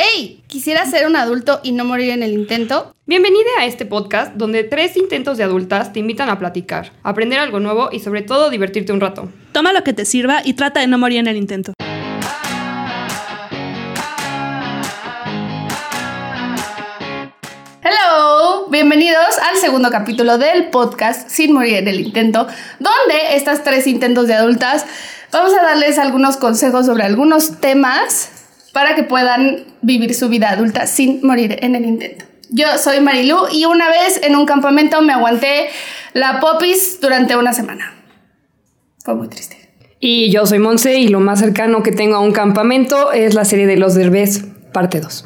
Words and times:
¡Hey! 0.00 0.44
¿Quisiera 0.46 0.86
ser 0.86 1.08
un 1.08 1.16
adulto 1.16 1.58
y 1.64 1.72
no 1.72 1.84
morir 1.84 2.10
en 2.10 2.22
el 2.22 2.32
intento? 2.32 2.94
Bienvenida 3.06 3.48
a 3.58 3.66
este 3.66 3.84
podcast 3.84 4.32
donde 4.34 4.62
tres 4.62 4.96
intentos 4.96 5.38
de 5.38 5.42
adultas 5.42 5.92
te 5.92 5.98
invitan 5.98 6.30
a 6.30 6.38
platicar, 6.38 6.92
aprender 7.02 7.40
algo 7.40 7.58
nuevo 7.58 7.88
y 7.90 7.98
sobre 7.98 8.22
todo 8.22 8.48
divertirte 8.48 8.92
un 8.92 9.00
rato. 9.00 9.28
Toma 9.50 9.72
lo 9.72 9.82
que 9.82 9.92
te 9.92 10.04
sirva 10.04 10.40
y 10.44 10.52
trata 10.52 10.78
de 10.78 10.86
no 10.86 10.98
morir 10.98 11.18
en 11.18 11.26
el 11.26 11.36
intento. 11.36 11.72
Hello, 17.82 18.68
bienvenidos 18.70 19.36
al 19.50 19.56
segundo 19.56 19.90
capítulo 19.90 20.38
del 20.38 20.68
podcast 20.70 21.28
Sin 21.28 21.52
morir 21.52 21.74
en 21.74 21.88
el 21.88 21.98
intento, 21.98 22.46
donde 22.78 23.34
estas 23.34 23.64
tres 23.64 23.88
intentos 23.88 24.28
de 24.28 24.34
adultas 24.34 24.86
vamos 25.32 25.52
a 25.54 25.60
darles 25.60 25.98
algunos 25.98 26.36
consejos 26.36 26.86
sobre 26.86 27.02
algunos 27.02 27.58
temas 27.58 28.37
para 28.78 28.94
que 28.94 29.02
puedan 29.02 29.64
vivir 29.82 30.14
su 30.14 30.28
vida 30.28 30.50
adulta 30.50 30.86
sin 30.86 31.20
morir 31.26 31.56
en 31.62 31.74
el 31.74 31.84
intento. 31.84 32.24
Yo 32.48 32.78
soy 32.78 33.00
Marilu 33.00 33.48
y 33.50 33.64
una 33.64 33.88
vez 33.88 34.20
en 34.22 34.36
un 34.36 34.46
campamento 34.46 35.02
me 35.02 35.12
aguanté 35.12 35.66
la 36.12 36.38
popis 36.38 37.00
durante 37.00 37.36
una 37.36 37.52
semana. 37.52 37.92
Fue 39.04 39.16
muy 39.16 39.26
triste. 39.26 39.56
Y 39.98 40.30
yo 40.30 40.46
soy 40.46 40.60
Monse 40.60 40.96
y 40.96 41.08
lo 41.08 41.18
más 41.18 41.40
cercano 41.40 41.82
que 41.82 41.90
tengo 41.90 42.14
a 42.14 42.20
un 42.20 42.30
campamento 42.30 43.10
es 43.10 43.34
la 43.34 43.44
serie 43.44 43.66
de 43.66 43.76
Los 43.78 43.96
Derbez, 43.96 44.44
parte 44.72 45.00
2. 45.00 45.24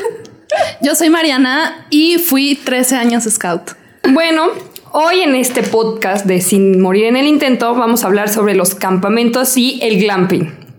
Yo 0.80 0.94
soy 0.94 1.10
Mariana 1.10 1.86
y 1.90 2.16
fui 2.16 2.54
13 2.54 2.96
años 2.96 3.24
scout. 3.24 3.72
Bueno, 4.10 4.46
hoy 4.92 5.20
en 5.20 5.34
este 5.34 5.62
podcast 5.62 6.24
de 6.24 6.40
Sin 6.40 6.80
morir 6.80 7.04
en 7.04 7.18
el 7.18 7.26
intento 7.26 7.74
vamos 7.74 8.04
a 8.04 8.06
hablar 8.06 8.30
sobre 8.30 8.54
los 8.54 8.74
campamentos 8.74 9.58
y 9.58 9.80
el 9.82 10.00
glamping. 10.00 10.69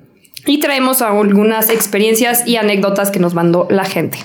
Y 0.46 0.60
traemos 0.60 1.02
algunas 1.02 1.70
experiencias 1.70 2.48
y 2.48 2.58
anécdotas 2.58 3.12
que 3.12 3.20
nos 3.20 3.34
mandó 3.34 3.68
la 3.70 3.86
gente. 3.86 4.18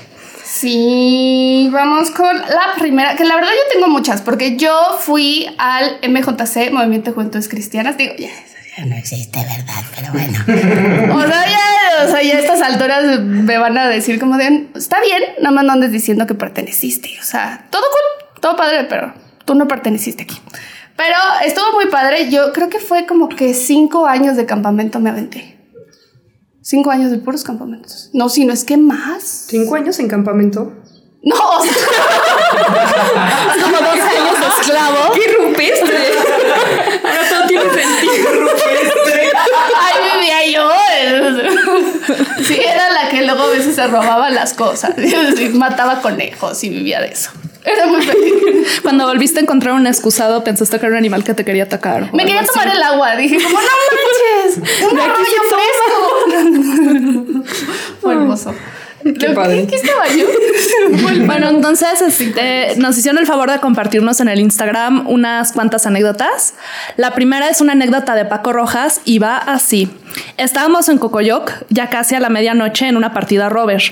Sí, 0.45 1.69
vamos 1.73 2.11
con 2.13 2.35
la 2.35 2.75
primera, 2.79 3.15
que 3.17 3.25
la 3.25 3.35
verdad 3.35 3.51
yo 3.51 3.73
tengo 3.73 3.89
muchas, 3.89 4.23
porque 4.23 4.57
yo 4.57 4.97
fui 5.01 5.47
al 5.59 5.99
MJC, 6.09 6.71
Movimiento 6.73 7.11
de 7.11 7.15
Juventudes 7.15 7.49
Cristianas, 7.49 7.99
digo, 7.99 8.15
ya, 8.17 8.31
no 8.87 8.97
existe, 8.97 9.39
¿verdad? 9.39 9.85
Pero 9.95 10.13
bueno. 10.13 10.39
o, 11.15 11.29
sea, 11.29 11.47
ya, 11.47 12.05
o 12.07 12.11
sea, 12.11 12.23
ya 12.23 12.37
a 12.37 12.39
estas 12.39 12.63
alturas 12.63 13.21
me 13.21 13.59
van 13.59 13.77
a 13.77 13.89
decir 13.89 14.19
como 14.21 14.39
de, 14.39 14.69
está 14.75 15.01
bien, 15.01 15.23
nada 15.39 15.51
más 15.51 15.65
no 15.65 15.73
andes 15.73 15.93
diciendo 15.93 16.27
que 16.27 16.35
perteneciste, 16.35 17.11
o 17.21 17.25
sea, 17.25 17.67
todo 17.71 17.83
cool, 17.83 18.41
todo 18.41 18.57
padre, 18.57 18.85
pero 18.85 19.13
tú 19.45 19.55
no 19.55 19.67
perteneciste 19.67 20.23
aquí. 20.23 20.41
Pero 20.97 21.17
estuvo 21.45 21.73
muy 21.75 21.87
padre, 21.87 22.31
yo 22.31 22.53
creo 22.53 22.71
que 22.71 22.79
fue 22.79 23.05
como 23.05 23.29
que 23.29 23.53
cinco 23.53 24.07
años 24.07 24.37
de 24.37 24.47
campamento 24.47 25.01
me 25.01 25.11
aventé. 25.11 25.56
Cinco 26.69 26.91
años 26.91 27.13
de 27.13 27.19
puros 27.19 27.45
campamentos. 27.45 28.11
No, 28.13 28.29
si 28.29 28.45
no 28.45 28.53
es 28.53 28.65
que 28.65 28.77
más. 28.77 29.45
¿Cinco 29.47 29.77
años 29.77 30.01
en 30.01 30.09
campamento? 30.09 30.73
No, 31.23 31.37
o 31.59 31.63
sea, 31.63 31.73
como 33.63 33.77
dos 33.77 34.01
años 34.01 34.41
de 34.41 34.47
esclavo. 34.61 35.13
¡Qué 35.15 35.33
rupestre! 35.45 35.97
Ahora 37.05 37.29
todo 37.31 37.47
tiene 37.47 37.71
sentido. 37.71 38.33
Rupestre. 38.41 39.31
Ahí 39.81 39.97
vivía 40.13 40.39
yo. 40.53 40.69
Sí, 42.43 42.59
era 42.61 42.91
la 42.91 43.11
que 43.11 43.23
luego 43.23 43.43
a 43.45 43.51
veces 43.51 43.77
se 43.77 43.87
robaba 43.87 44.31
las 44.31 44.53
cosas. 44.55 44.91
Mataba 45.55 46.03
conejos 46.03 46.65
y 46.65 46.71
vivía 46.71 47.01
de 47.01 47.13
eso. 47.13 47.31
Era 47.65 47.87
muy 47.87 48.01
feliz. 48.03 48.81
Cuando 48.83 49.07
volviste 49.07 49.41
a 49.41 49.43
encontrar 49.43 49.75
un 49.75 49.87
excusado, 49.89 50.45
pensaste 50.45 50.79
que 50.81 50.87
era 50.87 50.95
un 50.95 50.99
animal 50.99 51.23
que 51.25 51.35
te 51.35 51.45
quería 51.45 51.65
atacar. 51.65 52.13
Me 52.13 52.25
quería 52.25 52.41
así. 52.41 52.51
tomar 52.51 52.69
el 52.69 52.83
agua. 52.83 53.17
Dije, 53.17 53.37
como 53.43 53.59
no 53.59 53.67
manches, 53.67 54.59
un 54.91 54.99
arroyo 54.99 55.43
fresco. 55.49 56.16
Fue 58.01 58.13
hermoso. 58.13 58.55
Qué 59.15 59.31
padre. 59.31 59.67
¿Qué 59.67 59.77
estaba 59.77 60.09
yo? 60.09 60.27
Bueno, 61.27 61.49
entonces 61.49 62.01
este, 62.01 62.75
nos 62.77 62.99
hicieron 62.99 63.19
el 63.19 63.27
favor 63.27 63.51
de 63.51 63.61
compartirnos 63.61 64.21
en 64.21 64.29
el 64.29 64.41
Instagram 64.41 65.07
unas 65.09 65.53
cuantas 65.53 65.87
anécdotas. 65.87 66.55
La 66.97 67.13
primera 67.13 67.49
es 67.49 67.61
una 67.61 67.73
anécdota 67.73 68.15
de 68.15 68.25
Paco 68.25 68.53
Rojas 68.53 69.01
y 69.05 69.19
va 69.19 69.37
así. 69.37 69.91
Estábamos 70.39 70.89
en 70.89 70.99
Cocoyoc, 70.99 71.53
ya 71.69 71.89
casi 71.89 72.15
a 72.15 72.21
la 72.21 72.31
medianoche, 72.31 72.89
en 72.89 72.97
una 72.97 73.13
partida 73.13 73.49
rover. 73.49 73.83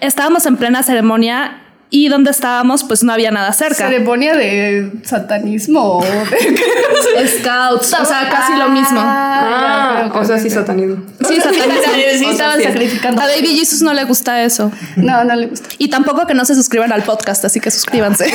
Estábamos 0.00 0.44
en 0.46 0.56
plena 0.56 0.82
ceremonia 0.82 1.59
y 1.90 2.08
donde 2.08 2.30
estábamos, 2.30 2.84
pues 2.84 3.02
no 3.02 3.12
había 3.12 3.32
nada 3.32 3.52
cerca. 3.52 3.88
Ceremonia 3.88 4.34
de 4.34 4.92
satanismo. 5.02 5.98
o 5.98 6.04
de- 6.04 7.28
Scouts, 7.28 7.92
o 7.92 8.04
sea, 8.04 8.28
casi 8.30 8.56
lo 8.56 8.68
mismo. 8.68 9.00
Ah, 9.02 10.06
ok, 10.08 10.16
o 10.16 10.24
sea, 10.24 10.38
sí 10.38 10.48
satanismo. 10.48 11.04
Sí, 11.26 11.40
satanismo. 11.40 11.92
Sí, 12.18 12.24
estaban 12.30 12.58
sí. 12.58 12.64
sacrificando. 12.64 13.20
A 13.20 13.26
Baby 13.26 13.56
Jesus 13.56 13.82
no 13.82 13.92
le 13.92 14.04
gusta 14.04 14.42
eso. 14.42 14.70
No, 14.96 15.24
no 15.24 15.34
le 15.34 15.48
gusta. 15.48 15.68
Y 15.78 15.90
tampoco 15.90 16.26
que 16.26 16.34
no 16.34 16.44
se 16.44 16.54
suscriban 16.54 16.92
al 16.92 17.02
podcast, 17.02 17.44
así 17.44 17.60
que 17.60 17.70
suscríbanse. 17.72 18.26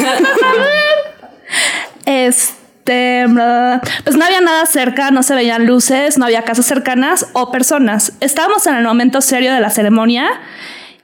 este, 2.05 3.25
pues 4.03 4.17
no 4.17 4.25
había 4.25 4.41
nada 4.41 4.65
cerca, 4.65 5.11
no 5.11 5.23
se 5.23 5.33
veían 5.33 5.65
luces, 5.65 6.17
no 6.17 6.25
había 6.25 6.43
casas 6.43 6.65
cercanas 6.65 7.27
o 7.33 7.51
personas. 7.51 8.11
Estábamos 8.19 8.67
en 8.67 8.75
el 8.75 8.83
momento 8.83 9.21
serio 9.21 9.53
de 9.53 9.61
la 9.61 9.69
ceremonia 9.69 10.27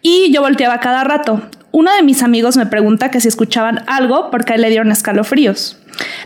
y 0.02 0.34
yo 0.34 0.42
volteaba 0.42 0.82
cada 0.82 1.06
rato. 1.06 1.42
Uno 1.72 1.94
de 1.96 2.04
mis 2.04 2.22
amigos 2.22 2.58
me 2.58 2.66
pregunta 2.66 3.12
que 3.12 3.22
si 3.22 3.28
escuchaban 3.28 3.84
algo 3.88 4.30
porque 4.30 4.58
le 4.58 4.70
dieron 4.70 4.92
escalofríos. 4.92 5.78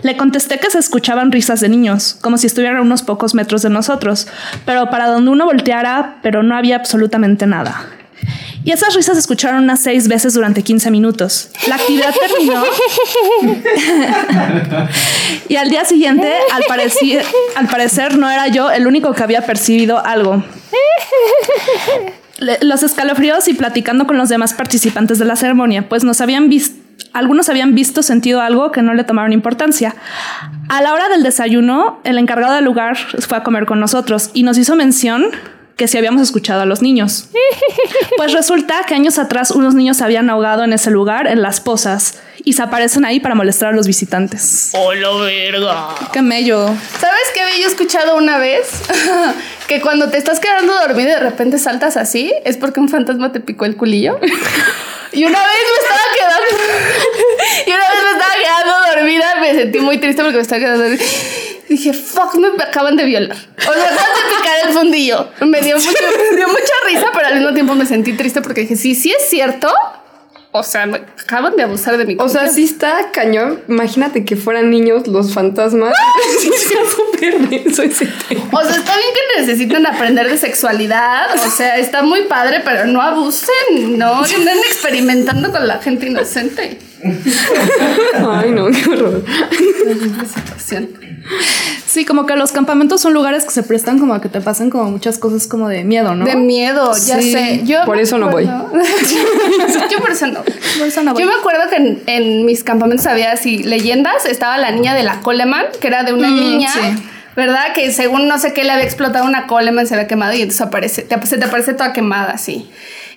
Le 0.01 0.17
contesté 0.17 0.59
que 0.59 0.71
se 0.71 0.79
escuchaban 0.79 1.31
risas 1.31 1.59
de 1.59 1.69
niños, 1.69 2.17
como 2.21 2.37
si 2.37 2.47
estuvieran 2.47 2.77
a 2.77 2.81
unos 2.81 3.03
pocos 3.03 3.35
metros 3.35 3.61
de 3.61 3.69
nosotros, 3.69 4.27
pero 4.65 4.89
para 4.89 5.07
donde 5.07 5.31
uno 5.31 5.45
volteara, 5.45 6.17
pero 6.21 6.43
no 6.43 6.55
había 6.55 6.77
absolutamente 6.77 7.45
nada. 7.45 7.85
Y 8.63 8.71
esas 8.71 8.95
risas 8.95 9.13
se 9.15 9.19
escucharon 9.19 9.63
unas 9.63 9.79
seis 9.79 10.07
veces 10.07 10.33
durante 10.33 10.63
15 10.63 10.89
minutos. 10.89 11.49
La 11.67 11.75
actividad 11.75 12.11
terminó. 12.19 12.63
y 15.49 15.55
al 15.55 15.69
día 15.69 15.85
siguiente, 15.85 16.33
al 16.51 17.67
parecer, 17.67 18.17
no 18.17 18.27
era 18.27 18.47
yo 18.47 18.71
el 18.71 18.87
único 18.87 19.13
que 19.13 19.21
había 19.21 19.45
percibido 19.45 20.03
algo. 20.03 20.43
Le- 22.37 22.59
Los 22.61 22.83
escalofríos 22.83 23.47
y 23.47 23.53
platicando 23.53 24.07
con 24.07 24.17
los 24.17 24.29
demás 24.29 24.53
participantes 24.53 25.19
de 25.19 25.25
la 25.25 25.35
ceremonia, 25.35 25.87
pues 25.89 26.03
nos 26.03 26.21
habían 26.21 26.49
visto. 26.49 26.81
Algunos 27.13 27.47
habían 27.49 27.75
visto, 27.75 28.03
sentido 28.03 28.41
algo 28.41 28.71
que 28.71 28.81
no 28.81 28.93
le 28.93 29.03
tomaron 29.05 29.31
importancia. 29.33 29.95
A 30.69 30.81
la 30.81 30.93
hora 30.93 31.07
del 31.09 31.23
desayuno, 31.23 31.99
el 32.03 32.17
encargado 32.17 32.53
del 32.55 32.65
lugar 32.65 32.97
fue 32.97 33.37
a 33.37 33.43
comer 33.43 33.65
con 33.65 33.79
nosotros 33.79 34.31
y 34.33 34.43
nos 34.43 34.57
hizo 34.57 34.75
mención 34.75 35.25
que 35.77 35.87
si 35.89 35.97
habíamos 35.97 36.21
escuchado 36.21 36.61
a 36.61 36.65
los 36.65 36.81
niños. 36.81 37.29
Pues 38.17 38.31
resulta 38.33 38.75
que 38.87 38.95
años 38.95 39.19
atrás 39.19 39.51
unos 39.51 39.73
niños 39.75 39.97
se 39.97 40.03
habían 40.03 40.29
ahogado 40.29 40.63
en 40.63 40.71
ese 40.73 40.89
lugar, 40.89 41.27
en 41.27 41.41
las 41.41 41.59
pozas, 41.59 42.17
y 42.45 42.53
se 42.53 42.61
aparecen 42.63 43.03
ahí 43.03 43.19
para 43.19 43.35
molestar 43.35 43.69
a 43.73 43.75
los 43.75 43.87
visitantes. 43.87 44.71
¡Hola, 44.73 45.09
verga! 45.21 45.89
¡Qué 46.13 46.21
mello! 46.21 46.65
¿Sabes 46.99 47.21
qué 47.33 47.41
había 47.41 47.61
yo 47.63 47.67
escuchado 47.67 48.15
una 48.15 48.37
vez? 48.37 48.67
que 49.67 49.81
cuando 49.81 50.09
te 50.09 50.17
estás 50.17 50.39
quedando 50.39 50.73
dormido 50.73 51.09
y 51.09 51.13
de 51.13 51.19
repente 51.19 51.57
saltas 51.57 51.97
así, 51.97 52.33
es 52.45 52.57
porque 52.57 52.79
un 52.79 52.89
fantasma 52.89 53.31
te 53.31 53.39
picó 53.39 53.65
el 53.65 53.75
culillo. 53.75 54.19
y 55.11 55.25
una 55.25 55.39
vez 55.39 55.49
me 55.49 55.83
estaba 55.83 56.01
quedando. 56.17 56.63
y 57.65 57.69
una 57.69 57.79
vez 57.79 58.03
me 58.03 58.11
estaba 58.11 58.33
quedando 58.41 58.95
dormida, 58.95 59.35
me 59.41 59.53
sentí 59.53 59.79
muy 59.79 59.97
triste 59.97 60.21
porque 60.21 60.37
me 60.37 60.41
estaba 60.43 60.59
quedando 60.59 60.83
dormida. 60.83 61.03
Dije, 61.67 61.93
fuck, 61.93 62.35
me 62.35 62.47
acaban 62.63 62.95
de 62.95 63.05
violar. 63.05 63.35
O 63.37 63.71
me 63.75 63.81
acaban 63.81 63.95
de 64.15 64.35
picar 64.37 64.67
el 64.67 64.73
fundillo. 64.73 65.29
Me 65.41 65.61
dio, 65.61 65.75
mucho- 65.77 65.89
me 66.31 66.37
dio 66.37 66.47
mucha 66.47 66.73
risa, 66.87 67.07
pero 67.13 67.27
al 67.27 67.35
mismo 67.35 67.53
tiempo 67.53 67.73
me 67.73 67.85
sentí 67.87 68.13
triste 68.13 68.41
porque 68.41 68.61
dije, 68.61 68.75
sí, 68.75 68.93
sí 68.93 69.11
es 69.11 69.27
cierto. 69.29 69.73
O 70.57 70.63
sea, 70.63 70.85
me 70.85 70.95
acaban 71.21 71.57
de 71.57 71.63
abusar 71.63 71.97
de 71.97 72.05
mi 72.05 72.13
O 72.13 72.29
sea, 72.29 72.43
confianza. 72.43 72.53
sí 72.53 72.63
está 72.63 73.11
cañón. 73.11 73.59
Imagínate 73.67 74.23
que 74.23 74.37
fueran 74.37 74.69
niños 74.69 75.05
los 75.05 75.33
fantasmas. 75.33 75.93
sí, 76.39 76.49
súper 76.95 77.49
denso 77.49 77.83
ese 77.83 78.07
tema. 78.29 78.45
O 78.53 78.61
sea, 78.63 78.77
está 78.77 78.95
bien 78.95 79.09
que 79.13 79.41
necesitan 79.41 79.85
aprender 79.85 80.29
de 80.29 80.37
sexualidad. 80.37 81.27
O 81.35 81.49
sea, 81.51 81.77
está 81.77 82.03
muy 82.03 82.21
padre, 82.21 82.61
pero 82.63 82.85
no 82.85 83.01
abusen, 83.01 83.97
no 83.97 84.23
anden 84.23 84.57
experimentando 84.59 85.51
con 85.51 85.67
la 85.67 85.79
gente 85.79 86.05
inocente. 86.07 86.79
Ay, 88.13 88.51
no, 88.51 88.67
qué 88.67 88.89
horror. 88.89 89.23
Sí, 91.87 92.05
como 92.05 92.25
que 92.25 92.35
los 92.35 92.51
campamentos 92.51 93.01
son 93.01 93.13
lugares 93.13 93.45
que 93.45 93.51
se 93.51 93.63
prestan 93.63 93.99
como 93.99 94.13
a 94.13 94.21
que 94.21 94.29
te 94.29 94.41
pasen 94.41 94.69
como 94.69 94.91
muchas 94.91 95.17
cosas 95.17 95.47
como 95.47 95.69
de 95.69 95.83
miedo, 95.83 96.13
¿no? 96.15 96.25
De 96.25 96.35
miedo, 96.35 96.91
ya 97.05 97.19
Sí, 97.21 97.31
sé. 97.31 97.61
Yo 97.63 97.83
por 97.85 97.97
eso 97.97 98.17
no 98.17 98.29
voy. 98.29 98.45
Yo 99.91 99.97
por 99.99 100.11
eso 100.11 100.27
no. 100.27 100.43
Por 100.43 100.87
eso 100.87 101.03
no 101.03 101.13
voy. 101.13 101.21
Yo 101.21 101.27
me 101.27 101.35
acuerdo 101.35 101.69
que 101.69 101.75
en, 101.77 102.03
en 102.07 102.45
mis 102.45 102.63
campamentos 102.63 103.05
había 103.07 103.31
así 103.31 103.63
leyendas. 103.63 104.25
Estaba 104.25 104.57
la 104.57 104.71
niña 104.71 104.93
de 104.93 105.03
la 105.03 105.21
Coleman, 105.21 105.65
que 105.79 105.87
era 105.87 106.03
de 106.03 106.13
una 106.13 106.27
Mm, 106.27 106.35
niña. 106.39 106.71
sí. 106.71 107.03
¿Verdad? 107.35 107.73
Que 107.73 107.91
según 107.91 108.27
no 108.29 108.39
sé 108.39 108.53
qué 108.53 108.63
le 108.63 108.71
había 108.71 108.85
explotado 108.85 109.25
una 109.25 109.45
Coleman, 109.47 109.87
se 109.87 109.93
había 109.95 110.07
quemado 110.07 110.33
y 110.33 110.41
entonces 110.41 110.61
aparece, 110.61 111.01
te- 111.01 111.25
se 111.25 111.37
te 111.37 111.43
aparece 111.45 111.73
toda 111.73 111.91
quemada 111.91 112.31
así. 112.31 112.69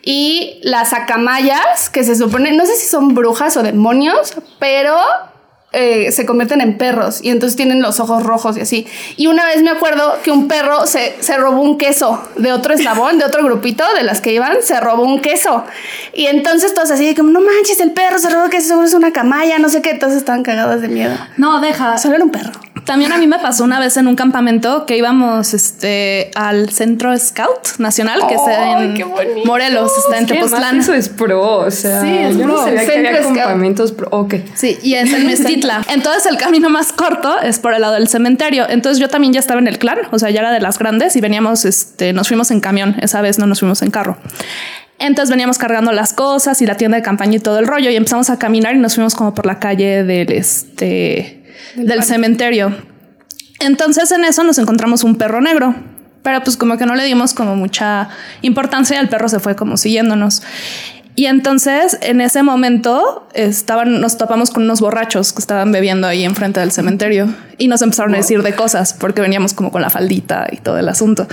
Y 0.02 0.58
las 0.62 0.92
acamayas, 0.92 1.88
que 1.90 2.02
se 2.02 2.16
supone, 2.16 2.50
no 2.52 2.66
sé 2.66 2.74
si 2.74 2.86
son 2.88 3.14
brujas 3.14 3.56
o 3.56 3.62
demonios, 3.62 4.34
pero 4.58 4.96
eh, 5.72 6.12
se 6.12 6.24
convierten 6.24 6.62
en 6.62 6.78
perros 6.78 7.20
y 7.22 7.28
entonces 7.28 7.54
tienen 7.54 7.82
los 7.82 8.00
ojos 8.00 8.22
rojos 8.22 8.56
y 8.56 8.62
así. 8.62 8.86
Y 9.16 9.26
una 9.26 9.44
vez 9.44 9.62
me 9.62 9.70
acuerdo 9.70 10.16
que 10.22 10.30
un 10.30 10.48
perro 10.48 10.86
se, 10.86 11.14
se 11.20 11.36
robó 11.36 11.60
un 11.60 11.76
queso 11.76 12.22
de 12.36 12.52
otro 12.52 12.72
eslabón, 12.72 13.18
de 13.18 13.26
otro 13.26 13.44
grupito 13.44 13.84
de 13.94 14.02
las 14.02 14.22
que 14.22 14.32
iban, 14.32 14.62
se 14.62 14.80
robó 14.80 15.02
un 15.02 15.20
queso. 15.20 15.64
Y 16.14 16.26
entonces 16.26 16.72
todos 16.72 16.90
así, 16.90 17.14
como, 17.14 17.30
no 17.30 17.40
manches, 17.40 17.80
el 17.80 17.92
perro 17.92 18.18
se 18.18 18.30
robó 18.30 18.46
el 18.46 18.50
queso, 18.50 18.68
seguro 18.68 18.86
es 18.86 18.94
una 18.94 19.12
camaya, 19.12 19.58
no 19.58 19.68
sé 19.68 19.82
qué, 19.82 19.94
todos 19.94 20.14
estaban 20.14 20.42
cagadas 20.42 20.80
de 20.80 20.88
miedo. 20.88 21.14
No, 21.36 21.60
deja. 21.60 21.98
Solo 21.98 22.14
era 22.14 22.24
un 22.24 22.30
perro. 22.30 22.52
También 22.88 23.12
a 23.12 23.18
mí 23.18 23.26
me 23.26 23.38
pasó 23.38 23.64
una 23.64 23.78
vez 23.78 23.98
en 23.98 24.08
un 24.08 24.16
campamento 24.16 24.86
que 24.86 24.96
íbamos 24.96 25.52
este, 25.52 26.30
al 26.34 26.70
Centro 26.70 27.16
Scout 27.18 27.76
Nacional, 27.76 28.22
que 28.26 28.34
está 28.34 28.78
¡Ay, 28.78 28.98
en! 28.98 29.46
Morelos, 29.46 29.92
está 29.98 30.16
en. 30.16 30.26
Tepoztlán. 30.26 30.78
Eso 30.78 30.94
es 30.94 31.10
pro, 31.10 31.58
o 31.58 31.70
sea, 31.70 32.00
Sí, 32.00 32.08
es 32.08 32.38
yo 32.38 32.44
pro. 32.44 32.54
no 32.54 32.64
sabía 32.64 32.86
que 32.86 33.08
había 33.08 33.20
campamentos 33.20 33.92
pro. 33.92 34.08
Ok. 34.10 34.36
Sí, 34.54 34.78
y 34.82 34.94
es 34.94 35.12
en 35.12 35.26
Mezquitla. 35.28 35.84
Entonces 35.90 36.24
el 36.24 36.38
camino 36.38 36.70
más 36.70 36.94
corto 36.94 37.38
es 37.42 37.58
por 37.58 37.74
el 37.74 37.82
lado 37.82 37.92
del 37.92 38.08
cementerio. 38.08 38.66
Entonces 38.66 38.98
yo 38.98 39.10
también 39.10 39.34
ya 39.34 39.40
estaba 39.40 39.60
en 39.60 39.68
el 39.68 39.78
clan, 39.78 39.98
o 40.10 40.18
sea, 40.18 40.30
ya 40.30 40.40
era 40.40 40.50
de 40.50 40.60
las 40.60 40.78
grandes 40.78 41.14
y 41.14 41.20
veníamos, 41.20 41.66
este, 41.66 42.14
nos 42.14 42.28
fuimos 42.28 42.50
en 42.50 42.60
camión. 42.60 42.96
Esa 43.02 43.20
vez 43.20 43.38
no 43.38 43.46
nos 43.46 43.60
fuimos 43.60 43.82
en 43.82 43.90
carro. 43.90 44.16
Entonces 44.98 45.30
veníamos 45.30 45.58
cargando 45.58 45.92
las 45.92 46.14
cosas 46.14 46.60
y 46.62 46.66
la 46.66 46.76
tienda 46.76 46.96
de 46.96 47.02
campaña 47.02 47.36
y 47.36 47.38
todo 47.38 47.58
el 47.58 47.66
rollo 47.68 47.90
y 47.90 47.96
empezamos 47.96 48.30
a 48.30 48.38
caminar 48.38 48.74
y 48.74 48.78
nos 48.78 48.94
fuimos 48.94 49.14
como 49.14 49.34
por 49.34 49.46
la 49.46 49.58
calle 49.60 50.02
del, 50.02 50.32
este, 50.32 51.37
del 51.76 52.02
cementerio. 52.02 52.74
Entonces 53.60 54.10
en 54.12 54.24
eso 54.24 54.44
nos 54.44 54.58
encontramos 54.58 55.04
un 55.04 55.16
perro 55.16 55.40
negro. 55.40 55.74
Pero 56.22 56.42
pues 56.42 56.56
como 56.56 56.76
que 56.76 56.84
no 56.84 56.94
le 56.94 57.04
dimos 57.04 57.32
como 57.32 57.54
mucha 57.56 58.08
importancia 58.42 58.96
y 58.96 58.98
el 58.98 59.08
perro 59.08 59.28
se 59.28 59.38
fue 59.38 59.54
como 59.54 59.76
siguiéndonos. 59.76 60.42
Y 61.14 61.26
entonces 61.26 61.98
en 62.02 62.20
ese 62.20 62.44
momento 62.44 63.26
estaban, 63.34 64.00
nos 64.00 64.18
topamos 64.18 64.50
con 64.50 64.62
unos 64.62 64.80
borrachos 64.80 65.32
que 65.32 65.40
estaban 65.40 65.72
bebiendo 65.72 66.06
ahí 66.06 66.24
enfrente 66.24 66.60
del 66.60 66.70
cementerio 66.70 67.28
y 67.56 67.66
nos 67.66 67.82
empezaron 67.82 68.14
a 68.14 68.18
decir 68.18 68.42
de 68.42 68.54
cosas 68.54 68.92
porque 68.92 69.20
veníamos 69.20 69.52
como 69.52 69.72
con 69.72 69.82
la 69.82 69.90
faldita 69.90 70.46
y 70.52 70.58
todo 70.58 70.78
el 70.78 70.88
asunto. 70.88 71.26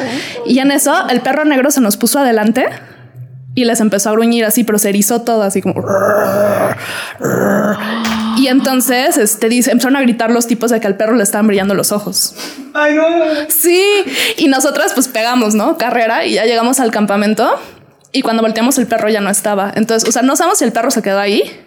Y 0.48 0.58
en 0.58 0.72
eso 0.72 1.08
el 1.10 1.22
perro 1.22 1.46
negro 1.46 1.70
se 1.70 1.82
nos 1.82 1.98
puso 1.98 2.18
adelante 2.18 2.66
y 3.56 3.66
les 3.66 3.80
empezó 3.80 4.10
a 4.10 4.12
gruñir 4.12 4.46
así, 4.46 4.64
pero 4.64 4.78
se 4.78 4.90
erizó 4.90 5.22
todo 5.22 5.42
así 5.42 5.62
como. 5.62 5.84
Y 8.38 8.48
entonces 8.48 9.18
este, 9.18 9.48
dice, 9.48 9.72
empezaron 9.72 9.96
a 9.96 10.02
gritar 10.02 10.30
los 10.30 10.46
tipos 10.46 10.70
de 10.70 10.82
que 10.82 10.88
al 10.88 10.98
perro 10.98 11.16
le 11.16 11.24
estaban 11.24 11.48
brillando 11.48 11.74
los 11.74 11.94
ojos. 11.94 12.36
Ay, 12.74 12.94
no. 12.94 13.06
Sí, 13.48 13.82
y 14.38 14.50
nosotras 14.50 14.92
pues 14.94 15.08
pegamos, 15.08 15.56
¿no? 15.56 15.78
Carrera 15.78 16.26
y 16.26 16.34
ya 16.34 16.46
llegamos 16.46 16.82
al 16.82 16.92
campamento 16.92 17.50
y 18.12 18.22
cuando 18.22 18.44
volteamos 18.44 18.78
el 18.78 18.88
perro 18.88 19.10
ya 19.10 19.22
no 19.22 19.30
estaba. 19.30 19.72
Entonces, 19.76 20.08
o 20.08 20.12
sea, 20.12 20.22
no 20.22 20.36
sabemos 20.36 20.60
si 20.60 20.66
el 20.66 20.74
perro 20.74 20.92
se 20.92 21.02
quedó 21.02 21.20
ahí 21.20 21.65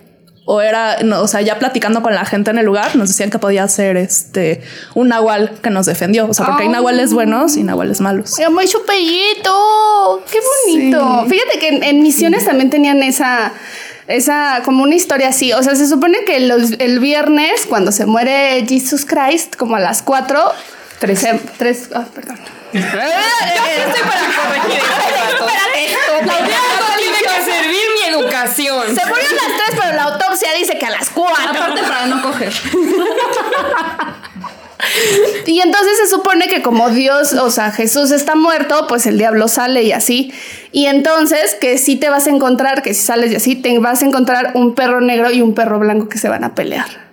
o 0.51 0.63
era, 0.63 1.03
no, 1.03 1.21
o 1.21 1.29
sea, 1.29 1.43
ya 1.43 1.59
platicando 1.59 2.03
con 2.03 2.15
la 2.15 2.25
gente 2.25 2.51
en 2.51 2.57
el 2.57 2.65
lugar, 2.65 2.97
nos 2.97 3.09
decían 3.11 3.29
que 3.29 3.39
podía 3.39 3.69
ser 3.69 3.99
este 3.99 4.63
un 4.95 5.09
nahual 5.09 5.59
que 5.63 5.69
nos 5.69 5.85
defendió. 5.85 6.27
O 6.27 6.33
sea, 6.33 6.47
porque 6.47 6.63
hay 6.63 6.69
nahuales 6.71 7.13
buenos 7.13 7.59
y 7.59 7.65
nahuales 7.65 8.01
malos. 8.01 8.39
Era 8.39 8.49
muy 8.49 8.67
chupellito. 8.67 10.25
Qué 10.33 10.39
bonito. 10.67 11.27
Fíjate 11.29 11.59
que 11.59 11.69
en, 11.69 11.83
en 11.85 12.03
misiones 12.03 12.47
también 12.47 12.71
tenían 12.71 13.03
esa, 13.03 13.53
esa, 14.07 14.63
como 14.65 14.85
una 14.85 14.95
historia 14.95 15.29
así. 15.29 15.53
O 15.53 15.63
sea, 15.63 15.75
se 15.75 15.87
supone 15.87 16.25
que 16.25 16.41
los- 16.41 16.73
el 16.79 16.99
viernes, 16.99 17.67
cuando 17.69 17.93
se 17.93 18.07
muere 18.07 18.65
Jesus 18.67 19.05
Christ, 19.05 19.55
como 19.57 19.77
a 19.77 19.81
las 19.81 20.01
4, 20.03 20.41
Tres. 20.99 21.19
se- 21.21 21.41
tres, 21.59 21.91
ah, 21.95 22.07
perdón. 22.15 22.39
estoy 22.73 22.83
para 24.03 24.27
corregir 24.27 24.81
audiencia 25.59 25.99
tiene 26.99 27.19
que 27.19 27.45
servir 27.45 27.87
mi 27.95 28.09
educación. 28.15 28.85
Se 28.97 29.07
murió 29.07 29.28
a 30.89 30.91
las 30.91 31.11
4. 31.11 31.51
Aparte 31.51 31.83
para 31.83 32.07
no 32.07 32.23
coger. 32.23 32.53
Y 35.47 35.61
entonces 35.61 35.99
se 35.99 36.09
supone 36.09 36.49
que 36.49 36.63
como 36.63 36.91
Dios, 36.91 37.33
o 37.33 37.51
sea, 37.51 37.71
Jesús 37.73 38.11
está 38.11 38.35
muerto, 38.35 38.87
pues 38.87 39.07
el 39.07 39.19
diablo 39.19 39.49
sale 39.49 39.83
y 39.83 39.93
así. 39.93 40.33
Y 40.73 40.87
entonces 40.87 41.55
que 41.55 41.79
sí 41.79 41.97
te 41.97 42.11
vas 42.11 42.27
a 42.27 42.31
encontrar, 42.31 42.83
que 42.83 42.95
si 42.95 43.05
sales 43.05 43.33
y 43.33 43.37
así, 43.37 43.57
te 43.57 43.77
vas 43.79 44.03
a 44.03 44.07
encontrar 44.07 44.53
un 44.55 44.75
perro 44.75 45.01
negro 45.01 45.31
y 45.31 45.43
un 45.43 45.55
perro 45.55 45.79
blanco 45.79 46.09
que 46.09 46.19
se 46.19 46.29
van 46.29 46.45
a 46.45 46.55
pelear. 46.55 47.09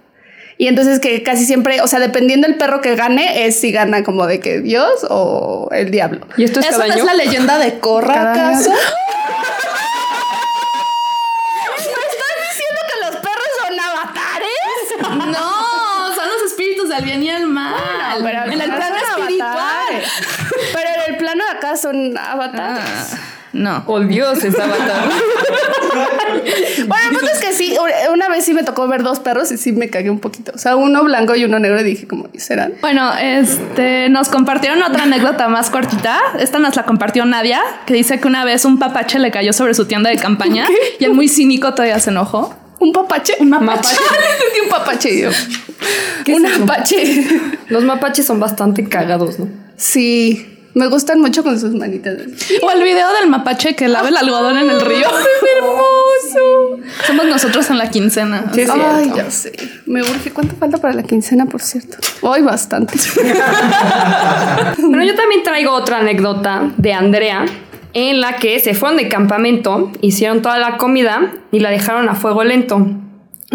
Y 0.57 0.68
entonces 0.68 1.00
que 1.00 1.22
casi 1.24 1.45
siempre, 1.45 1.81
o 1.81 1.88
sea, 1.88 2.00
dependiendo 2.00 2.48
del 2.48 2.57
perro 2.57 2.81
que 2.81 2.95
gane, 2.95 3.45
es 3.45 3.60
si 3.60 3.72
gana 3.72 4.04
como 4.04 4.25
de 4.25 4.39
que 4.39 4.62
Dios 4.62 5.06
o 5.10 5.69
el 5.72 5.92
diablo. 5.92 6.27
¿Y 6.38 6.45
esto 6.45 6.60
es 6.62 6.68
¿Eso 6.68 6.80
cada 6.80 6.94
no 6.94 7.00
es 7.00 7.04
la 7.04 7.13
leyenda 7.13 7.57
de 7.57 7.80
Corra, 7.80 8.31
acaso? 8.31 8.69
¿Me 8.69 8.75
estás 11.86 12.36
diciendo 12.50 12.81
que 12.89 12.95
los 13.06 13.16
perros 13.18 13.50
son 13.62 13.80
avatares? 13.80 14.51
No, 15.31 16.15
son 16.15 16.27
los 16.27 16.45
el 17.24 17.48
mal. 17.48 18.20
Pero 18.22 18.44
en 18.52 18.62
el 18.62 18.72
plano 18.74 18.96
espiritual. 18.96 20.04
Pero 20.74 20.90
en 20.90 21.14
el 21.14 21.18
plano 21.18 21.44
de 21.46 21.58
acá 21.58 21.78
son 21.78 22.18
avatares. 22.18 23.16
No. 23.56 23.84
Oh, 23.88 24.02
Dios, 24.02 24.44
es 24.44 24.60
avatar. 24.60 25.10
Bueno, 26.88 27.04
el 27.10 27.18
punto 27.18 27.32
es 27.34 27.40
que 27.40 27.54
sí, 27.54 27.76
una 28.12 28.28
vez 28.28 28.44
sí 28.44 28.54
me 28.54 28.64
tocó 28.64 28.88
ver 28.88 29.02
dos 29.02 29.20
perros 29.20 29.50
y 29.52 29.58
sí 29.58 29.72
me 29.72 29.90
cagué 29.90 30.10
un 30.10 30.20
poquito. 30.20 30.52
O 30.54 30.58
sea, 30.58 30.76
uno 30.76 31.04
blanco 31.04 31.36
y 31.36 31.46
uno 31.46 31.58
negro 31.58 31.80
y 31.80 31.84
dije 31.84 32.06
como, 32.06 32.28
¿serán? 32.38 32.74
Bueno, 32.82 33.14
este 33.18 34.10
nos 34.10 34.28
compartieron 34.28 34.84
otra 34.84 35.04
anécdota 35.04 35.48
más 35.48 35.70
cortita. 35.70 36.20
Esta 36.38 36.60
nos 36.60 36.76
la 36.76 36.84
compartió 36.84 37.26
Nadia, 37.26 37.62
que 37.86 37.94
dice 37.94 38.20
que 38.20 38.28
una 38.28 38.44
vez 38.44 38.66
un 38.66 38.78
papache 38.78 39.20
le 39.20 39.32
cayó 39.32 39.54
sobre 39.54 39.74
su 39.74 39.86
tienda 39.86 40.10
de 40.10 40.18
campaña 40.18 40.68
y 41.00 41.06
el 41.06 41.14
muy 41.14 41.30
cínico 41.30 41.74
todavía 41.74 42.00
se 42.00 42.10
enojó. 42.10 42.54
¿Un 42.80 42.92
papache? 42.92 43.36
Un 43.40 43.50
mapache. 43.50 43.96
un 44.64 44.70
papache. 44.70 45.10
¿Qué 45.10 45.28
es 45.28 45.65
Un 46.27 46.45
eso? 46.45 46.63
apache. 46.63 47.27
Los 47.69 47.83
mapaches 47.83 48.25
son 48.25 48.39
bastante 48.39 48.88
cagados, 48.88 49.39
¿no? 49.39 49.48
Sí, 49.77 50.56
me 50.75 50.88
gustan 50.88 51.22
mucho 51.22 51.42
con 51.42 51.60
sus 51.60 51.74
manitas. 51.74 52.18
O 52.62 52.72
el 52.72 52.83
video 52.83 53.07
del 53.19 53.30
mapache 53.30 53.75
que 53.75 53.88
lava 53.88 54.10
el 54.10 54.18
algodón 54.18 54.57
en 54.57 54.69
el 54.69 54.81
río. 54.81 55.07
¡Es 55.07 55.57
hermoso! 55.57 56.83
Somos 57.07 57.25
nosotros 57.27 57.69
en 57.69 57.77
la 57.77 57.89
quincena. 57.89 58.51
Sí, 58.54 58.62
es 58.62 58.69
Ay, 58.69 59.12
ya 59.16 59.31
sé. 59.31 59.54
Me 59.86 60.01
urge. 60.01 60.31
¿Cuánto 60.31 60.56
falta 60.57 60.77
para 60.77 60.94
la 60.94 61.04
quincena, 61.04 61.45
por 61.45 61.62
cierto? 61.62 61.98
Hoy 62.22 62.42
bastante. 62.42 62.98
Bueno, 64.77 65.04
yo 65.04 65.16
también 65.16 65.44
traigo 65.44 65.72
otra 65.72 66.00
anécdota 66.00 66.72
de 66.77 66.94
Andrea 66.94 67.45
en 67.94 68.22
la 68.22 68.36
que 68.36 68.60
se 68.60 68.74
fueron 68.74 68.98
de 68.98 69.07
campamento, 69.07 69.92
hicieron 70.01 70.42
toda 70.42 70.57
la 70.57 70.77
comida 70.77 71.33
y 71.51 71.60
la 71.60 71.69
dejaron 71.69 72.07
a 72.10 72.16
fuego 72.16 72.44
lento. 72.44 72.86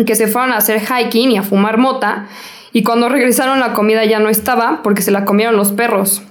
Que 0.07 0.15
se 0.15 0.27
fueron 0.29 0.53
a 0.53 0.57
hacer 0.59 0.81
hiking 0.81 1.33
y 1.33 1.37
a 1.39 1.43
fumar 1.43 1.79
mota. 1.79 2.27
Y 2.73 2.83
cuando 2.85 3.09
regresaron 3.09 3.59
la 3.61 3.73
comida 3.73 4.05
ya 4.05 4.19
no 4.21 4.29
estaba 4.29 4.81
porque 4.83 5.03
se 5.03 5.11
la 5.11 5.25
comieron 5.25 5.57
los 5.57 5.73
perros. 5.73 6.23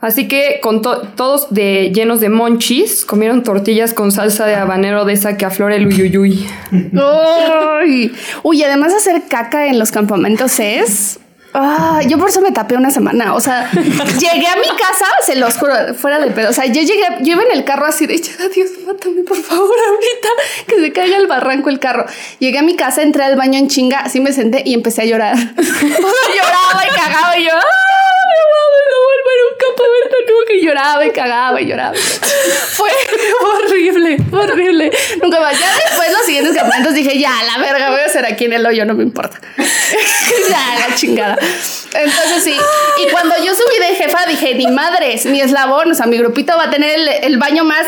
Así 0.00 0.26
que 0.26 0.58
con 0.60 0.82
to- 0.82 1.02
todos 1.14 1.54
de, 1.54 1.92
llenos 1.94 2.18
de 2.20 2.28
monchis, 2.28 3.04
comieron 3.04 3.44
tortillas 3.44 3.94
con 3.94 4.10
salsa 4.10 4.46
de 4.46 4.56
habanero 4.56 5.04
de 5.04 5.12
esa 5.12 5.36
que 5.36 5.44
aflora 5.44 5.76
el 5.76 5.86
uyuyuy. 5.86 6.44
Uy, 8.42 8.62
además 8.64 8.94
hacer 8.94 9.22
caca 9.28 9.66
en 9.68 9.78
los 9.78 9.92
campamentos 9.92 10.58
es. 10.58 11.20
Ah, 11.54 12.00
yo 12.06 12.18
por 12.18 12.30
eso 12.30 12.40
me 12.40 12.50
tapé 12.50 12.76
una 12.76 12.90
semana. 12.90 13.34
O 13.34 13.40
sea, 13.40 13.70
llegué 13.72 14.46
a 14.46 14.56
mi 14.56 14.68
casa, 14.78 15.06
se 15.24 15.36
los 15.36 15.56
juro, 15.56 15.74
fuera 15.94 16.18
de 16.18 16.30
pedo. 16.30 16.50
O 16.50 16.52
sea, 16.52 16.64
yo 16.66 16.80
llegué, 16.80 17.04
yo 17.20 17.32
iba 17.34 17.42
en 17.42 17.52
el 17.52 17.64
carro 17.64 17.84
así 17.86 18.06
de 18.06 18.16
"Ya, 18.18 18.48
Dios, 18.48 18.70
mátame, 18.86 19.22
por 19.22 19.36
favor, 19.36 19.76
ahorita 19.88 20.28
que 20.66 20.80
se 20.80 20.92
caiga 20.92 21.16
al 21.18 21.26
barranco 21.26 21.68
el 21.68 21.78
carro. 21.78 22.06
Llegué 22.38 22.58
a 22.58 22.62
mi 22.62 22.76
casa, 22.76 23.02
entré 23.02 23.24
al 23.24 23.36
baño 23.36 23.58
en 23.58 23.68
chinga, 23.68 24.00
así 24.00 24.20
me 24.20 24.32
senté 24.32 24.62
y 24.64 24.72
empecé 24.74 25.02
a 25.02 25.04
llorar. 25.04 25.36
Lloraba 25.56 26.84
y 26.86 26.96
cagaba 26.98 27.38
y 27.38 27.44
yo, 27.44 27.50
¡ah! 27.52 27.60
No 28.32 28.40
mames, 28.52 28.84
no 28.90 28.96
vuelvo 29.04 29.30
campamento 29.82 30.32
nunca. 30.32 30.52
Y 30.52 30.64
lloraba 30.64 31.06
y 31.06 31.10
cagaba 31.10 31.60
y 31.60 31.66
lloraba. 31.66 31.94
Fue 31.94 32.90
horrible, 33.40 34.16
horrible. 34.32 34.90
Nunca 35.22 35.40
más. 35.40 35.58
Ya 35.58 35.72
después, 35.74 36.12
los 36.12 36.26
siguientes 36.26 36.56
campamentos 36.56 36.94
dije, 36.94 37.18
ya, 37.18 37.32
la 37.44 37.58
verga, 37.58 37.90
voy 37.90 38.00
a 38.00 38.06
hacer 38.06 38.24
aquí 38.26 38.44
en 38.44 38.52
el 38.52 38.66
hoyo, 38.66 38.84
no 38.84 38.94
me 38.94 39.02
importa. 39.02 39.40
ya, 39.56 40.88
la 40.88 40.94
chingada. 40.94 41.38
Entonces 41.94 42.44
sí. 42.44 42.56
Y 43.04 43.10
cuando 43.10 43.36
yo 43.44 43.52
subí 43.54 43.78
de 43.78 43.94
jefa, 43.96 44.26
dije, 44.26 44.54
ni 44.54 44.66
madres, 44.68 45.26
mi 45.26 45.40
eslabón, 45.40 45.90
o 45.90 45.94
sea, 45.94 46.06
mi 46.06 46.18
grupito 46.18 46.56
va 46.56 46.64
a 46.64 46.70
tener 46.70 46.98
el, 46.98 47.08
el 47.08 47.38
baño 47.38 47.64
más 47.64 47.86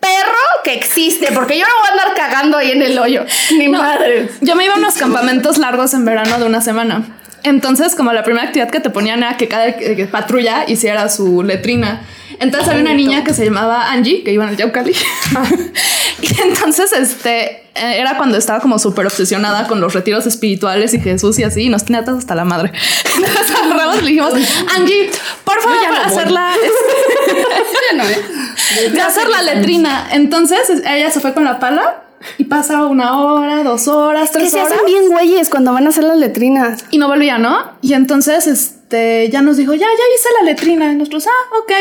perro 0.00 0.62
que 0.64 0.74
existe, 0.74 1.28
porque 1.32 1.58
yo 1.58 1.64
no 1.66 1.72
voy 1.78 1.88
a 1.88 1.92
andar 1.92 2.14
cagando 2.14 2.58
ahí 2.58 2.70
en 2.72 2.82
el 2.82 2.98
hoyo. 2.98 3.24
Ni 3.52 3.68
madres. 3.68 4.32
Yo 4.40 4.54
me 4.54 4.64
iba 4.64 4.74
a 4.74 4.78
unos 4.78 4.94
campamentos 4.94 5.58
largos 5.58 5.94
en 5.94 6.04
verano 6.04 6.38
de 6.38 6.44
una 6.44 6.60
semana. 6.60 7.04
Entonces, 7.46 7.94
como 7.94 8.12
la 8.12 8.24
primera 8.24 8.44
actividad 8.46 8.70
que 8.70 8.80
te 8.80 8.90
ponían 8.90 9.20
era 9.22 9.36
que 9.36 9.46
cada 9.46 9.68
eh, 9.68 10.08
patrulla 10.10 10.64
hiciera 10.66 11.08
su 11.08 11.44
letrina. 11.44 12.02
Entonces 12.40 12.68
había 12.68 12.82
una 12.82 12.92
niña 12.94 13.22
que 13.22 13.32
se 13.32 13.44
llamaba 13.44 13.90
Angie, 13.92 14.24
que 14.24 14.32
iba 14.32 14.44
en 14.44 14.50
el 14.50 14.56
Yaucali. 14.56 14.92
y 16.22 16.40
entonces, 16.42 16.92
este, 16.92 17.62
eh, 17.76 18.00
era 18.00 18.16
cuando 18.16 18.36
estaba 18.36 18.58
como 18.60 18.78
súper 18.80 19.06
obsesionada 19.06 19.68
con 19.68 19.80
los 19.80 19.94
retiros 19.94 20.26
espirituales 20.26 20.92
y 20.92 21.00
Jesús 21.00 21.38
y 21.38 21.44
así, 21.44 21.62
y 21.62 21.68
nos 21.68 21.84
tenía 21.84 22.04
todos 22.04 22.18
hasta 22.18 22.34
la 22.34 22.44
madre. 22.44 22.72
Entonces 23.16 23.56
agarramos 23.56 23.98
y 23.98 24.00
le 24.02 24.08
dijimos, 24.08 24.32
Angie, 24.76 25.10
por 25.44 25.60
favor, 25.62 25.78
ya 25.82 25.92
no 25.92 25.98
no, 27.94 28.04
¿eh? 28.08 28.90
de 28.90 29.00
hacer 29.00 29.28
la 29.28 29.42
letrina. 29.54 30.08
Entonces 30.10 30.68
es- 30.68 30.82
ella 30.84 31.10
se 31.12 31.20
fue 31.20 31.32
con 31.32 31.44
la 31.44 31.60
pala 31.60 32.02
Y 32.38 32.44
pasa 32.44 32.86
una 32.86 33.20
hora, 33.20 33.62
dos 33.62 33.88
horas, 33.88 34.30
Que 34.30 34.38
tres 34.38 34.50
se 34.52 34.60
horas. 34.60 34.72
hacen 34.72 34.86
bien 34.86 35.08
güeyes 35.08 35.48
cuando 35.48 35.72
van 35.72 35.86
a 35.86 35.90
hacer 35.90 36.04
las 36.04 36.16
letrinas. 36.18 36.84
Y 36.90 36.98
no 36.98 37.08
volvía, 37.08 37.38
¿no? 37.38 37.58
Y 37.82 37.94
entonces, 37.94 38.46
este, 38.46 39.28
ya 39.30 39.42
nos 39.42 39.56
dijo, 39.56 39.72
ya, 39.74 39.80
ya 39.86 40.14
hice 40.14 40.28
la 40.40 40.50
letrina. 40.50 40.92
Y 40.92 40.96
nosotros, 40.96 41.26
ah, 41.26 41.56
ok. 41.62 41.72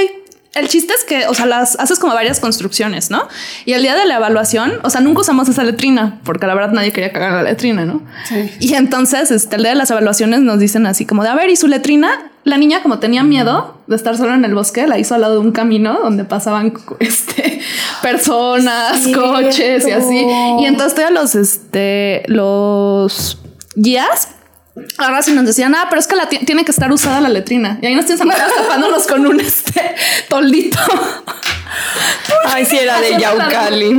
El 0.56 0.70
chiste 0.70 0.94
es 0.94 1.04
que, 1.04 1.28
o 1.28 1.34
sea, 1.34 1.46
las 1.46 1.78
haces 1.80 2.00
como 2.00 2.14
varias 2.14 2.40
construcciones, 2.40 3.12
¿no? 3.12 3.28
Y 3.66 3.74
el 3.74 3.82
día 3.82 3.94
de 3.94 4.06
la 4.06 4.16
evaluación, 4.16 4.80
o 4.84 4.90
sea, 4.90 5.02
nunca 5.02 5.20
usamos 5.20 5.50
esa 5.50 5.66
letrina, 5.66 6.22
porque 6.24 6.48
la 6.48 6.56
verdad 6.56 6.72
nadie 6.72 6.94
quería 6.94 7.12
cagar 7.12 7.34
la 7.34 7.44
letrina, 7.44 7.84
¿no? 7.84 8.02
Sí. 8.24 8.50
Y 8.62 8.74
entonces, 8.76 9.32
este, 9.32 9.58
el 9.58 9.64
día 9.64 9.72
de 9.72 9.76
las 9.76 9.92
evaluaciones 9.92 10.40
nos 10.40 10.60
dicen 10.60 10.86
así 10.86 11.06
como 11.06 11.24
de, 11.24 11.30
a 11.30 11.36
ver, 11.36 11.50
¿y 11.50 11.58
su 11.58 11.68
letrina? 11.68 12.32
La 12.46 12.58
niña, 12.58 12.82
como 12.82 13.00
tenía 13.00 13.22
miedo 13.24 13.82
de 13.88 13.98
estar 13.98 14.16
sola 14.16 14.36
en 14.36 14.46
el 14.46 14.56
bosque, 14.56 14.88
la 14.88 14.98
hizo 14.98 15.14
al 15.14 15.22
lado 15.22 15.34
de 15.34 15.40
un 15.40 15.52
camino 15.52 16.00
donde 16.02 16.24
pasaban, 16.24 16.74
este, 17.00 17.60
personas, 18.02 19.06
coches 19.14 19.86
y 19.86 19.92
así. 19.92 20.26
Y 20.62 20.66
entonces 20.68 20.96
todos 20.96 21.12
los, 21.12 21.36
este, 21.36 22.24
los 22.28 23.40
guías 23.76 24.35
Ahora 24.98 25.22
sí 25.22 25.32
nos 25.32 25.46
decían, 25.46 25.74
ah, 25.76 25.86
pero 25.90 26.00
es 26.00 26.08
que 26.08 26.16
la 26.16 26.28
ti- 26.28 26.40
tiene 26.46 26.66
que 26.66 26.72
estar 26.72 26.92
usada 26.92 27.22
la 27.22 27.30
letrina. 27.30 27.80
Y 27.82 27.86
ahí 27.86 27.96
nos 27.96 28.06
tienes 28.06 28.22
tapándonos 28.58 29.08
con 29.08 29.26
un 29.26 29.40
este 29.42 29.96
toldito. 30.30 30.80
Ay, 32.46 32.66
sí, 32.66 32.78
era 32.78 33.00
de 33.02 33.18
Yaucali. 33.20 33.92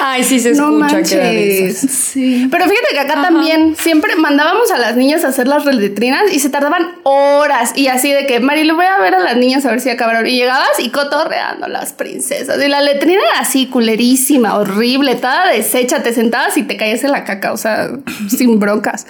Ay, 0.00 0.22
sí 0.22 0.38
se 0.38 0.52
No 0.52 0.86
escucha 0.86 1.02
que 1.02 1.14
era 1.14 1.24
de 1.24 1.66
esas. 1.68 1.82
manches. 1.84 1.98
Sí. 1.98 2.48
Pero 2.50 2.64
fíjate 2.64 2.86
que 2.92 3.00
acá 3.00 3.22
también 3.22 3.76
siempre 3.76 4.14
mandábamos 4.16 4.70
a 4.70 4.78
las 4.78 4.96
niñas 4.96 5.24
a 5.24 5.28
hacer 5.28 5.48
las 5.48 5.64
letrinas 5.64 6.22
y 6.32 6.38
se 6.38 6.50
tardaban 6.50 6.98
horas. 7.02 7.72
Y 7.74 7.88
así 7.88 8.12
de 8.12 8.26
que, 8.26 8.40
Marilu, 8.40 8.76
voy 8.76 8.86
a 8.86 8.98
ver 9.00 9.14
a 9.14 9.20
las 9.20 9.36
niñas 9.36 9.64
a 9.66 9.70
ver 9.70 9.80
si 9.80 9.90
acabaron. 9.90 10.26
Y 10.26 10.36
llegabas 10.36 10.78
y 10.78 10.90
cotorreando 10.90 11.66
las 11.68 11.92
princesas. 11.92 12.62
Y 12.62 12.68
la 12.68 12.80
letrina 12.80 13.22
era 13.30 13.40
así, 13.40 13.66
culerísima, 13.66 14.56
horrible, 14.56 15.16
toda 15.16 15.48
deshecha. 15.48 16.02
Te 16.02 16.12
sentabas 16.12 16.56
y 16.56 16.62
te 16.62 16.76
caías 16.76 17.02
en 17.04 17.12
la 17.12 17.24
caca, 17.24 17.52
o 17.52 17.56
sea, 17.56 17.90
sin 18.28 18.58
broncas. 18.58 19.06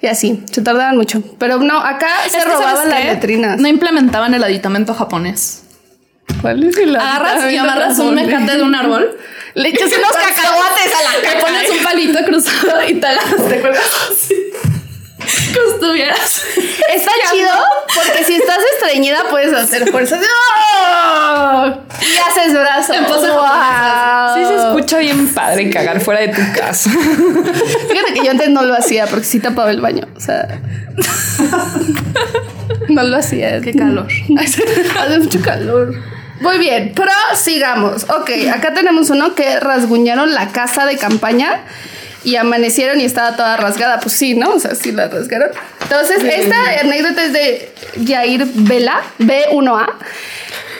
Y 0.00 0.06
así, 0.06 0.42
se 0.50 0.62
tardaban 0.62 0.96
mucho. 0.96 1.22
Pero 1.38 1.58
no, 1.58 1.78
acá 1.78 2.08
se 2.28 2.44
robaban 2.44 2.88
¿sabes 2.88 2.88
las 2.88 3.04
letrinas. 3.04 3.58
No 3.58 3.68
implementaban 3.68 4.34
el 4.34 4.42
aditamento 4.42 4.94
japonés. 4.94 5.63
¿Cuál 6.44 6.62
es 6.62 6.76
el 6.76 6.94
Agarras 6.94 7.50
y 7.50 7.56
amarras 7.56 7.98
un 8.00 8.14
mecate 8.14 8.58
de 8.58 8.62
un 8.62 8.74
árbol. 8.74 9.16
Le 9.54 9.66
echas 9.70 9.90
unos 9.98 10.10
cacahuates 10.10 10.92
a 10.94 11.02
la 11.02 11.32
Le 11.34 11.40
pones 11.40 11.70
un 11.70 11.78
palito 11.82 12.18
cruzado 12.26 12.86
y 12.86 13.00
te 13.00 13.06
agarras, 13.06 13.48
te 13.48 13.60
cuelgas 13.62 14.10
así. 14.10 14.34
Como 15.54 15.74
estuvieras. 15.74 16.44
Está 16.94 17.12
chido 17.32 17.50
porque 17.94 18.24
si 18.24 18.34
estás 18.34 18.58
estreñida 18.74 19.24
puedes 19.30 19.54
hacer 19.54 19.90
fuerza. 19.90 20.20
¡Oh! 20.20 21.78
Y 22.02 22.16
haces 22.18 22.52
brazo. 22.52 22.92
En 22.92 23.06
pose 23.06 23.30
¡Wow! 23.30 24.34
Sí 24.34 24.44
se 24.44 24.54
escucha 24.54 24.98
bien 24.98 25.32
padre 25.32 25.70
cagar 25.70 25.98
fuera 26.02 26.20
de 26.20 26.28
tu 26.28 26.42
casa. 26.60 26.90
Fíjate 26.90 28.12
que 28.12 28.22
yo 28.22 28.30
antes 28.30 28.50
no 28.50 28.60
lo 28.64 28.74
hacía 28.74 29.06
porque 29.06 29.24
sí 29.24 29.40
tapaba 29.40 29.70
el 29.70 29.80
baño. 29.80 30.06
O 30.14 30.20
sea. 30.20 30.60
No 32.90 33.02
lo 33.02 33.16
hacía. 33.16 33.62
Qué 33.62 33.72
calor. 33.72 34.08
Hace 34.36 35.18
mucho 35.20 35.40
calor. 35.40 35.94
Muy 36.40 36.58
bien, 36.58 36.92
prosigamos. 36.94 38.04
Ok, 38.04 38.30
acá 38.52 38.74
tenemos 38.74 39.10
uno 39.10 39.34
que 39.34 39.60
rasguñaron 39.60 40.34
la 40.34 40.48
casa 40.48 40.84
de 40.84 40.96
campaña 40.96 41.62
y 42.24 42.36
amanecieron 42.36 43.00
y 43.00 43.04
estaba 43.04 43.36
toda 43.36 43.56
rasgada. 43.56 44.00
Pues 44.00 44.14
sí, 44.14 44.34
¿no? 44.34 44.50
O 44.50 44.58
sea, 44.58 44.74
sí 44.74 44.92
la 44.92 45.08
rasgaron. 45.08 45.50
Entonces, 45.82 46.22
esta 46.24 46.56
anécdota 46.80 47.24
es 47.24 47.32
de 47.32 47.72
Jair 48.06 48.46
Vela, 48.54 49.02
B1A. 49.18 49.92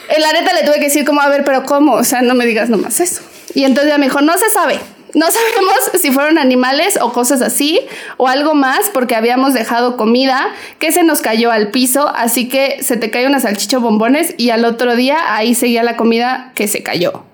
En 0.09 0.23
la 0.23 0.33
neta 0.33 0.53
le 0.53 0.65
tuve 0.65 0.75
que 0.77 0.87
decir 0.87 1.05
como, 1.05 1.21
a 1.21 1.29
ver, 1.29 1.45
pero 1.45 1.65
¿cómo? 1.65 1.95
O 1.95 2.05
sea, 2.05 2.23
no 2.23 2.35
me 2.35 2.47
digas 2.47 2.69
nomás 2.69 3.01
eso. 3.01 3.23
Y 3.55 3.65
entonces 3.65 3.93
ya 3.93 3.99
me 3.99 4.07
dijo, 4.07 4.21
no 4.21 4.37
se 4.37 4.51
sabe. 4.51 4.81
No 5.15 5.27
sabemos 5.31 5.75
si 6.01 6.11
fueron 6.11 6.39
animales 6.39 6.99
o 7.01 7.13
cosas 7.13 7.41
así 7.41 7.81
o 8.17 8.29
algo 8.29 8.55
más 8.55 8.91
porque 8.93 9.15
habíamos 9.15 9.55
dejado 9.55 9.97
comida 9.97 10.49
que 10.79 10.93
se 10.93 11.03
nos 11.05 11.23
cayó 11.23 11.51
al 11.51 11.71
piso, 11.71 12.09
así 12.09 12.49
que 12.49 12.83
se 12.83 12.97
te 12.97 13.11
cae 13.11 13.27
una 13.27 13.41
salchicha 13.41 13.79
bombones 13.79 14.35
y 14.37 14.51
al 14.51 14.65
otro 14.65 14.97
día 14.97 15.35
ahí 15.35 15.55
seguía 15.55 15.83
la 15.83 15.97
comida 15.97 16.53
que 16.55 16.69
se 16.69 16.83
cayó. 16.83 17.25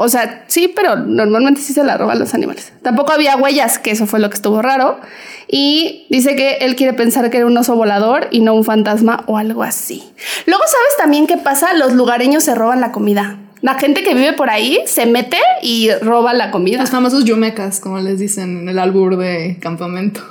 O 0.00 0.08
sea, 0.08 0.44
sí, 0.46 0.72
pero 0.74 0.94
normalmente 0.94 1.60
sí 1.60 1.72
se 1.72 1.82
la 1.82 1.96
roban 1.96 2.20
los 2.20 2.32
animales. 2.32 2.72
Tampoco 2.82 3.10
había 3.10 3.36
huellas, 3.36 3.80
que 3.80 3.90
eso 3.90 4.06
fue 4.06 4.20
lo 4.20 4.30
que 4.30 4.36
estuvo 4.36 4.62
raro. 4.62 5.00
Y 5.48 6.06
dice 6.08 6.36
que 6.36 6.58
él 6.60 6.76
quiere 6.76 6.92
pensar 6.92 7.28
que 7.30 7.38
era 7.38 7.46
un 7.46 7.56
oso 7.56 7.74
volador 7.74 8.28
y 8.30 8.38
no 8.38 8.54
un 8.54 8.62
fantasma 8.64 9.24
o 9.26 9.38
algo 9.38 9.64
así. 9.64 10.04
Luego, 10.46 10.62
¿sabes 10.62 10.96
también 10.98 11.26
qué 11.26 11.36
pasa? 11.36 11.74
Los 11.74 11.94
lugareños 11.94 12.44
se 12.44 12.54
roban 12.54 12.80
la 12.80 12.92
comida. 12.92 13.38
La 13.60 13.74
gente 13.74 14.02
que 14.02 14.14
vive 14.14 14.32
por 14.34 14.50
ahí 14.50 14.80
se 14.86 15.06
mete 15.06 15.38
y 15.62 15.90
roba 16.02 16.32
la 16.32 16.50
comida. 16.50 16.78
Los 16.80 16.90
famosos 16.90 17.24
yumecas, 17.24 17.80
como 17.80 17.98
les 17.98 18.18
dicen 18.18 18.58
en 18.60 18.68
el 18.68 18.78
albur 18.78 19.16
de 19.16 19.56
campamento. 19.60 20.22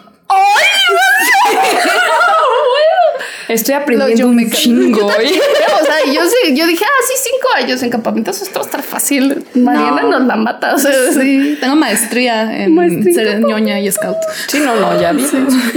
Estoy 3.47 3.75
aprendiendo 3.75 4.27
un 4.27 4.51
chingo 4.51 5.05
hoy. 5.05 5.25
o 5.25 5.85
sea, 5.85 6.13
yo, 6.13 6.21
sí- 6.25 6.53
yo 6.55 6.67
dije, 6.67 6.83
ah, 6.85 7.03
sí, 7.07 7.13
cinco 7.31 7.47
años 7.55 7.81
en 7.81 7.89
campamentos, 7.89 8.41
esto 8.41 8.59
va 8.59 8.63
a 8.63 8.65
estar 8.65 8.83
fácil. 8.83 9.45
Mariana 9.55 10.03
nos 10.03 10.23
la 10.25 10.35
mata. 10.35 10.75
O 10.75 10.77
sea, 10.77 10.91
Sí, 11.13 11.57
tengo 11.61 11.77
maestría 11.77 12.63
en 12.63 12.75
Maestría, 12.75 13.13
ser 13.31 13.39
ñoña 13.41 13.79
y 13.79 13.89
scout. 13.89 14.17
Sí, 14.47 14.59
no, 14.59 14.75
no, 14.75 14.99
ya 14.99 15.13
vi. 15.13 15.25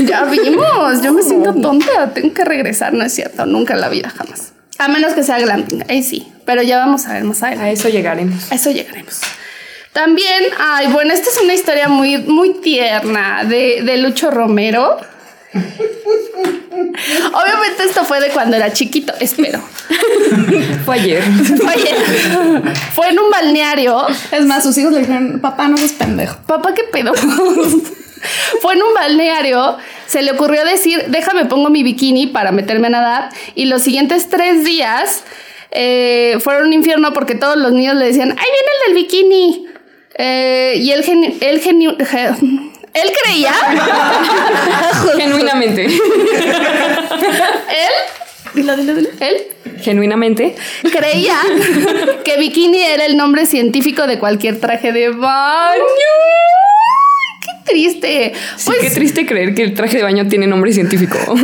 Ya 0.05 0.25
vimos, 0.25 1.01
yo 1.03 1.13
me 1.13 1.23
siento 1.23 1.55
tonta, 1.55 2.11
tengo 2.13 2.35
que 2.35 2.45
regresar, 2.45 2.93
no 2.93 3.05
es 3.05 3.13
cierto, 3.15 3.47
nunca 3.47 3.75
en 3.75 3.81
la 3.83 3.89
vida 3.89 4.11
jamás. 4.11 4.53
A 4.81 4.89
menos 4.89 5.13
que 5.13 5.23
sea 5.23 5.39
glamping, 5.39 5.85
ahí 5.91 6.03
sí, 6.03 6.27
pero 6.47 6.63
ya 6.63 6.79
vamos 6.79 7.05
a 7.05 7.13
ver 7.13 7.25
más 7.25 7.43
adelante. 7.43 7.69
A 7.69 7.71
eso 7.71 7.91
llegaremos. 7.91 8.51
A 8.51 8.55
eso 8.55 8.71
llegaremos. 8.71 9.21
También, 9.93 10.45
ay, 10.59 10.87
bueno, 10.87 11.13
esta 11.13 11.29
es 11.29 11.39
una 11.43 11.53
historia 11.53 11.89
muy, 11.89 12.17
muy 12.17 12.55
tierna 12.63 13.45
de, 13.45 13.83
de 13.83 13.99
Lucho 13.99 14.31
Romero. 14.31 14.97
Obviamente 16.73 17.83
esto 17.85 18.07
fue 18.07 18.21
de 18.21 18.31
cuando 18.31 18.57
era 18.57 18.73
chiquito, 18.73 19.13
espero. 19.21 19.61
Fue 20.87 20.95
ayer. 20.95 21.23
Fue, 21.59 21.75
ayer. 21.75 21.97
fue 22.95 23.11
en 23.11 23.19
un 23.19 23.31
balneario 23.31 24.07
Es 24.33 24.47
más, 24.47 24.63
sus 24.63 24.79
hijos 24.79 24.93
le 24.93 25.01
dijeron, 25.01 25.41
papá, 25.41 25.69
no 25.69 25.77
seas 25.77 25.93
pendejo. 25.93 26.39
Papá, 26.47 26.73
¿qué 26.73 26.85
pedo? 26.85 27.13
Fue 28.61 28.75
en 28.75 28.83
un 28.83 28.93
balneario, 28.95 29.77
se 30.07 30.23
le 30.23 30.33
ocurrió 30.33 30.65
decir, 30.65 31.05
déjame 31.09 31.47
pongo 31.47 31.71
mi 31.71 31.83
bikini 31.83 32.27
para 32.27 32.53
meterme 32.53 32.89
a 32.89 32.91
nadar. 32.91 33.29
Y 33.55 33.65
los 33.67 33.83
siguientes 33.83 34.29
tres 34.29 34.65
días 34.65 35.25
eh, 35.71 36.39
fueron 36.43 36.67
un 36.67 36.73
infierno 36.73 37.13
porque 37.13 37.35
todos 37.35 37.57
los 37.57 37.73
niños 37.73 37.95
le 37.97 38.07
decían, 38.07 38.31
¡ay, 38.31 38.37
viene 38.37 38.69
el 38.75 38.87
del 38.87 38.95
bikini! 39.03 39.67
Eh, 40.17 40.75
y 40.79 40.91
él, 40.91 41.03
genu- 41.05 41.35
él, 41.41 41.63
genu- 41.63 41.97
ge- 42.05 42.35
él 42.93 43.13
creía, 43.23 43.55
Genuinamente. 45.17 45.87
él, 45.87 45.93
dilo, 48.55 48.77
dilo, 48.77 48.95
dilo, 48.95 49.09
él 49.21 49.37
Genuinamente. 49.81 50.57
creía 50.93 51.37
que 52.25 52.37
bikini 52.37 52.83
era 52.83 53.07
el 53.07 53.17
nombre 53.17 53.47
científico 53.47 54.07
de 54.07 54.19
cualquier 54.19 54.61
traje 54.61 54.93
de 54.93 55.09
baño. 55.11 55.81
¡Qué 57.71 57.75
triste! 57.75 58.33
Sí, 58.57 58.63
Pues 58.67 58.79
qué 58.81 58.91
triste 58.91 59.27
creer 59.27 59.55
que 59.55 59.63
el 59.63 59.75
traje 59.75 59.97
de 59.99 60.03
baño 60.03 60.27
tiene 60.29 60.47
nombre 60.47 60.73
científico. 60.73 61.19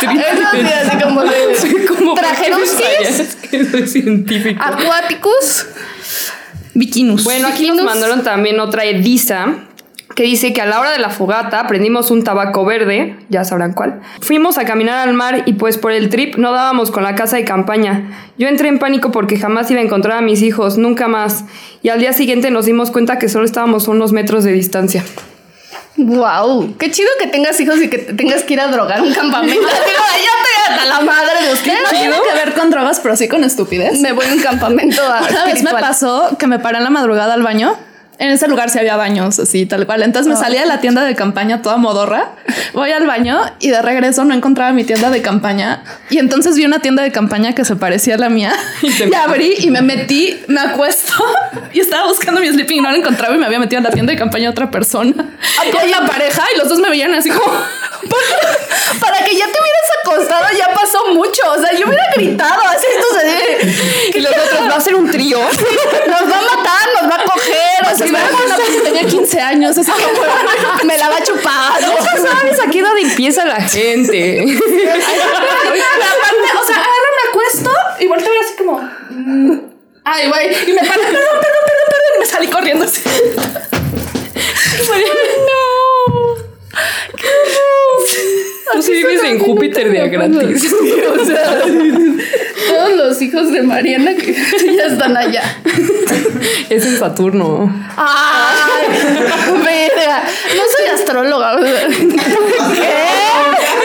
Sí, 0.00 0.06
así 0.06 1.02
como 1.02 1.22
de 1.22 1.54
Sí, 1.60 1.74
como 1.88 2.14
trajeruskis, 2.14 2.70
¿por 2.72 2.80
qué 2.98 3.04
sabías 3.12 3.36
que 3.50 3.56
eso 3.60 3.76
es 3.78 3.92
científico. 3.92 4.62
acuáticos. 4.62 5.66
Bikinus. 6.74 7.24
Bueno, 7.24 7.48
aquí 7.48 7.66
nos 7.66 7.76
Bikinos. 7.78 7.84
mandaron 7.84 8.22
también 8.22 8.60
otra 8.60 8.84
Edisa 8.84 9.56
que 10.18 10.24
dice 10.24 10.52
que 10.52 10.60
a 10.60 10.66
la 10.66 10.80
hora 10.80 10.90
de 10.90 10.98
la 10.98 11.10
fogata 11.10 11.64
prendimos 11.68 12.10
un 12.10 12.24
tabaco 12.24 12.64
verde, 12.64 13.16
ya 13.28 13.44
sabrán 13.44 13.72
cuál. 13.72 14.00
Fuimos 14.20 14.58
a 14.58 14.64
caminar 14.64 15.06
al 15.06 15.14
mar 15.14 15.44
y 15.46 15.52
pues 15.52 15.78
por 15.78 15.92
el 15.92 16.08
trip 16.08 16.34
no 16.34 16.50
dábamos 16.50 16.90
con 16.90 17.04
la 17.04 17.14
casa 17.14 17.36
de 17.36 17.44
campaña. 17.44 18.32
Yo 18.36 18.48
entré 18.48 18.66
en 18.66 18.80
pánico 18.80 19.12
porque 19.12 19.36
jamás 19.38 19.70
iba 19.70 19.78
a 19.78 19.84
encontrar 19.84 20.18
a 20.18 20.20
mis 20.20 20.42
hijos, 20.42 20.76
nunca 20.76 21.06
más. 21.06 21.44
Y 21.82 21.90
al 21.90 22.00
día 22.00 22.12
siguiente 22.12 22.50
nos 22.50 22.66
dimos 22.66 22.90
cuenta 22.90 23.20
que 23.20 23.28
solo 23.28 23.44
estábamos 23.44 23.86
a 23.86 23.92
unos 23.92 24.10
metros 24.10 24.42
de 24.42 24.50
distancia. 24.50 25.04
Wow, 25.96 26.74
qué 26.78 26.90
chido 26.90 27.10
que 27.20 27.28
tengas 27.28 27.60
hijos 27.60 27.80
y 27.80 27.88
que 27.88 27.98
te 27.98 28.12
tengas 28.14 28.42
que 28.42 28.54
ir 28.54 28.60
a 28.60 28.66
drogar 28.66 28.98
a 28.98 29.02
un 29.04 29.14
campamento. 29.14 29.62
Ya 29.68 30.72
te 30.72 30.72
hasta 30.72 30.84
la 30.84 31.00
madre 31.00 31.46
de 31.46 31.52
usted. 31.52 31.74
No 31.80 31.90
tiene 31.90 32.16
que 32.28 32.34
ver 32.34 32.54
con 32.54 32.70
drogas, 32.70 32.98
pero 32.98 33.14
sí 33.14 33.28
con 33.28 33.44
estupidez. 33.44 34.00
Me 34.00 34.10
voy 34.10 34.26
a 34.26 34.32
un 34.32 34.40
campamento 34.40 35.00
a 35.00 35.20
Una 35.30 35.44
vez 35.44 35.62
me 35.62 35.70
pasó 35.70 36.36
que 36.36 36.48
me 36.48 36.58
paré 36.58 36.78
en 36.78 36.84
la 36.84 36.90
madrugada 36.90 37.34
al 37.34 37.44
baño. 37.44 37.76
En 38.18 38.30
ese 38.30 38.48
lugar 38.48 38.68
sí 38.68 38.78
había 38.80 38.96
baños, 38.96 39.38
así, 39.38 39.64
tal 39.64 39.86
cual. 39.86 40.02
Entonces 40.02 40.28
me 40.28 40.36
salía 40.36 40.62
de 40.62 40.66
la 40.66 40.80
tienda 40.80 41.04
de 41.04 41.14
campaña 41.14 41.62
toda 41.62 41.76
modorra. 41.76 42.32
Voy 42.72 42.90
al 42.90 43.06
baño 43.06 43.40
y 43.60 43.70
de 43.70 43.80
regreso 43.80 44.24
no 44.24 44.34
encontraba 44.34 44.72
mi 44.72 44.82
tienda 44.82 45.10
de 45.10 45.22
campaña. 45.22 45.84
Y 46.10 46.18
entonces 46.18 46.56
vi 46.56 46.64
una 46.64 46.80
tienda 46.80 47.04
de 47.04 47.12
campaña 47.12 47.54
que 47.54 47.64
se 47.64 47.76
parecía 47.76 48.16
a 48.16 48.18
la 48.18 48.28
mía. 48.28 48.52
Y 48.82 49.10
Y 49.10 49.14
abrí 49.14 49.54
y 49.58 49.70
me 49.70 49.82
metí, 49.82 50.40
me 50.48 50.60
acuesto 50.60 51.12
y 51.72 51.80
estaba 51.80 52.08
buscando 52.08 52.40
mi 52.40 52.48
sleeping 52.48 52.78
y 52.78 52.80
no 52.80 52.90
la 52.90 52.96
encontraba 52.96 53.34
y 53.34 53.38
me 53.38 53.46
había 53.46 53.60
metido 53.60 53.78
en 53.78 53.84
la 53.84 53.90
tienda 53.90 54.12
de 54.12 54.18
campaña 54.18 54.50
otra 54.50 54.70
persona. 54.70 55.12
Con 55.14 55.90
la 55.90 56.06
pareja 56.06 56.42
y 56.54 56.58
los 56.58 56.68
dos 56.68 56.78
me 56.80 56.90
veían 56.90 57.14
así 57.14 57.30
como... 57.30 57.46
Para 59.00 59.24
que 59.24 59.36
ya 59.36 59.44
te 59.44 59.58
hubieras 59.60 59.88
acostado 60.02 60.46
ya 60.56 60.72
pasó 60.74 61.12
mucho. 61.12 61.42
O 61.50 61.60
sea, 61.60 61.72
yo 61.78 61.86
hubiera 61.86 62.04
gritado 62.14 62.62
así. 62.66 62.86
Esto 62.88 63.06
se 64.12 64.18
Y 64.18 64.20
los 64.22 64.32
otros, 64.32 64.70
¿va 64.70 64.76
a 64.76 64.80
ser 64.80 64.94
un 64.94 65.10
trío? 65.10 65.38
Nos 65.38 66.20
vamos 66.28 66.58
pues 67.98 68.07
Me 68.12 68.80
tenía 68.82 69.04
15 69.06 69.40
años, 69.40 69.76
así 69.78 69.90
me 70.84 70.96
la 70.98 71.08
va 71.08 71.16
a 71.16 71.22
chupar. 71.22 71.80
¿no? 71.80 71.88
¿Sabes 72.30 72.60
aquí 72.60 72.80
dónde 72.80 73.02
empieza 73.02 73.44
la 73.44 73.60
gente? 73.60 74.44
O 76.60 76.66
sea, 76.66 76.76
agarro, 76.76 77.10
me 77.14 77.30
acuesto 77.30 77.70
y 78.00 78.06
volteo 78.06 78.28
a 78.28 78.30
ver 78.30 78.40
así 78.44 78.54
como. 78.56 78.78
mm, 79.10 79.60
Ay, 80.04 80.28
güey. 80.28 80.70
Y 80.70 80.72
me 80.72 80.80
paro, 80.80 81.00
perdón, 81.02 81.12
perdón, 81.12 81.40
perdón, 81.40 81.86
perdón. 81.86 82.12
Y 82.16 82.18
me 82.20 82.26
salí 82.26 82.46
corriendo 82.48 82.84
así. 82.84 83.02
Tú 88.72 88.82
sí 88.82 88.92
vives 88.92 89.17
en 89.28 89.38
Júpiter 89.38 89.90
de 89.90 90.00
a 90.00 90.06
gratis. 90.06 90.74
O 91.08 91.24
sea, 91.24 91.60
todos 92.68 92.96
los 92.96 93.22
hijos 93.22 93.50
de 93.52 93.62
Mariana 93.62 94.14
que 94.14 94.32
ya 94.76 94.84
están 94.86 95.16
allá. 95.16 95.42
Es 96.68 96.86
en 96.86 96.98
Saturno. 96.98 97.72
Ay, 97.96 98.86
verga. 99.64 100.22
No 100.56 100.62
soy 100.76 100.86
astróloga. 100.94 101.56
¿Qué? 101.58 101.66
Es 101.66 102.40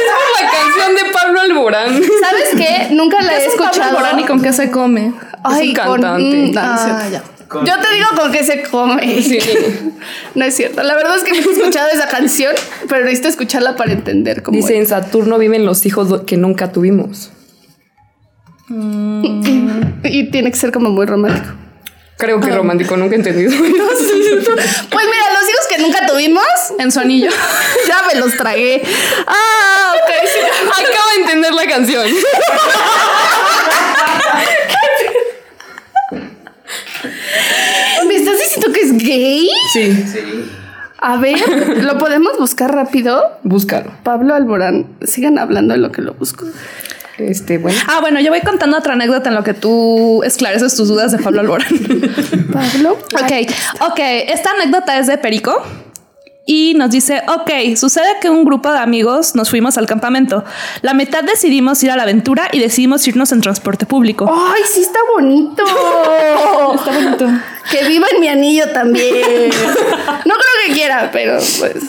por 0.10 0.28
la 0.42 0.52
canción 0.52 0.96
de 0.96 1.12
Pablo 1.14 1.42
Alborán. 1.42 2.02
¿Sabes 2.22 2.50
qué? 2.56 2.88
Nunca 2.94 3.22
la 3.22 3.38
he 3.38 3.46
escuchado. 3.46 3.98
Ahora 3.98 4.14
ni 4.14 4.26
con 4.26 4.42
qué 4.42 4.54
se 4.54 4.70
come. 4.70 5.14
un 5.44 5.74
cantante. 5.74 6.22
mm, 6.24 6.54
no, 6.54 6.62
no 6.62 7.43
Ah. 7.62 7.64
Yo 7.66 7.80
te 7.80 7.94
digo 7.96 8.08
con 8.18 8.32
qué 8.32 8.44
se 8.44 8.64
come. 8.64 9.22
Sí. 9.22 9.40
No 10.36 10.44
es 10.46 10.56
cierto. 10.56 10.82
La 10.84 10.96
verdad 10.96 11.16
es 11.16 11.24
que 11.24 11.32
no 11.32 11.38
he 11.38 11.54
escuchado 11.54 11.90
esa 11.90 12.08
canción, 12.08 12.54
pero 12.90 13.04
necesito 13.06 13.30
escucharla 13.30 13.76
para 13.76 13.92
entender 13.94 14.42
cómo 14.44 14.58
Dice, 14.58 14.74
es. 14.74 14.80
en 14.80 14.88
Saturno 14.88 15.38
viven 15.38 15.66
los 15.66 15.86
hijos 15.86 16.22
que 16.26 16.36
nunca 16.38 16.72
tuvimos. 16.72 17.32
Y 20.04 20.30
tiene 20.32 20.52
que 20.52 20.58
ser 20.58 20.72
como 20.72 20.90
muy 20.90 21.06
romántico. 21.06 21.56
Creo 22.18 22.40
que 22.40 22.50
romántico, 22.52 22.98
nunca 22.98 23.16
he 23.16 23.18
entendido. 23.20 23.52
Pues 24.90 25.06
mira, 25.06 25.26
los 25.34 25.50
hijos 25.50 25.68
que 25.70 25.78
nunca 25.82 26.06
tuvimos, 26.06 26.44
En 26.80 26.92
su 26.92 27.00
anillo. 27.00 27.30
ya 27.88 28.02
me 28.12 28.20
los 28.20 28.36
tragué. 28.38 28.82
Ah, 29.28 29.94
ok. 29.96 30.12
sí. 30.34 30.40
Acabo 30.70 31.10
de 31.16 31.22
entender 31.22 31.54
la 31.54 31.66
canción. 31.68 32.06
¿Me 38.08 38.16
estás 38.16 38.40
diciendo 38.40 38.72
que 38.74 38.82
es 38.82 38.98
gay? 38.98 39.50
Sí. 39.74 40.06
A 41.00 41.18
ver, 41.18 41.38
¿lo 41.84 41.98
podemos 41.98 42.38
buscar 42.38 42.74
rápido? 42.74 43.22
Búscalo. 43.44 43.92
Pablo 44.04 44.34
Alborán, 44.36 44.88
sigan 45.02 45.38
hablando 45.38 45.74
de 45.74 45.80
lo 45.80 45.92
que 45.92 46.02
lo 46.02 46.14
busco. 46.14 46.46
Este, 47.18 47.58
bueno. 47.58 47.78
Ah, 47.88 48.00
bueno, 48.02 48.20
yo 48.20 48.32
voy 48.32 48.42
contando 48.42 48.78
otra 48.78 48.94
anécdota 48.94 49.30
en 49.30 49.36
lo 49.36 49.44
que 49.44 49.54
tú 49.54 50.24
esclareces 50.24 50.76
tus 50.76 50.88
dudas 50.88 51.12
de 51.12 51.20
Pablo 51.20 51.42
Alborán. 51.42 51.68
Pablo. 52.54 52.94
Ok, 52.94 53.52
ok. 53.82 54.00
Esta 54.00 54.52
anécdota 54.52 54.98
es 54.98 55.08
de 55.08 55.18
Perico. 55.18 55.62
Y 56.46 56.74
nos 56.74 56.92
dice, 56.92 57.22
ok, 57.28 57.78
sucede 57.78 58.18
que 58.22 58.30
un 58.30 58.44
grupo 58.44 58.72
de 58.72 58.80
amigos 58.80 59.34
nos 59.34 59.50
fuimos 59.50 59.78
al 59.78 59.86
campamento. 59.86 60.44
La 60.82 60.94
mitad 60.94 61.24
decidimos 61.24 61.82
ir 61.84 61.92
a 61.92 61.96
la 61.96 62.04
aventura 62.04 62.50
y 62.52 62.60
decidimos 62.60 63.08
irnos 63.08 63.32
en 63.32 63.40
transporte 63.40 63.86
público. 63.86 64.30
Ay, 64.30 64.62
sí 64.70 64.82
está 64.82 65.00
bonito. 65.16 65.64
está 66.76 66.92
bonito. 66.92 67.28
Que 67.72 67.88
viva 67.88 68.08
en 68.14 68.20
mi 68.20 68.28
anillo 68.28 68.72
también. 68.72 69.52
No 70.26 70.36
creo 70.36 70.68
que 70.68 70.74
quiera, 70.74 71.10
pero 71.12 71.38
pues. 71.38 71.84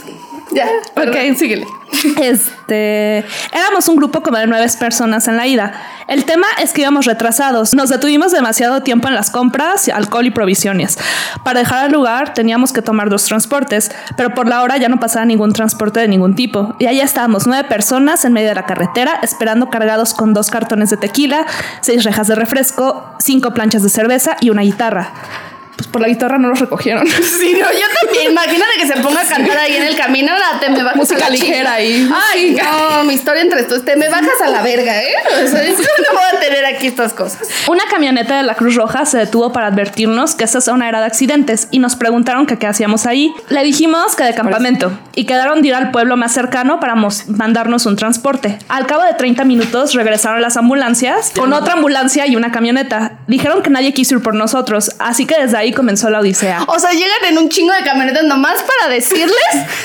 Ya. 0.53 0.69
Ok, 0.97 1.37
síguele. 1.37 1.67
Este, 2.21 3.25
éramos 3.53 3.89
un 3.89 3.97
grupo 3.97 4.23
como 4.23 4.37
de 4.37 4.47
nueve 4.47 4.67
personas 4.79 5.27
en 5.29 5.37
la 5.37 5.47
ida. 5.47 5.73
El 6.07 6.25
tema 6.25 6.47
es 6.63 6.73
que 6.73 6.83
íbamos 6.83 7.07
retrasados. 7.07 7.73
Nos 7.75 7.89
detuvimos 7.89 8.33
demasiado 8.33 8.83
tiempo 8.83 9.09
en 9.09 9.15
las 9.15 9.31
compras, 9.31 9.89
alcohol 9.89 10.27
y 10.27 10.31
provisiones. 10.31 10.99
Para 11.45 11.61
dejar 11.61 11.87
el 11.87 11.93
lugar 11.93 12.35
teníamos 12.35 12.73
que 12.73 12.83
tomar 12.83 13.09
dos 13.09 13.25
transportes, 13.25 13.91
pero 14.17 14.35
por 14.35 14.49
la 14.49 14.63
hora 14.63 14.77
ya 14.77 14.89
no 14.89 15.01
pasaba 15.01 15.25
ningún 15.25 15.53
transporte 15.53 16.01
de 16.01 16.09
ningún 16.09 16.35
tipo. 16.35 16.75
Y 16.79 16.87
allá 16.87 17.05
estábamos 17.05 17.47
nueve 17.47 17.67
personas 17.69 18.25
en 18.25 18.33
medio 18.33 18.49
de 18.49 18.55
la 18.57 18.67
carretera 18.67 19.21
esperando 19.23 19.71
cargados 19.71 20.15
con 20.15 20.35
dos 20.35 20.51
cartones 20.51 20.91
de 20.91 20.97
tequila, 20.97 21.47
seis 21.81 22.05
rejas 22.05 22.27
de 22.27 22.35
refresco, 22.35 23.15
cinco 23.19 23.55
planchas 23.55 23.83
de 23.83 23.89
cerveza 23.89 24.37
y 24.41 24.51
una 24.51 24.63
guitarra. 24.63 25.13
Por 25.95 26.01
la 26.01 26.09
guitarra 26.09 26.39
no 26.39 26.49
los 26.49 26.59
recogieron. 26.59 27.07
Sí, 27.23 27.53
no, 27.53 27.71
yo 27.71 27.87
también. 28.01 28.33
Imagínate 28.33 28.73
que 28.81 28.87
se 28.89 28.97
ponga 29.01 29.21
a 29.21 29.25
cantar 29.25 29.57
ahí 29.59 29.77
en 29.77 29.85
el 29.85 29.97
camino. 29.97 30.33
Ahora 30.33 30.59
te 30.59 30.71
me 30.71 30.83
bajas 30.83 30.97
Música 30.97 31.27
a 31.27 31.31
la 31.31 31.37
ligera 31.37 31.57
chingada. 31.57 31.75
ahí. 31.75 32.09
Ay, 32.33 32.57
no, 32.61 33.05
mi 33.05 33.15
historia 33.15 33.43
entre 33.43 33.61
estos. 33.61 33.85
Te 33.85 33.95
me 33.95 34.09
bajas 34.09 34.41
a 34.45 34.49
la 34.51 34.63
verga, 34.63 35.01
¿eh? 35.01 35.15
O 35.45 35.47
sea, 35.49 35.65
yo 35.65 35.73
no 35.73 36.19
voy 36.19 36.37
a 36.37 36.41
tener 36.41 36.65
aquí 36.67 36.89
estas 36.89 37.13
cosas. 37.13 37.49
Una 37.69 37.85
camioneta 37.89 38.37
de 38.37 38.43
la 38.43 38.55
Cruz 38.57 38.75
Roja 38.75 39.05
se 39.07 39.19
detuvo 39.19 39.53
para 39.53 39.69
advertirnos 39.69 40.35
que 40.35 40.43
esta 40.43 40.61
zona 40.61 40.89
era 40.89 40.99
de 40.99 41.07
accidentes 41.07 41.69
y 41.71 41.79
nos 41.79 41.95
preguntaron 41.95 42.47
que 42.47 42.59
qué 42.59 42.67
hacíamos 42.67 43.07
ahí. 43.07 43.33
Le 43.49 43.63
dijimos 43.63 44.17
que 44.17 44.25
de 44.25 44.35
campamento 44.35 44.93
y 45.15 45.27
quedaron 45.27 45.63
de 45.63 45.69
ir 45.69 45.75
al 45.75 45.93
pueblo 45.93 46.17
más 46.17 46.33
cercano 46.33 46.81
para 46.81 46.95
mandarnos 46.95 47.87
un 47.87 47.95
transporte. 47.97 48.59
Al 48.69 48.87
cabo 48.87 49.05
de 49.05 49.15
30 49.15 49.45
minutos 49.45 49.95
regresaron 49.95 50.43
las 50.43 50.57
ambulancias 50.57 51.33
con 51.37 51.53
otra 51.53 51.75
ambulancia 51.75 52.27
y 52.27 52.37
una 52.37 52.51
camioneta. 52.51 53.19
Dijeron 53.27 53.63
que 53.63 53.71
nadie 53.71 53.93
quiso 53.95 54.17
ir 54.17 54.23
por 54.23 54.35
nosotros, 54.35 54.93
así 54.99 55.27
que 55.27 55.41
desde 55.41 55.57
ahí 55.57 55.73
comenzó 55.85 56.09
la 56.09 56.21
odisea. 56.21 56.65
O 56.67 56.79
sea, 56.79 56.93
llegan 56.93 57.25
en 57.29 57.37
un 57.37 57.51
chingo 57.51 57.75
de 57.75 57.83
camionetas 57.85 58.25
nomás 58.25 58.57
para 58.63 58.91
decirles: 58.93 59.37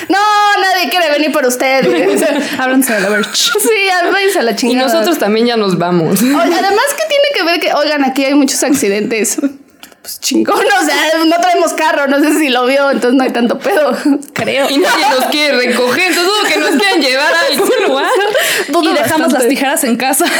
No, 0.08 0.18
nadie 0.62 0.88
quiere 0.88 1.10
venir 1.10 1.30
por 1.30 1.44
ustedes. 1.44 2.22
Háblense 2.58 2.94
de 2.94 3.00
la 3.00 3.10
verge. 3.10 3.30
Sí, 3.34 3.68
váyanse 4.10 4.38
a 4.38 4.42
la 4.42 4.52
Y 4.52 4.56
chingada. 4.56 4.86
nosotros 4.90 5.18
también 5.18 5.46
ya 5.46 5.56
nos 5.58 5.76
vamos. 5.76 6.20
Además, 6.20 6.38
¿qué 6.96 7.04
tiene 7.08 7.28
que 7.34 7.42
ver 7.44 7.60
que, 7.60 7.72
oigan, 7.74 8.02
aquí 8.04 8.24
hay 8.24 8.34
muchos 8.34 8.62
accidentes? 8.62 9.36
Pues 10.10 10.20
chingón, 10.20 10.58
o 10.58 10.84
sea, 10.84 11.24
no 11.24 11.36
traemos 11.36 11.72
carro, 11.74 12.08
no 12.08 12.18
sé 12.18 12.36
si 12.36 12.48
lo 12.48 12.66
vio, 12.66 12.90
entonces 12.90 13.14
no 13.14 13.22
hay 13.22 13.30
tanto 13.30 13.60
pedo, 13.60 13.96
creo. 14.32 14.68
Y 14.68 14.78
nadie 14.78 15.04
nos 15.08 15.26
quiere 15.26 15.56
recoger, 15.56 16.08
entonces 16.08 16.52
que 16.52 16.58
nos 16.58 16.70
quieran 16.70 17.00
llevar 17.00 17.32
a 17.32 17.40
algún 17.52 17.70
lugar. 17.86 18.10
Dudo 18.68 18.90
y 18.90 18.94
dejamos 18.94 19.32
bastante. 19.32 19.38
las 19.38 19.48
tijeras 19.48 19.84
en 19.84 19.96
casa. 19.96 20.24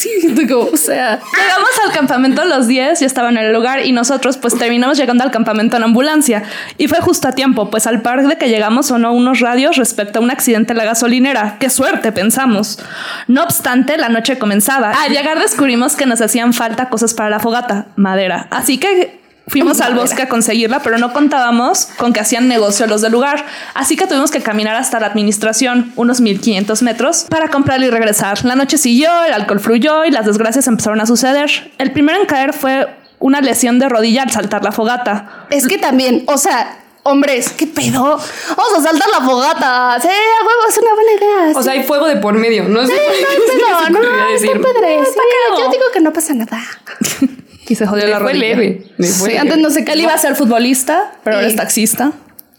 Sí, 0.00 0.10
digo, 0.28 0.70
o 0.72 0.76
sea, 0.76 1.20
Llegamos 1.36 1.70
al 1.84 1.92
campamento 1.92 2.40
a 2.40 2.44
los 2.44 2.66
10, 2.66 3.00
ya 3.00 3.06
estaban 3.06 3.36
en 3.36 3.44
el 3.44 3.52
lugar 3.52 3.84
y 3.84 3.92
nosotros 3.92 4.38
pues 4.38 4.56
terminamos 4.56 4.96
llegando 4.96 5.24
al 5.24 5.30
campamento 5.30 5.76
en 5.76 5.82
ambulancia. 5.82 6.42
Y 6.78 6.88
fue 6.88 7.00
justo 7.00 7.28
a 7.28 7.32
tiempo, 7.32 7.70
pues 7.70 7.86
al 7.86 8.00
par 8.00 8.26
de 8.26 8.38
que 8.38 8.48
llegamos 8.48 8.86
sonó 8.86 9.12
unos 9.12 9.40
radios 9.40 9.76
respecto 9.76 10.18
a 10.18 10.22
un 10.22 10.30
accidente 10.30 10.72
en 10.72 10.78
la 10.78 10.84
gasolinera. 10.84 11.56
¡Qué 11.58 11.68
suerte! 11.68 12.12
pensamos. 12.12 12.78
No 13.26 13.42
obstante, 13.42 13.96
la 13.98 14.08
noche 14.08 14.38
comenzaba. 14.38 14.92
Al 14.92 15.12
llegar 15.12 15.38
descubrimos 15.38 15.96
que 15.96 16.06
nos 16.06 16.20
hacían 16.20 16.52
falta 16.52 16.88
cosas 16.88 17.14
para 17.14 17.30
la 17.30 17.40
fogata, 17.40 17.86
madera. 17.96 18.46
Así 18.50 18.78
que... 18.78 18.99
Fuimos 19.50 19.80
al 19.82 19.94
bosque 19.94 20.22
a 20.22 20.28
conseguirla, 20.28 20.80
pero 20.80 20.96
no 20.98 21.12
contábamos 21.12 21.86
con 21.98 22.12
que 22.12 22.20
hacían 22.20 22.48
negocio 22.48 22.86
los 22.86 23.02
del 23.02 23.12
lugar. 23.12 23.44
Así 23.74 23.96
que 23.96 24.06
tuvimos 24.06 24.30
que 24.30 24.40
caminar 24.42 24.76
hasta 24.76 24.98
la 25.00 25.06
administración, 25.08 25.92
unos 25.96 26.20
1500 26.20 26.82
metros, 26.82 27.26
para 27.28 27.48
comprarla 27.48 27.86
y 27.86 27.90
regresar. 27.90 28.44
La 28.44 28.54
noche 28.56 28.78
siguió, 28.78 29.10
el 29.24 29.32
alcohol 29.32 29.60
fluyó 29.60 30.04
y 30.04 30.10
las 30.10 30.24
desgracias 30.26 30.66
empezaron 30.68 31.00
a 31.00 31.06
suceder. 31.06 31.72
El 31.78 31.92
primero 31.92 32.18
en 32.20 32.26
caer 32.26 32.52
fue 32.52 32.88
una 33.18 33.40
lesión 33.40 33.78
de 33.78 33.88
rodilla 33.88 34.22
al 34.22 34.30
saltar 34.30 34.64
la 34.64 34.72
fogata. 34.72 35.46
es 35.50 35.66
que 35.66 35.76
también, 35.78 36.24
o 36.26 36.38
sea, 36.38 36.78
hombres, 37.02 37.50
¿qué 37.50 37.66
pedo? 37.66 38.02
Vamos 38.56 38.74
a 38.78 38.82
saltar 38.82 39.08
la 39.10 39.20
fogata. 39.26 39.98
Sí, 40.00 40.08
a 40.08 40.46
huevo, 40.46 40.62
es 40.68 40.78
una 40.78 40.94
buena 40.94 41.12
idea. 41.12 41.58
O 41.58 41.62
sea, 41.62 41.72
hay 41.74 41.82
fuego 41.82 42.06
de 42.06 42.16
por 42.16 42.34
medio. 42.34 42.64
No 42.68 42.86
sé 42.86 42.92
Sí, 42.94 42.98
por 42.98 43.10
no 43.12 43.20
qué 43.20 43.26
hay 43.26 43.40
se 43.40 43.46
pedo, 43.58 43.80
les 43.80 43.90
no, 43.90 43.98
ocurriría 43.98 44.34
está 44.34 44.46
decir. 44.46 44.62
padre. 44.62 45.04
Sí, 45.04 45.12
pedo. 45.18 45.58
yo 45.64 45.70
digo 45.70 45.84
que 45.92 46.00
no 46.00 46.12
pasa 46.12 46.34
nada. 46.34 46.60
Y 47.20 47.26
se 47.74 47.86
jodió 47.86 48.04
Le 48.06 48.10
la 48.12 48.18
fue 48.20 48.32
rodilla. 48.32 48.46
leve. 48.48 48.82
le 48.96 49.06
fue 49.08 49.14
Sí, 49.28 49.34
leve. 49.34 49.38
antes 49.38 49.58
no 49.58 49.70
sé 49.70 49.84
Él 49.86 50.00
iba 50.00 50.12
a 50.14 50.18
ser 50.18 50.34
futbolista, 50.36 51.12
pero 51.24 51.36
ahora 51.36 51.48
Y- 51.48 51.50
es 51.50 51.56
taxista. 51.56 52.12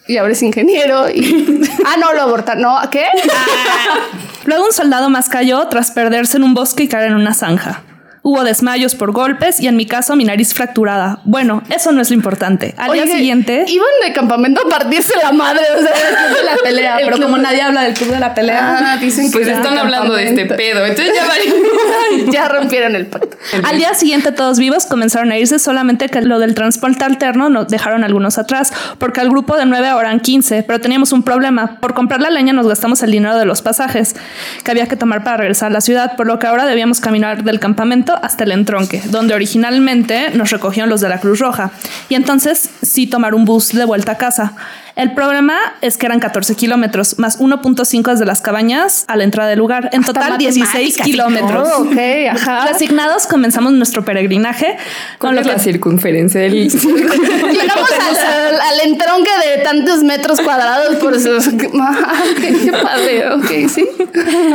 Y 0.08 0.18
ahora 0.18 0.34
es 0.34 0.42
ingeniero 0.42 1.10
y... 1.10 1.62
Ah, 1.86 1.96
no, 2.00 2.14
lo 2.14 2.22
abortaron. 2.24 2.62
¿No? 2.64 2.78
¿Qué? 2.90 3.06
Luego 4.46 4.66
un 4.66 4.72
soldado 4.74 5.10
más 5.10 5.30
cayó 5.30 5.68
tras 5.68 5.92
perderse 5.92 6.38
en 6.38 6.44
un 6.44 6.54
bosque 6.54 6.84
y 6.84 6.88
caer 6.88 7.08
en 7.08 7.16
una 7.16 7.34
zanja. 7.34 7.82
Hubo 8.24 8.44
desmayos 8.44 8.94
por 8.94 9.12
golpes 9.14 9.60
y 9.60 9.68
en 9.68 9.76
mi 9.76 9.88
caso 9.88 10.16
mi 10.16 10.24
nariz 10.26 10.54
fracturada. 10.54 11.22
Bueno, 11.24 11.64
eso 11.76 11.92
no 11.92 12.02
es 12.02 12.10
lo 12.12 12.16
importante. 12.16 12.76
Al 12.78 12.94
día 12.94 13.08
siguiente... 13.08 13.66
Iban 13.68 13.88
de 14.06 14.14
campamento 14.14 14.62
a 14.64 14.70
partirse 14.70 15.14
la 15.24 15.32
madre, 15.32 15.64
o 15.76 15.82
sea, 15.82 15.92
después 15.92 16.36
de 16.38 16.44
la 16.44 16.56
pelea. 16.64 16.96
Pero 17.00 17.16
El 17.16 17.22
como 17.24 17.34
club- 17.38 17.44
nadie 17.44 17.62
habla 17.64 17.82
del 17.82 17.96
club 17.96 18.12
de 18.12 18.20
la 18.20 18.36
pelea, 18.36 18.94
Ah, 18.94 18.98
dicen 18.98 19.32
que 19.32 19.40
Pues 19.40 19.48
están 19.48 19.76
hablando 19.76 20.14
de 20.14 20.26
este 20.26 20.46
pedo. 20.46 20.86
Entonces 20.86 21.16
ya 21.16 22.32
ya 22.32 22.48
rompieron 22.48 22.96
el 22.96 23.08
pacto. 23.08 23.38
al 23.64 23.78
día 23.78 23.94
siguiente 23.96 24.32
todos 24.32 24.60
vivos 24.60 24.86
comenzaron 24.86 25.32
a 25.32 25.38
irse, 25.40 25.58
solamente 25.58 26.08
que 26.10 26.22
lo 26.22 26.38
del 26.38 26.54
transporte 26.54 27.04
alterno 27.04 27.50
nos 27.50 27.70
dejaron 27.70 28.04
algunos 28.04 28.38
atrás, 28.38 28.72
porque 29.00 29.20
al 29.22 29.30
grupo 29.30 29.58
de 29.58 29.66
nueve 29.66 29.88
ahora 29.88 30.10
eran 30.10 30.20
15, 30.20 30.64
pero 30.64 30.80
teníamos 30.80 31.12
un 31.12 31.24
problema. 31.24 31.78
Por 31.80 31.94
comprar 31.96 32.22
la 32.22 32.30
leña 32.30 32.54
nos 32.54 32.68
gastamos 32.68 33.02
el 33.02 33.12
dinero 33.12 33.36
de 33.38 33.46
los 33.46 33.62
pasajes 33.64 34.16
que 34.64 34.70
había 34.72 34.88
que 34.88 34.96
tomar 34.96 35.24
para 35.24 35.38
regresar 35.38 35.70
a 35.72 35.74
la 35.74 35.82
ciudad, 35.82 36.16
por 36.16 36.28
lo 36.28 36.38
que 36.38 36.46
ahora 36.48 36.66
debíamos 36.68 37.00
caminar 37.02 37.44
del 37.44 37.60
campamento 37.60 38.11
hasta 38.16 38.44
el 38.44 38.52
entronque, 38.52 39.02
donde 39.06 39.34
originalmente 39.34 40.30
nos 40.32 40.52
recogieron 40.52 40.90
los 40.90 41.02
de 41.02 41.10
la 41.10 41.20
Cruz 41.20 41.40
Roja, 41.40 41.72
y 42.10 42.16
entonces 42.16 42.70
sí 42.82 43.08
tomar 43.08 43.36
un 43.36 43.46
bus 43.46 43.70
de 43.74 43.86
vuelta 43.86 44.14
a 44.14 44.18
casa. 44.18 44.54
El 44.96 45.14
problema 45.14 45.58
es 45.82 45.98
que 45.98 46.06
eran 46.06 46.20
14 46.20 46.56
kilómetros, 46.56 47.18
más 47.20 47.40
1.5 47.40 48.12
desde 48.12 48.26
las 48.26 48.42
cabañas 48.42 49.06
a 49.08 49.16
la 49.16 49.24
entrada 49.24 49.50
del 49.50 49.60
lugar. 49.60 49.90
En 49.94 50.04
total, 50.04 50.38
16 50.38 50.68
matemáticas 50.68 51.08
y 51.08 51.12
kilómetros. 51.12 51.70
ok, 51.80 51.98
ajá. 52.32 52.68
Resignados 52.68 53.28
comenzamos 53.28 53.72
nuestro 53.74 54.04
peregrinaje 54.04 54.78
con 55.18 55.30
¿Cuál 55.30 55.36
lo 55.36 55.42
es 55.42 55.48
que 55.48 55.54
la 55.54 55.60
circunferencia 55.60 56.42
del... 56.42 56.70
Llegamos 56.70 57.90
al, 57.92 58.62
al 58.62 58.80
entronque 58.84 59.32
de 59.46 59.64
tantos 59.64 60.04
metros 60.04 60.42
cuadrados 60.42 60.96
por 60.98 61.14
eso. 61.14 61.32
Ah, 61.82 62.24
qué, 62.40 62.54
qué 62.66 62.72
padre, 62.72 63.30
ok, 63.34 63.70
sí. 63.70 63.88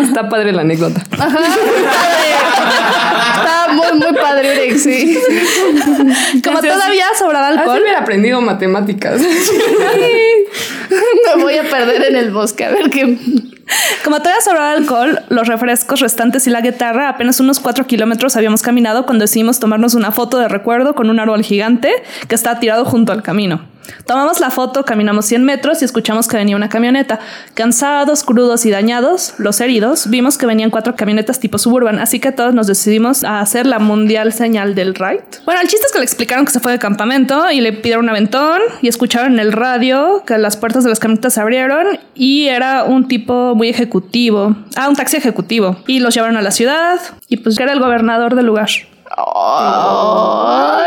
Está 0.02 0.28
padre 0.28 0.52
la 0.52 0.62
anécdota. 0.62 1.00
Ajá, 1.12 1.38
padre. 1.38 2.36
Está 3.36 3.65
muy, 3.72 3.98
muy 3.98 4.14
padre, 4.14 4.52
Uric, 4.52 4.78
sí. 4.78 5.18
Como 6.44 6.60
todavía 6.60 7.06
sobraba 7.18 7.48
Así 7.48 7.58
alcohol, 7.58 7.80
hubiera 7.82 8.00
aprendido 8.00 8.40
matemáticas. 8.40 9.20
Me 11.36 11.42
voy 11.42 11.58
a 11.58 11.64
perder 11.64 12.04
en 12.04 12.16
el 12.16 12.30
bosque, 12.30 12.64
a 12.64 12.70
ver 12.70 12.90
qué. 12.90 13.18
como 14.04 14.18
todavía 14.18 14.40
sobraba 14.40 14.72
alcohol, 14.72 15.22
los 15.28 15.48
refrescos 15.48 16.00
restantes 16.00 16.46
y 16.46 16.50
la 16.50 16.60
guitarra, 16.60 17.08
apenas 17.08 17.40
unos 17.40 17.60
cuatro 17.60 17.86
kilómetros 17.86 18.36
habíamos 18.36 18.62
caminado 18.62 19.06
cuando 19.06 19.22
decidimos 19.22 19.58
tomarnos 19.58 19.94
una 19.94 20.12
foto 20.12 20.38
de 20.38 20.48
recuerdo 20.48 20.94
con 20.94 21.10
un 21.10 21.18
árbol 21.18 21.42
gigante 21.42 21.90
que 22.28 22.34
estaba 22.34 22.60
tirado 22.60 22.84
junto 22.84 23.12
al 23.12 23.22
camino. 23.22 23.66
Tomamos 24.06 24.40
la 24.40 24.50
foto, 24.50 24.84
caminamos 24.84 25.26
100 25.26 25.44
metros 25.44 25.82
y 25.82 25.84
escuchamos 25.84 26.28
que 26.28 26.36
venía 26.36 26.56
una 26.56 26.68
camioneta. 26.68 27.18
Cansados, 27.54 28.24
crudos 28.24 28.66
y 28.66 28.70
dañados, 28.70 29.34
los 29.38 29.60
heridos, 29.60 30.08
vimos 30.08 30.38
que 30.38 30.46
venían 30.46 30.70
cuatro 30.70 30.96
camionetas 30.96 31.40
tipo 31.40 31.58
suburban, 31.58 31.98
así 31.98 32.20
que 32.20 32.32
todos 32.32 32.54
nos 32.54 32.66
decidimos 32.66 33.24
a 33.24 33.40
hacer 33.40 33.66
la 33.66 33.78
mundial 33.78 34.32
señal 34.32 34.74
del 34.74 34.94
right. 34.94 35.44
Bueno, 35.44 35.60
el 35.60 35.68
chiste 35.68 35.86
es 35.86 35.92
que 35.92 35.98
le 35.98 36.04
explicaron 36.04 36.44
que 36.44 36.52
se 36.52 36.60
fue 36.60 36.72
de 36.72 36.78
campamento 36.78 37.50
y 37.50 37.60
le 37.60 37.72
pidieron 37.72 38.04
un 38.04 38.10
aventón 38.10 38.60
y 38.82 38.88
escucharon 38.88 39.34
en 39.34 39.38
el 39.38 39.52
radio 39.52 40.22
que 40.26 40.38
las 40.38 40.56
puertas 40.56 40.84
de 40.84 40.90
las 40.90 41.00
camionetas 41.00 41.34
se 41.34 41.40
abrieron 41.40 41.98
y 42.14 42.46
era 42.46 42.84
un 42.84 43.08
tipo 43.08 43.54
muy 43.54 43.68
ejecutivo. 43.68 44.56
Ah, 44.76 44.88
un 44.88 44.96
taxi 44.96 45.16
ejecutivo. 45.16 45.76
Y 45.86 46.00
los 46.00 46.14
llevaron 46.14 46.36
a 46.36 46.42
la 46.42 46.50
ciudad 46.50 47.00
y 47.28 47.38
pues 47.38 47.58
era 47.58 47.72
el 47.72 47.80
gobernador 47.80 48.34
del 48.34 48.46
lugar. 48.46 48.68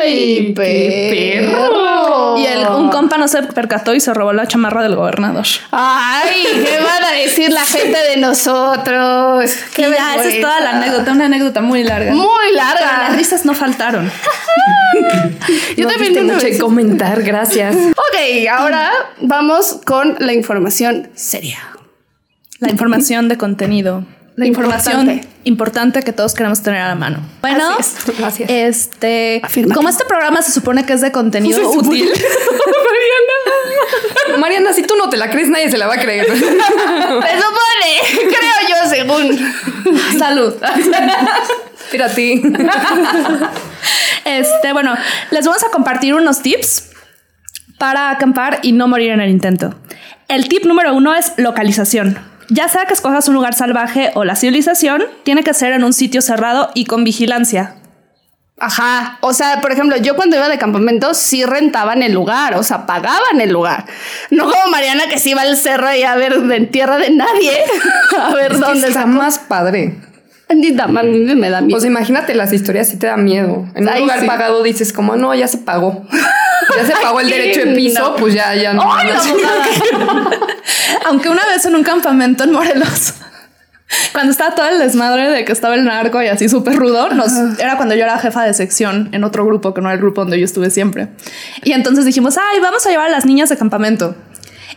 ¡Ay, 0.01 0.53
perro! 0.55 2.37
Y 2.37 2.45
el, 2.45 2.67
un 2.67 2.89
compa 2.89 3.17
no 3.17 3.27
se 3.27 3.43
percató 3.43 3.93
y 3.93 3.99
se 3.99 4.13
robó 4.13 4.33
la 4.33 4.47
chamarra 4.47 4.83
del 4.83 4.95
gobernador. 4.95 5.45
¡Ay! 5.71 6.43
¿Qué 6.65 6.79
van 6.83 7.03
a 7.03 7.11
decir 7.11 7.51
la 7.51 7.65
gente 7.65 7.97
de 7.97 8.17
nosotros? 8.17 9.51
Y 9.77 9.81
ya, 9.81 10.15
esa 10.15 10.27
es 10.27 10.41
toda 10.41 10.59
la 10.59 10.71
anécdota, 10.77 11.11
una 11.11 11.25
anécdota 11.25 11.61
muy 11.61 11.83
larga. 11.83 12.11
Muy 12.13 12.27
Pero 12.51 12.57
larga. 12.57 13.09
las 13.09 13.15
risas 13.17 13.45
no 13.45 13.53
faltaron. 13.53 14.11
Yo 15.77 15.85
No 15.85 15.91
también 15.91 16.17
una 16.23 16.33
mucho 16.35 16.47
que 16.47 16.57
comentar, 16.57 17.21
gracias. 17.23 17.75
Ok, 17.75 18.47
ahora 18.51 18.91
vamos 19.21 19.79
con 19.85 20.15
la 20.19 20.33
información 20.33 21.09
seria. 21.15 21.59
La 22.59 22.69
información 22.69 23.29
de 23.29 23.37
contenido. 23.37 24.03
La 24.39 24.45
información 24.45 25.01
Importante. 25.01 25.27
importante. 25.43 26.01
que 26.03 26.13
todos 26.13 26.33
queremos 26.33 26.63
tener 26.63 26.79
a 26.81 26.87
la 26.87 26.95
mano. 26.95 27.19
Bueno, 27.41 27.75
Así 27.77 27.95
es. 28.07 28.17
Gracias. 28.17 28.49
este, 28.49 29.41
Afirmativo. 29.43 29.75
como 29.75 29.89
este 29.89 30.05
programa 30.05 30.41
se 30.41 30.51
supone 30.53 30.85
que 30.85 30.93
es 30.93 31.01
de 31.01 31.11
contenido 31.11 31.69
útil, 31.71 32.05
Mariana. 32.09 34.37
Mariana, 34.39 34.71
si 34.73 34.83
tú 34.83 34.95
no 34.95 35.09
te 35.09 35.17
la 35.17 35.29
crees, 35.29 35.49
nadie 35.49 35.69
se 35.69 35.77
la 35.77 35.87
va 35.87 35.95
a 35.95 35.99
creer. 35.99 36.25
Se 36.27 36.39
supone, 36.39 37.99
creo 38.13 38.69
yo, 38.69 38.89
según. 38.89 39.37
salud. 40.17 40.53
Mira 41.91 42.05
a 42.05 42.09
ti. 42.09 42.41
Este, 44.25 44.73
bueno, 44.73 44.95
les 45.31 45.45
vamos 45.45 45.63
a 45.63 45.69
compartir 45.71 46.13
unos 46.13 46.41
tips 46.41 46.89
para 47.77 48.11
acampar 48.11 48.59
y 48.61 48.71
no 48.71 48.87
morir 48.87 49.11
en 49.11 49.21
el 49.21 49.29
intento. 49.29 49.75
El 50.27 50.47
tip 50.47 50.65
número 50.65 50.93
uno 50.93 51.15
es 51.15 51.33
localización. 51.37 52.19
Ya 52.49 52.67
sea 52.67 52.85
que 52.85 52.93
escojas 52.93 53.27
un 53.27 53.35
lugar 53.35 53.53
salvaje 53.53 54.11
o 54.15 54.23
la 54.25 54.35
civilización, 54.35 55.03
tiene 55.23 55.43
que 55.43 55.53
ser 55.53 55.73
en 55.73 55.83
un 55.83 55.93
sitio 55.93 56.21
cerrado 56.21 56.71
y 56.73 56.85
con 56.85 57.03
vigilancia. 57.03 57.75
Ajá. 58.59 59.17
O 59.21 59.33
sea, 59.33 59.61
por 59.61 59.71
ejemplo, 59.71 59.95
yo 59.97 60.15
cuando 60.15 60.35
iba 60.35 60.49
de 60.49 60.57
campamento 60.57 61.13
sí 61.13 61.45
rentaban 61.45 62.03
el 62.03 62.13
lugar, 62.13 62.55
o 62.55 62.63
sea, 62.63 62.85
pagaban 62.85 63.39
el 63.39 63.51
lugar. 63.51 63.85
No 64.31 64.49
como 64.49 64.67
Mariana 64.67 65.07
que 65.07 65.19
sí 65.19 65.31
iba 65.31 65.41
al 65.41 65.55
cerro 65.55 65.93
y 65.93 66.03
a 66.03 66.15
ver 66.15 66.33
en 66.33 66.69
tierra 66.69 66.97
de 66.97 67.11
nadie. 67.11 67.57
A 68.19 68.33
ver 68.33 68.59
dónde 68.59 68.87
está 68.87 69.01
está. 69.01 69.05
más 69.05 69.39
padre. 69.39 69.95
A 70.49 70.55
mí 70.55 70.71
me 71.35 71.49
da 71.51 71.61
miedo. 71.61 71.77
O 71.77 71.79
sea, 71.79 71.89
imagínate 71.89 72.33
las 72.33 72.51
historias, 72.51 72.89
sí 72.89 72.97
te 72.97 73.05
da 73.05 73.17
miedo. 73.17 73.67
En 73.75 73.83
un 73.83 73.89
Ay, 73.89 74.01
lugar 74.01 74.21
sí. 74.21 74.25
pagado 74.25 74.63
dices 74.63 74.91
como, 74.91 75.15
no, 75.15 75.33
ya 75.35 75.47
se 75.47 75.59
pagó. 75.59 76.05
Ya 76.77 76.85
se 76.85 76.91
pagó 77.01 77.19
el 77.19 77.27
derecho 77.27 77.61
de 77.65 77.73
piso, 77.73 77.99
no. 77.99 78.15
pues 78.15 78.35
ya, 78.35 78.53
ya 78.53 78.73
no. 78.73 78.83
Ay, 78.93 79.09
no, 79.11 80.29
Aunque 81.07 81.27
una 81.27 81.43
vez 81.47 81.65
en 81.65 81.73
un 81.73 81.81
campamento 81.81 82.43
en 82.43 82.51
Morelos, 82.51 83.15
cuando 84.11 84.31
estaba 84.31 84.53
todo 84.53 84.67
el 84.69 84.77
desmadre 84.77 85.31
de 85.31 85.45
que 85.45 85.51
estaba 85.51 85.73
el 85.73 85.83
narco 85.83 86.21
y 86.21 86.27
así 86.27 86.47
súper 86.47 86.75
rudo, 86.75 87.09
nos, 87.09 87.31
era 87.59 87.75
cuando 87.75 87.95
yo 87.95 88.03
era 88.03 88.19
jefa 88.19 88.43
de 88.43 88.53
sección 88.53 89.09
en 89.13 89.23
otro 89.23 89.47
grupo 89.47 89.73
que 89.73 89.81
no 89.81 89.87
era 89.87 89.95
el 89.95 89.99
grupo 89.99 90.21
donde 90.21 90.37
yo 90.37 90.45
estuve 90.45 90.69
siempre. 90.69 91.07
Y 91.63 91.71
entonces 91.71 92.05
dijimos, 92.05 92.37
ay, 92.37 92.59
vamos 92.59 92.85
a 92.85 92.91
llevar 92.91 93.07
a 93.07 93.09
las 93.09 93.25
niñas 93.25 93.49
de 93.49 93.57
campamento. 93.57 94.15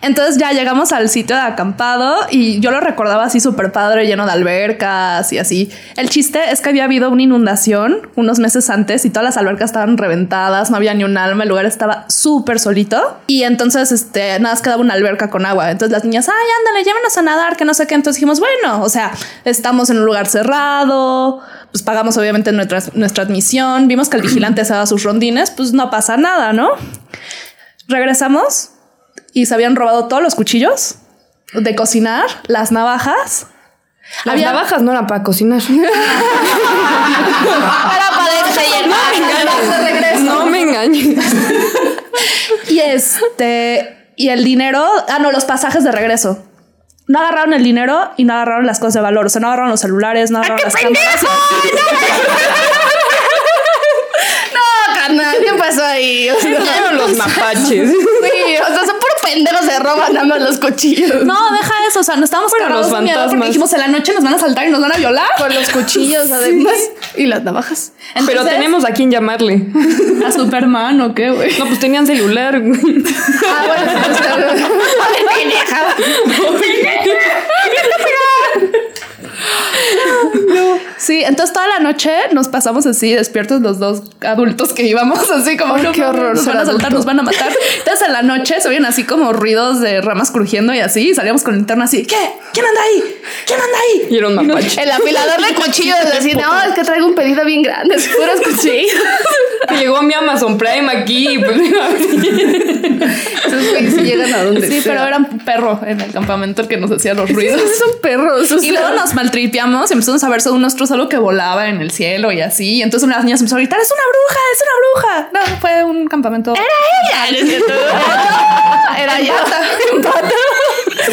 Entonces 0.02 0.36
ya 0.36 0.50
llegamos 0.50 0.92
al 0.92 1.08
sitio 1.08 1.36
de 1.36 1.42
acampado 1.42 2.16
y 2.28 2.58
yo 2.58 2.72
lo 2.72 2.80
recordaba 2.80 3.24
así 3.24 3.38
súper 3.38 3.70
padre, 3.70 4.04
lleno 4.04 4.26
de 4.26 4.32
albercas 4.32 5.32
y 5.32 5.38
así. 5.38 5.70
El 5.96 6.08
chiste 6.08 6.40
es 6.50 6.60
que 6.60 6.70
había 6.70 6.84
habido 6.84 7.08
una 7.08 7.22
inundación 7.22 8.10
unos 8.16 8.40
meses 8.40 8.68
antes 8.68 9.04
y 9.04 9.10
todas 9.10 9.24
las 9.24 9.36
albercas 9.36 9.70
estaban 9.70 9.96
reventadas, 9.96 10.72
no 10.72 10.76
había 10.76 10.92
ni 10.92 11.04
un 11.04 11.16
alma, 11.16 11.44
el 11.44 11.48
lugar 11.48 11.66
estaba 11.66 12.04
súper 12.08 12.58
solito. 12.58 13.16
Y 13.28 13.44
entonces, 13.44 13.92
este, 13.92 14.40
nada 14.40 14.54
más 14.54 14.60
quedaba 14.60 14.82
una 14.82 14.94
alberca 14.94 15.30
con 15.30 15.46
agua. 15.46 15.70
Entonces 15.70 15.92
las 15.92 16.04
niñas, 16.04 16.28
ay, 16.28 16.48
ándale, 16.58 16.84
llévenos 16.84 17.16
a 17.16 17.22
nadar, 17.22 17.56
que 17.56 17.64
no 17.64 17.72
sé 17.72 17.86
qué. 17.86 17.94
Entonces 17.94 18.16
dijimos, 18.16 18.40
bueno, 18.40 18.82
o 18.82 18.88
sea, 18.88 19.12
estamos 19.44 19.88
en 19.90 19.98
un 19.98 20.04
lugar 20.04 20.26
cerrado, 20.26 21.40
pues 21.70 21.84
pagamos 21.84 22.16
obviamente 22.16 22.50
nuestra, 22.50 22.82
nuestra 22.94 23.22
admisión, 23.22 23.86
vimos 23.86 24.08
que 24.08 24.16
el 24.16 24.22
vigilante 24.22 24.64
se 24.64 24.72
daba 24.72 24.86
sus 24.86 25.04
rondines, 25.04 25.52
pues 25.52 25.72
no 25.72 25.90
pasa 25.90 26.16
nada, 26.16 26.52
¿no? 26.52 26.70
Regresamos 27.86 28.71
y 29.32 29.46
se 29.46 29.54
habían 29.54 29.74
robado 29.76 30.08
todos 30.08 30.22
los 30.22 30.34
cuchillos 30.34 30.96
de 31.54 31.74
cocinar, 31.74 32.26
las 32.46 32.70
navajas. 32.72 33.46
Las 34.24 34.34
Había- 34.34 34.52
navajas 34.52 34.82
no 34.82 34.90
eran 34.92 35.06
para 35.06 35.22
cocinar. 35.22 35.60
Para 35.62 35.72
poderse 38.18 38.60
llevar. 38.70 40.20
No 40.20 40.46
me 40.46 40.60
engañes. 40.62 41.24
Y 42.68 42.78
este, 42.80 44.12
y 44.16 44.28
el 44.28 44.44
dinero, 44.44 44.86
ah, 45.08 45.18
no, 45.18 45.32
los 45.32 45.44
pasajes 45.44 45.84
de 45.84 45.92
regreso. 45.92 46.44
No 47.08 47.18
agarraron 47.20 47.52
el 47.54 47.64
dinero 47.64 48.10
y 48.16 48.24
no 48.24 48.34
agarraron 48.34 48.66
las 48.66 48.78
cosas 48.78 48.94
de 48.94 49.00
valor. 49.00 49.26
O 49.26 49.28
sea, 49.28 49.40
no 49.40 49.48
agarraron 49.48 49.70
los 49.70 49.80
celulares, 49.80 50.30
no 50.30 50.38
agarraron 50.38 50.62
las 50.64 50.74
cámaras. 50.76 51.22
No, 54.54 54.60
carnal, 54.94 55.36
¿qué 55.44 55.52
pasó 55.58 55.84
ahí? 55.84 56.30
O 56.30 56.40
sea, 56.40 56.92
los 56.92 57.16
mapaches. 57.16 57.90
sí, 57.90 57.96
o 59.34 59.44
sea, 59.44 59.48
son 59.48 59.54
puro 59.56 59.60
pendejos 59.60 59.66
se 59.66 59.78
roban 59.78 60.12
nada 60.14 60.26
más 60.26 60.40
los 60.40 60.58
cuchillos. 60.58 61.24
No, 61.24 61.36
deja 61.52 61.72
eso. 61.88 62.00
O 62.00 62.02
sea, 62.02 62.16
no 62.16 62.24
estábamos 62.24 62.50
Fueron 62.50 62.68
cagados 62.68 62.90
los 62.90 63.00
miedo 63.02 63.14
porque 63.18 63.30
fantasmas. 63.30 63.48
dijimos 63.48 63.72
en 63.72 63.80
la 63.80 63.88
noche 63.88 64.12
nos 64.14 64.24
van 64.24 64.34
a 64.34 64.38
saltar 64.38 64.66
y 64.66 64.70
nos 64.70 64.80
van 64.80 64.92
a 64.92 64.96
violar. 64.96 65.28
Con 65.38 65.54
los 65.54 65.68
cuchillos, 65.70 66.30
además. 66.32 66.74
Y 67.16 67.26
las 67.26 67.42
navajas. 67.42 67.92
Pero 68.26 68.44
tenemos 68.44 68.84
a 68.84 68.90
quién 68.92 69.10
llamarle. 69.10 69.66
a 70.26 70.32
Superman 70.32 71.00
o 71.00 71.14
qué, 71.14 71.30
güey. 71.30 71.58
No, 71.58 71.66
pues 71.66 71.78
tenían 71.78 72.06
celular. 72.06 72.60
güey. 72.60 72.80
Ah, 73.46 73.64
bueno, 73.66 73.92
pues, 74.06 74.18
Ay, 75.00 75.24
pendeja. 75.40 75.96
Sí, 80.98 81.22
entonces 81.24 81.52
toda 81.52 81.66
la 81.68 81.78
noche 81.80 82.10
nos 82.32 82.48
pasamos 82.48 82.86
así 82.86 83.12
despiertos 83.14 83.60
los 83.60 83.78
dos 83.78 84.02
adultos 84.20 84.72
que 84.72 84.84
íbamos 84.84 85.30
así 85.30 85.56
como 85.56 85.74
Ay, 85.74 85.82
no, 85.82 85.92
qué 85.92 86.04
horror 86.04 86.34
nos 86.36 86.44
van 86.46 86.56
a 86.58 86.64
saltar, 86.64 86.86
adulto. 86.86 86.96
nos 86.96 87.04
van 87.04 87.20
a 87.20 87.22
matar. 87.22 87.52
Entonces 87.78 88.06
en 88.06 88.12
la 88.12 88.22
noche 88.22 88.60
se 88.60 88.68
oyen 88.68 88.84
así 88.84 89.04
como 89.04 89.32
ruidos 89.32 89.80
de 89.80 90.00
ramas 90.00 90.30
crujiendo 90.30 90.72
y 90.74 90.80
así, 90.80 91.10
y 91.10 91.14
salíamos 91.14 91.42
con 91.42 91.54
linterna 91.54 91.84
así, 91.84 92.04
¿qué? 92.06 92.16
¿Quién 92.52 92.66
anda 92.66 92.80
ahí? 92.82 93.14
¿Quién 93.46 93.58
anda 93.60 93.78
ahí? 93.78 94.06
Y 94.14 94.18
era 94.18 94.28
un 94.28 94.34
mapache. 94.34 94.82
El 94.82 94.90
afilador 94.90 95.40
de 95.46 95.54
cuchillos 95.64 95.96
así, 96.18 96.32
no, 96.34 96.62
es 96.62 96.74
que 96.74 96.82
traigo 96.84 97.06
un 97.06 97.14
pedido 97.14 97.44
bien 97.44 97.62
grande, 97.62 97.94
es. 97.96 98.08
Que 99.68 99.76
llegó 99.78 100.02
mi 100.02 100.12
Amazon 100.14 100.58
Prime 100.58 100.90
aquí. 100.92 101.38
Pues, 101.38 101.56
güeyes 103.70 103.94
sí 103.94 104.00
llegan 104.02 104.32
a 104.34 104.44
donde 104.44 104.66
Sí, 104.66 104.80
sea. 104.80 104.92
pero 104.94 105.06
era 105.06 105.16
un 105.18 105.38
perro 105.40 105.80
en 105.86 106.00
el 106.00 106.12
campamento 106.12 106.62
el 106.62 106.68
que 106.68 106.76
nos 106.76 106.90
hacía 106.90 107.14
los 107.14 107.30
ruidos. 107.30 107.60
Esos 107.60 107.78
son 107.78 108.00
perros. 108.00 108.50
o 108.50 108.56
Y 108.56 108.60
sea. 108.60 108.72
luego 108.72 108.96
nos 108.96 109.14
maltripiamos 109.14 109.90
y 109.90 109.94
empezamos 109.94 110.22
a 110.24 110.28
ver 110.28 110.40
según 110.40 110.61
nosotros 110.62 110.90
algo 110.92 111.08
que 111.08 111.18
volaba 111.18 111.68
en 111.68 111.80
el 111.80 111.90
cielo 111.90 112.32
y 112.32 112.40
así. 112.40 112.76
Y 112.76 112.82
entonces 112.82 113.04
una 113.06 113.16
de 113.16 113.18
las 113.18 113.24
niñas 113.24 113.40
empezó 113.40 113.56
a 113.56 113.58
gritar, 113.58 113.80
es 113.80 113.90
una 113.90 114.02
bruja, 114.12 114.40
es 114.52 114.62
una 114.62 114.74
bruja. 114.80 115.30
No, 115.32 115.60
fue 115.60 115.84
un 115.84 116.06
campamento. 116.08 116.54
Era 116.54 116.64
ella, 117.02 117.32
¿no 117.32 117.38
es 117.38 117.48
cierto? 117.48 117.72
Era 119.02 119.18
ella. 119.20 119.34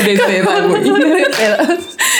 de 0.05 0.17
seda, 0.17 0.61
güey. 0.61 0.83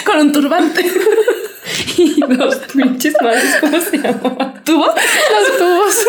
con 0.05 0.19
un 0.19 0.31
turbante. 0.31 0.85
Y 1.97 2.19
los 2.21 2.55
pinches 2.73 3.13
madres, 3.21 3.57
¿cómo 3.59 3.79
se 3.79 3.97
llamaban? 3.97 4.63
¿Tuvo? 4.63 4.85
Los 4.85 5.57
tubos. 5.57 6.05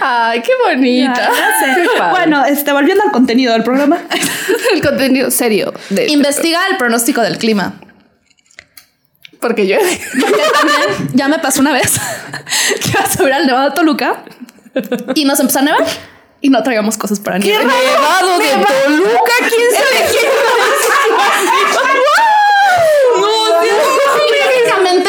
Ay, 0.00 0.42
qué 0.42 0.52
bonita. 0.64 1.30
Qué. 1.74 1.88
Bueno, 2.10 2.44
este, 2.44 2.72
volviendo 2.72 3.04
al 3.04 3.10
contenido 3.10 3.52
del 3.52 3.62
programa. 3.62 3.98
El 4.74 4.82
contenido 4.82 5.30
serio 5.30 5.72
de 5.88 6.10
Investiga 6.10 6.60
el 6.70 6.76
pronóstico 6.76 7.22
del 7.22 7.38
clima. 7.38 7.74
Porque 9.40 9.66
yo 9.66 9.76
Porque 10.20 10.42
también 10.52 11.10
ya 11.14 11.28
me 11.28 11.38
pasó 11.38 11.60
una 11.60 11.72
vez 11.72 11.92
que 12.82 12.88
iba 12.90 13.00
a 13.00 13.12
subir 13.12 13.32
al 13.32 13.46
Nevado 13.46 13.70
de 13.70 13.76
Toluca 13.76 14.24
y 15.14 15.24
nos 15.24 15.40
empezó 15.40 15.60
a 15.60 15.62
nevar. 15.62 15.84
y 16.40 16.50
no 16.50 16.62
traíamos 16.62 16.96
cosas 16.96 17.20
para 17.20 17.38
nieve. 17.38 17.64
Nevado 17.64 18.38
de 18.38 18.48
Toluca, 18.48 19.32
¿quién 19.40 19.70
sabe 19.72 20.10
quién 20.10 20.30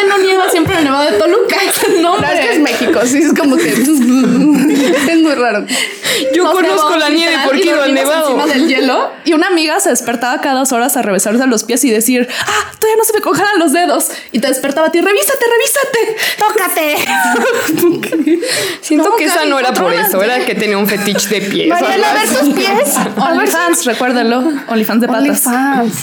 no 0.08 0.18
nieva 0.18 0.50
siempre 0.50 0.74
en 0.74 0.80
el 0.80 0.86
Nevado 0.86 1.12
de 1.12 1.18
Toluca. 1.18 1.56
No, 2.02 2.20
No, 2.20 2.28
es 2.28 2.40
que 2.40 2.52
es 2.54 2.60
México, 2.60 3.00
sí, 3.06 3.20
es 3.20 3.34
como 3.34 3.58
que 3.58 3.70
es 3.74 5.18
muy 5.18 5.34
raro. 5.36 5.66
Yo 6.34 6.44
Nos 6.44 6.54
conozco 6.54 6.96
la 6.98 7.10
nieve 7.10 7.36
porque 7.46 7.66
iba 7.66 7.88
nevado. 7.88 8.30
encima 8.30 8.46
del 8.48 8.68
hielo 8.68 9.12
y 9.26 9.34
una 9.34 9.48
amiga 9.48 9.80
se 9.80 9.90
despertaba 9.90 10.42
cada 10.42 10.60
dos 10.60 10.72
horas 10.72 10.96
a 10.98 11.02
revisarse 11.02 11.46
los 11.48 11.64
pies 11.64 11.84
y 11.84 11.90
decir, 11.90 12.28
ah, 12.30 12.72
todavía 12.80 12.98
no 12.98 13.04
se 13.04 13.14
me 13.14 13.22
congelan 13.22 13.60
los 13.60 13.74
dedos. 13.74 14.10
Y 14.32 14.40
te 14.40 14.48
despertaba 14.48 14.88
a 14.88 14.92
ti, 14.92 15.02
revísate, 15.02 15.46
revísate, 15.58 16.16
tócate. 16.38 16.96
Siento 18.82 19.16
que 19.16 19.26
esa 19.26 19.46
no 19.46 19.60
era 19.60 19.74
por 19.74 19.94
eso, 19.94 20.22
era 20.24 20.46
que 20.46 20.56
tenía 20.56 20.78
un 20.78 20.88
fetiche 20.88 21.40
de 21.40 21.42
pies. 21.42 21.70
Mariana, 21.70 22.12
a 22.12 22.14
ver 22.14 22.28
tus 22.28 22.54
pies. 22.54 22.96
OnlyFans, 23.18 23.86
recuérdalo. 23.86 24.44
OnlyFans 24.68 25.02
de 25.02 25.08
patas. 25.08 25.48
OnlyFans. 25.48 25.94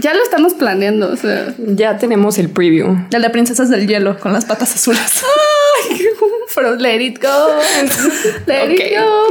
Ya 0.00 0.14
lo 0.14 0.22
estamos 0.22 0.54
planeando. 0.54 1.12
O 1.12 1.16
sea. 1.16 1.54
Ya 1.58 1.98
tenemos 1.98 2.38
el 2.38 2.50
preview. 2.50 2.96
El 3.10 3.22
de 3.22 3.30
princesas 3.30 3.68
del 3.70 3.86
hielo 3.86 4.18
con 4.18 4.32
las 4.32 4.44
patas 4.44 4.74
azules. 4.74 5.22
From 6.58 6.78
let 6.78 7.00
it 7.00 7.20
go. 7.22 7.28
Let 8.46 8.64
Ok. 8.64 8.70
it 8.80 8.98
go. 8.98 9.28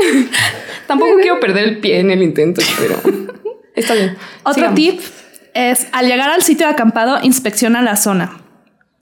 Tampoco 0.88 1.18
quiero 1.22 1.40
perder 1.40 1.64
el 1.66 1.80
pie 1.80 2.00
en 2.00 2.12
el 2.12 2.24
intento, 2.24 2.62
pero 2.80 3.02
está 3.76 3.94
bien. 3.96 4.16
Otro 4.44 4.54
Sigamos. 4.54 4.76
tip 4.76 5.02
es 5.54 5.88
al 5.92 6.08
llegar 6.08 6.30
al 6.30 6.42
sitio 6.44 6.68
de 6.68 6.74
acampado, 6.74 7.20
inspecciona 7.24 7.82
la 7.82 7.96
zona. 7.98 8.42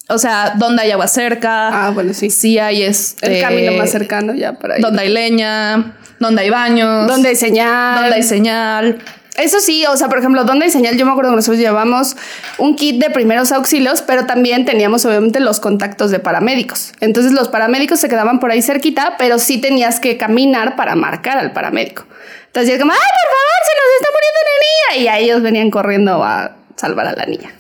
O 0.07 0.17
sea, 0.17 0.53
donde 0.57 0.83
hay 0.83 0.91
agua 0.91 1.07
cerca. 1.07 1.88
Ah, 1.88 1.89
bueno, 1.91 2.13
sí. 2.13 2.29
Si 2.29 2.59
hay 2.59 2.83
este, 2.83 3.38
El 3.38 3.41
camino 3.41 3.71
más 3.73 3.91
cercano 3.91 4.33
ya 4.33 4.53
para 4.53 4.75
ahí. 4.75 4.81
Donde 4.81 5.01
hay 5.01 5.09
leña, 5.09 5.97
donde 6.19 6.41
hay 6.43 6.49
baños. 6.49 7.07
Donde 7.07 7.29
hay 7.29 7.35
señal. 7.35 7.95
donde 8.01 8.15
hay 8.15 8.23
señal. 8.23 8.99
Eso 9.38 9.60
sí, 9.60 9.86
o 9.86 9.98
sea, 9.98 10.08
por 10.08 10.19
ejemplo, 10.19 10.45
donde 10.45 10.65
hay 10.65 10.71
señal, 10.71 10.95
yo 10.98 11.06
me 11.06 11.12
acuerdo 11.12 11.32
que 11.32 11.36
nosotros 11.38 11.60
llevamos 11.60 12.15
un 12.58 12.76
kit 12.76 13.02
de 13.02 13.10
primeros 13.10 13.52
auxilios, 13.52 14.02
pero 14.02 14.26
también 14.26 14.63
teníamos 14.63 15.06
obviamente 15.06 15.41
los 15.41 15.60
contactos 15.60 16.10
de 16.10 16.19
paramédicos. 16.19 16.93
Entonces 17.02 17.34
los 17.34 17.50
paramédicos 17.50 18.00
se 18.00 18.08
quedaban 18.08 18.39
por 18.39 18.52
ahí 18.52 18.62
cerquita, 18.62 19.15
pero 19.17 19.38
sí 19.38 19.60
tenías 19.60 20.00
que 20.00 20.15
caminar 20.17 20.78
para 20.78 20.95
marcar 20.95 21.38
al 21.38 21.52
paramédico. 21.52 22.06
Entonces 22.48 22.76
es 22.76 22.80
como, 22.80 22.93
ay, 22.93 22.98
por 22.98 23.30
favor, 23.36 23.60
se 23.65 23.74
nos 23.76 23.95
está 24.00 24.10
muriendo 24.13 24.39
una 24.45 24.56
niña. 24.63 25.04
Y 25.04 25.08
ahí 25.10 25.26
ellos 25.26 25.41
venían 25.41 25.69
corriendo 25.69 26.24
a 26.24 26.56
salvar 26.78 27.08
a 27.08 27.13
la 27.13 27.26
niña. 27.26 27.52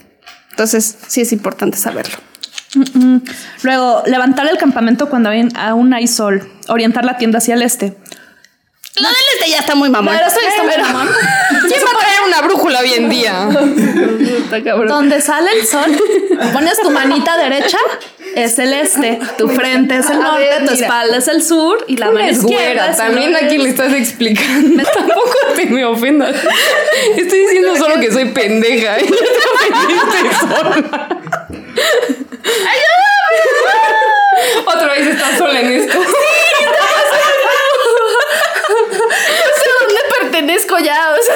Entonces 0.51 0.97
sí 1.07 1.19
es 1.19 1.33
importante 1.33 1.77
saberlo. 1.77 2.15
Luego, 3.63 4.03
levantar 4.05 4.47
el 4.47 4.57
campamento 4.57 5.09
cuando 5.09 5.29
aún 5.55 5.93
hay 5.93 6.07
sol. 6.07 6.49
Orientar 6.67 7.05
la 7.05 7.17
tienda 7.17 7.39
hacia 7.39 7.55
el 7.55 7.61
este. 7.61 7.97
Lo 8.97 9.07
del 9.09 9.17
este 9.37 9.49
ya 9.51 9.59
está 9.59 9.75
muy 9.75 9.89
mamón. 9.89 10.15
Pero 10.15 10.27
está 10.27 10.63
muy 10.63 10.77
mamón. 10.77 11.09
¿Quién 11.49 11.81
va 11.85 11.91
a 11.91 11.99
traer 11.99 12.21
una 12.27 12.41
brújula 12.41 12.79
hoy 12.79 12.93
en 12.93 13.09
día? 13.15 13.49
Está 14.43 14.63
cabrón. 14.63 14.87
Donde 14.87 15.19
sale 15.21 15.51
el 15.51 15.67
sol, 15.67 15.91
pones 16.53 16.79
tu 16.79 16.89
manita 16.91 17.35
derecha, 17.37 17.77
es 18.35 18.57
el 18.59 18.73
este, 18.73 19.19
tu 19.37 19.49
frente 19.49 19.97
es 19.97 20.09
el 20.09 20.19
norte, 20.19 20.39
ver, 20.43 20.65
tu 20.65 20.73
espalda 20.73 21.17
es 21.17 21.27
el 21.27 21.43
sur 21.43 21.83
y 21.87 21.97
la 21.97 22.07
mano 22.07 22.19
Es 22.27 22.37
izquierda 22.37 22.65
güera, 22.65 22.91
es 22.91 22.97
también 22.97 23.31
norte. 23.31 23.45
aquí 23.45 23.57
le 23.57 23.69
estás 23.69 23.91
explicando. 23.93 24.83
Tampoco 24.83 25.35
te 25.55 25.65
me 25.67 25.83
ofendas. 25.85 26.35
Estoy 27.17 27.39
diciendo 27.39 27.75
solo 27.75 27.99
que 27.99 28.11
soy 28.11 28.25
pendeja. 28.31 28.97
Y 28.99 29.07
ya 29.07 29.17
te. 30.11 30.29
Otra 34.65 34.93
vez 34.93 35.07
estás 35.07 35.37
sola 35.37 35.59
en 35.59 35.71
esto. 35.71 35.97
No 38.77 38.83
sé 39.57 39.65
a 39.69 39.85
dónde 39.85 40.01
pertenezco 40.19 40.64
ya, 40.79 41.11
o 41.11 41.23
sea. 41.23 41.35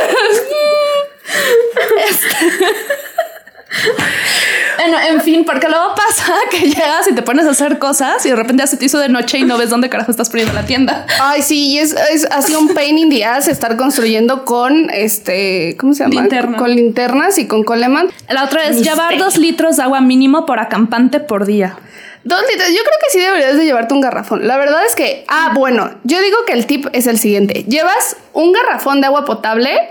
En 5.10 5.22
fin, 5.22 5.44
porque 5.46 5.68
luego 5.68 5.96
pasa 5.96 6.34
que 6.52 6.60
llegas 6.60 7.08
y 7.10 7.14
te 7.14 7.22
pones 7.22 7.46
a 7.46 7.52
hacer 7.52 7.80
cosas 7.80 8.26
y 8.26 8.30
de 8.30 8.36
repente 8.36 8.64
ya 8.64 8.68
se 8.68 8.78
te 8.78 8.86
hizo 8.86 9.00
de 9.00 9.10
noche 9.10 9.40
y 9.40 9.44
no 9.44 9.58
ves 9.58 9.70
dónde 9.70 9.90
carajo 9.90 10.12
estás 10.12 10.30
poniendo 10.30 10.54
la 10.54 10.66
tienda. 10.66 11.06
Ay, 11.22 11.42
sí, 11.42 11.72
y 11.72 11.80
es, 11.80 11.96
es 12.12 12.26
así 12.32 12.56
un 12.56 12.74
pain 12.74 12.98
in 12.98 13.10
the 13.10 13.26
ass 13.26 13.48
estar 13.48 13.76
construyendo 13.78 14.46
con 14.46 14.90
este, 14.92 15.76
¿cómo 15.80 15.94
se 15.94 16.04
llama? 16.04 16.22
Linterna. 16.22 16.58
Con 16.58 16.76
linternas 16.76 17.38
y 17.38 17.48
con 17.48 17.64
coleman. 17.64 18.10
La 18.30 18.46
otra 18.46 18.64
es 18.64 18.78
Misterio. 18.78 18.94
llevar 18.94 19.18
dos 19.18 19.38
litros 19.38 19.78
de 19.78 19.84
agua 19.84 20.02
mínimo 20.02 20.46
por 20.46 20.60
acampante 20.60 21.20
por 21.20 21.46
día. 21.46 21.78
Dos. 22.24 22.42
Yo 22.42 22.56
creo 22.58 22.98
que 23.02 23.12
sí 23.12 23.20
deberías 23.20 23.58
de 23.58 23.66
llevarte 23.66 23.94
un 23.94 24.02
garrafón. 24.02 24.48
La 24.48 24.58
verdad 24.58 24.86
es 24.86 24.96
que, 24.96 25.26
ah, 25.28 25.52
bueno, 25.56 25.92
yo 26.04 26.20
digo 26.22 26.38
que 26.46 26.54
el 26.54 26.66
tip 26.66 26.88
es 26.94 27.08
el 27.08 27.18
siguiente. 27.18 27.64
Llevas 27.68 28.18
un 28.34 28.52
garrafón 28.52 29.02
de 29.02 29.08
agua 29.08 29.26
potable 29.26 29.90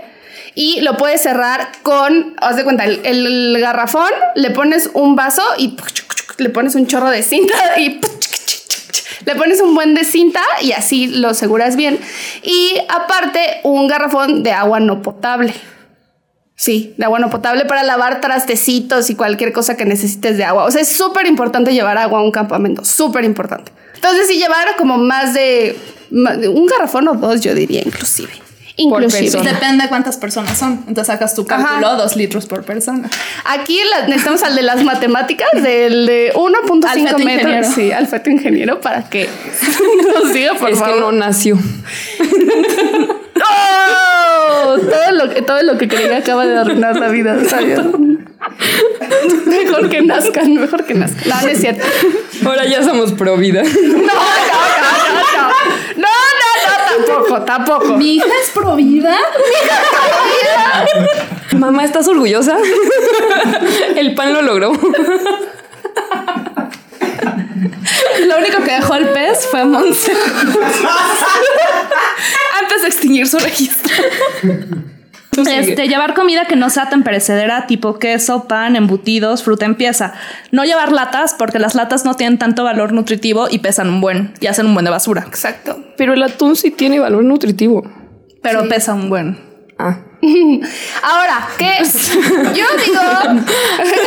y 0.55 0.81
lo 0.81 0.97
puedes 0.97 1.21
cerrar 1.21 1.71
con, 1.83 2.35
haz 2.41 2.55
de 2.55 2.63
cuenta, 2.63 2.85
el, 2.85 3.05
el 3.05 3.57
garrafón, 3.59 4.11
le 4.35 4.51
pones 4.51 4.89
un 4.93 5.15
vaso 5.15 5.43
y 5.57 5.75
le 6.37 6.49
pones 6.49 6.75
un 6.75 6.87
chorro 6.87 7.09
de 7.09 7.23
cinta 7.23 7.55
y 7.77 7.99
le 9.25 9.35
pones 9.35 9.61
un 9.61 9.75
buen 9.75 9.95
de 9.95 10.03
cinta 10.03 10.41
y 10.61 10.71
así 10.71 11.07
lo 11.07 11.29
aseguras 11.29 11.75
bien. 11.75 11.99
Y 12.43 12.73
aparte, 12.89 13.59
un 13.63 13.87
garrafón 13.87 14.43
de 14.43 14.51
agua 14.51 14.79
no 14.79 15.01
potable. 15.01 15.53
Sí, 16.61 16.93
de 16.97 17.05
agua 17.05 17.19
no 17.19 17.29
potable 17.29 17.63
para 17.63 17.83
lavar 17.83 18.19
trastecitos 18.19 19.09
y 19.09 19.15
cualquier 19.15 19.53
cosa 19.53 19.77
que 19.77 19.85
necesites 19.85 20.35
de 20.37 20.43
agua. 20.43 20.65
O 20.65 20.71
sea, 20.71 20.81
es 20.81 20.89
súper 20.89 21.25
importante 21.25 21.71
llevar 21.73 21.97
agua 21.97 22.19
a 22.19 22.21
un 22.21 22.31
campamento, 22.31 22.83
súper 22.83 23.23
importante. 23.23 23.71
Entonces, 23.95 24.27
si 24.27 24.37
llevar 24.37 24.75
como 24.77 24.97
más 24.97 25.33
de, 25.33 25.77
ma- 26.11 26.35
de 26.35 26.49
un 26.49 26.65
garrafón 26.65 27.07
o 27.07 27.13
dos, 27.13 27.39
yo 27.39 27.55
diría 27.55 27.81
inclusive. 27.85 28.31
Inclusive. 28.75 29.41
Depende 29.41 29.83
de 29.83 29.89
cuántas 29.89 30.17
personas 30.17 30.57
son. 30.57 30.83
Entonces 30.87 31.07
sacas 31.07 31.33
tu 31.33 31.45
cálculo, 31.45 31.87
Ajá. 31.87 31.95
dos 31.97 32.17
litros 32.17 32.45
por 32.45 32.63
persona. 32.65 33.09
Aquí 33.45 33.79
la- 33.91 34.07
necesitamos 34.07 34.43
al 34.43 34.55
de 34.57 34.61
las 34.61 34.83
matemáticas, 34.83 35.47
del 35.53 36.05
de 36.07 36.33
1.5 36.35 36.85
Al 36.89 36.99
feto 36.99 37.17
metros. 37.19 37.21
ingeniero. 37.53 37.71
Sí, 37.73 37.91
al 37.93 38.07
feto 38.07 38.29
ingeniero 38.29 38.81
para 38.81 39.09
que 39.09 39.29
nos 40.13 40.33
diga, 40.33 40.55
por 40.55 40.71
es 40.71 40.79
favor. 40.79 40.93
que 40.95 40.99
no 40.99 41.11
nació. 41.13 41.57
Todo 44.77 45.11
lo 45.13 45.33
que, 45.33 45.41
todo 45.41 45.63
lo 45.63 45.77
que 45.77 45.87
creía 45.87 46.17
acaba 46.17 46.45
de 46.45 46.57
arruinar 46.57 46.97
la 46.97 47.07
vida, 47.09 47.37
¿sabes? 47.47 47.79
Mejor 49.45 49.89
que 49.89 50.01
nazcan, 50.01 50.53
mejor 50.53 50.85
que 50.85 50.93
nazcan. 50.93 51.29
No, 51.29 51.41
no 51.41 51.47
es 51.47 51.59
cierto. 51.59 51.83
Ahora 52.45 52.65
ya 52.65 52.83
somos 52.83 53.11
pro 53.13 53.37
vida. 53.37 53.63
No, 53.63 53.69
no, 53.69 53.97
no, 53.97 54.05
no, 55.13 55.21
no. 55.35 55.49
No, 55.97 56.07
no, 56.39 56.49
no, 56.65 57.05
tampoco, 57.05 57.41
tampoco. 57.43 57.97
Mi 57.97 58.15
hija 58.15 58.33
es 58.41 58.49
pro 58.53 58.75
vida. 58.75 59.17
Mamá, 61.57 61.83
¿estás 61.83 62.07
orgullosa? 62.07 62.57
El 63.95 64.13
pan 64.13 64.33
lo 64.33 64.41
logró. 64.41 64.71
Lo 68.27 68.37
único 68.37 68.63
que 68.63 68.71
dejó 68.71 68.95
el 68.95 69.09
pez 69.09 69.47
fue 69.49 69.65
Monse. 69.65 70.11
Antes 72.61 72.81
de 72.81 72.87
extinguir 72.87 73.27
su 73.27 73.39
registro. 73.39 73.93
Este, 75.47 75.87
llevar 75.87 76.15
comida 76.15 76.45
que 76.45 76.55
no 76.55 76.69
sea 76.69 76.89
tan 76.89 77.03
perecedera, 77.03 77.67
tipo 77.67 77.99
queso, 77.99 78.47
pan, 78.47 78.75
embutidos, 78.75 79.43
fruta 79.43 79.65
en 79.65 79.75
pieza. 79.75 80.13
No 80.51 80.63
llevar 80.63 80.91
latas, 80.91 81.35
porque 81.37 81.59
las 81.59 81.75
latas 81.75 82.03
no 82.03 82.15
tienen 82.15 82.37
tanto 82.37 82.63
valor 82.63 82.91
nutritivo 82.91 83.47
y 83.49 83.59
pesan 83.59 83.89
un 83.89 84.01
buen, 84.01 84.33
y 84.41 84.47
hacen 84.47 84.65
un 84.65 84.73
buen 84.73 84.85
de 84.85 84.91
basura. 84.91 85.23
Exacto. 85.27 85.83
Pero 85.97 86.13
el 86.13 86.23
atún 86.23 86.55
sí 86.55 86.71
tiene 86.71 86.99
valor 86.99 87.23
nutritivo. 87.23 87.89
Pero 88.41 88.67
pesa 88.67 88.93
un 88.93 89.09
buen. 89.09 89.37
Ah. 89.77 89.99
Ahora, 91.01 91.47
¿qué? 91.57 91.77
Yo 91.83 92.65
digo. 92.85 92.99
A 92.99 93.33
ver, 93.33 93.45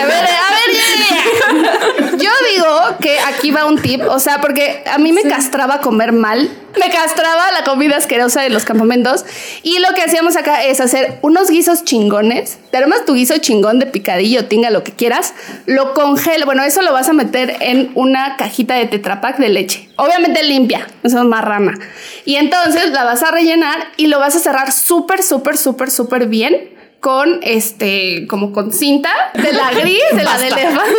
a 0.01 0.07
ver, 0.07 0.68
ya. 0.75 2.02
Yo 2.18 2.31
digo 2.55 2.96
que 3.01 3.18
aquí 3.20 3.51
va 3.51 3.64
un 3.64 3.81
tip. 3.81 4.03
O 4.09 4.18
sea, 4.18 4.40
porque 4.40 4.83
a 4.90 4.98
mí 4.98 5.12
me 5.12 5.22
castraba 5.22 5.81
comer 5.81 6.12
mal. 6.12 6.51
Me 6.79 6.90
castraba 6.90 7.51
la 7.53 7.64
comida 7.64 7.96
asquerosa 7.96 8.42
de 8.42 8.51
los 8.51 8.64
campamentos. 8.64 9.25
Y 9.62 9.79
lo 9.79 9.94
que 9.94 10.03
hacíamos 10.03 10.37
acá 10.37 10.64
es 10.64 10.81
hacer 10.81 11.18
unos 11.22 11.51
guisos 11.51 11.85
chingones. 11.85 12.59
Te 12.70 12.79
armas 12.79 13.05
tu 13.05 13.14
guiso 13.14 13.37
chingón 13.38 13.79
de 13.79 13.87
picadillo, 13.87 14.46
tinga, 14.46 14.70
lo 14.70 14.83
que 14.83 14.92
quieras. 14.92 15.35
Lo 15.66 15.94
congela. 15.94 16.44
Bueno, 16.44 16.62
eso 16.62 16.83
lo 16.83 16.92
vas 16.92 17.09
a 17.09 17.12
meter 17.12 17.57
en 17.61 17.90
una 17.94 18.37
cajita 18.37 18.75
de 18.75 18.87
tetrapack 18.87 19.38
de 19.38 19.48
leche. 19.48 19.88
Obviamente 19.96 20.42
limpia. 20.42 20.87
Eso 21.03 21.18
es 21.18 21.25
marrana. 21.25 21.79
Y 22.25 22.37
entonces 22.37 22.90
la 22.90 23.05
vas 23.05 23.22
a 23.22 23.31
rellenar 23.31 23.79
y 23.96 24.07
lo 24.07 24.18
vas 24.18 24.37
a 24.37 24.38
cerrar 24.38 24.72
súper, 24.72 25.22
súper, 25.22 25.57
súper, 25.57 25.90
súper 25.90 26.27
bien 26.27 26.72
con 27.03 27.41
este, 27.43 28.29
como 28.29 28.53
con 28.53 28.73
cinta 28.73 29.11
de 29.35 29.53
la 29.53 29.73
gris, 29.81 29.99
de 30.15 30.23
la 30.23 30.38
de 30.38 30.47
elefante. 30.47 30.95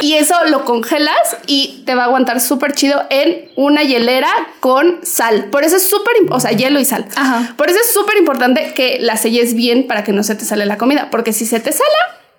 y 0.00 0.14
eso 0.14 0.34
lo 0.48 0.64
congelas 0.64 1.36
y 1.46 1.82
te 1.84 1.94
va 1.94 2.04
a 2.04 2.06
aguantar 2.06 2.40
súper 2.40 2.72
chido 2.72 3.04
en 3.10 3.50
una 3.54 3.82
hielera 3.82 4.30
con 4.60 5.00
sal. 5.02 5.50
Por 5.50 5.62
eso 5.62 5.76
es 5.76 5.86
súper, 5.86 6.14
o 6.30 6.40
sea, 6.40 6.52
hielo 6.52 6.80
y 6.80 6.86
sal. 6.86 7.06
Ajá. 7.16 7.52
Por 7.58 7.68
eso 7.68 7.80
es 7.80 7.92
súper 7.92 8.16
importante 8.16 8.72
que 8.74 8.96
la 8.98 9.18
selles 9.18 9.52
bien 9.52 9.86
para 9.86 10.04
que 10.04 10.12
no 10.12 10.22
se 10.22 10.36
te 10.36 10.46
sale 10.46 10.64
la 10.64 10.78
comida, 10.78 11.10
porque 11.10 11.34
si 11.34 11.44
se 11.44 11.60
te 11.60 11.70
sala, 11.70 11.90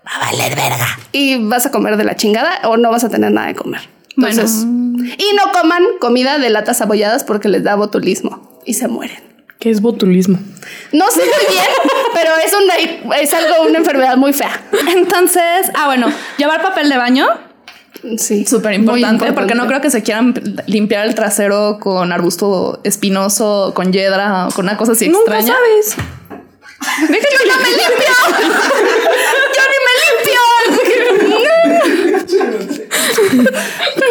va 0.03 0.15
a 0.15 0.31
valer 0.31 0.55
verga. 0.55 0.87
Y 1.11 1.37
vas 1.37 1.67
a 1.67 1.71
comer 1.71 1.97
de 1.97 2.03
la 2.03 2.15
chingada 2.15 2.61
o 2.63 2.77
no 2.77 2.89
vas 2.89 3.03
a 3.03 3.09
tener 3.09 3.31
nada 3.31 3.45
de 3.45 3.53
comer. 3.53 3.87
Bueno. 4.15 4.33
Entonces, 4.33 4.63
y 4.63 5.35
no 5.35 5.51
coman 5.51 5.83
comida 5.99 6.39
de 6.39 6.49
latas 6.49 6.81
abolladas 6.81 7.23
porque 7.23 7.47
les 7.47 7.63
da 7.63 7.75
botulismo. 7.75 8.59
y 8.65 8.73
se 8.73 8.87
mueren. 8.87 9.32
¿Qué 9.63 9.69
es 9.69 9.79
botulismo? 9.79 10.39
No 10.91 11.09
sé 11.09 11.21
muy 11.21 11.55
bien, 11.55 11.65
pero 12.13 12.31
es, 12.45 12.51
una, 12.51 12.75
es 13.17 13.33
algo, 13.33 13.61
una 13.65 13.77
enfermedad 13.77 14.17
muy 14.17 14.33
fea. 14.33 14.61
Entonces, 14.93 15.71
ah, 15.73 15.85
bueno, 15.85 16.11
llevar 16.37 16.61
papel 16.61 16.89
de 16.89 16.97
baño. 16.97 17.27
Sí. 18.17 18.45
Súper 18.45 18.73
importante, 18.73 19.31
porque 19.31 19.55
no 19.55 19.65
creo 19.65 19.79
que 19.79 19.89
se 19.89 20.03
quieran 20.03 20.33
limpiar 20.67 21.07
el 21.07 21.15
trasero 21.15 21.77
con 21.79 22.11
arbusto 22.11 22.81
espinoso, 22.83 23.71
con 23.73 23.93
hiedra 23.93 24.47
o 24.47 24.51
con 24.51 24.65
una 24.65 24.75
cosa 24.75 24.91
así 24.91 25.07
Nunca 25.07 25.39
extraña. 25.39 25.55
sabes. 25.55 25.95
¡Yo 26.99 27.15
no 27.47 27.55
me 27.61 27.69
limpio! 27.69 28.15
¡Yo 29.55 29.63
ni 29.71 29.77
me 29.85 29.93
limpio! 33.39 33.53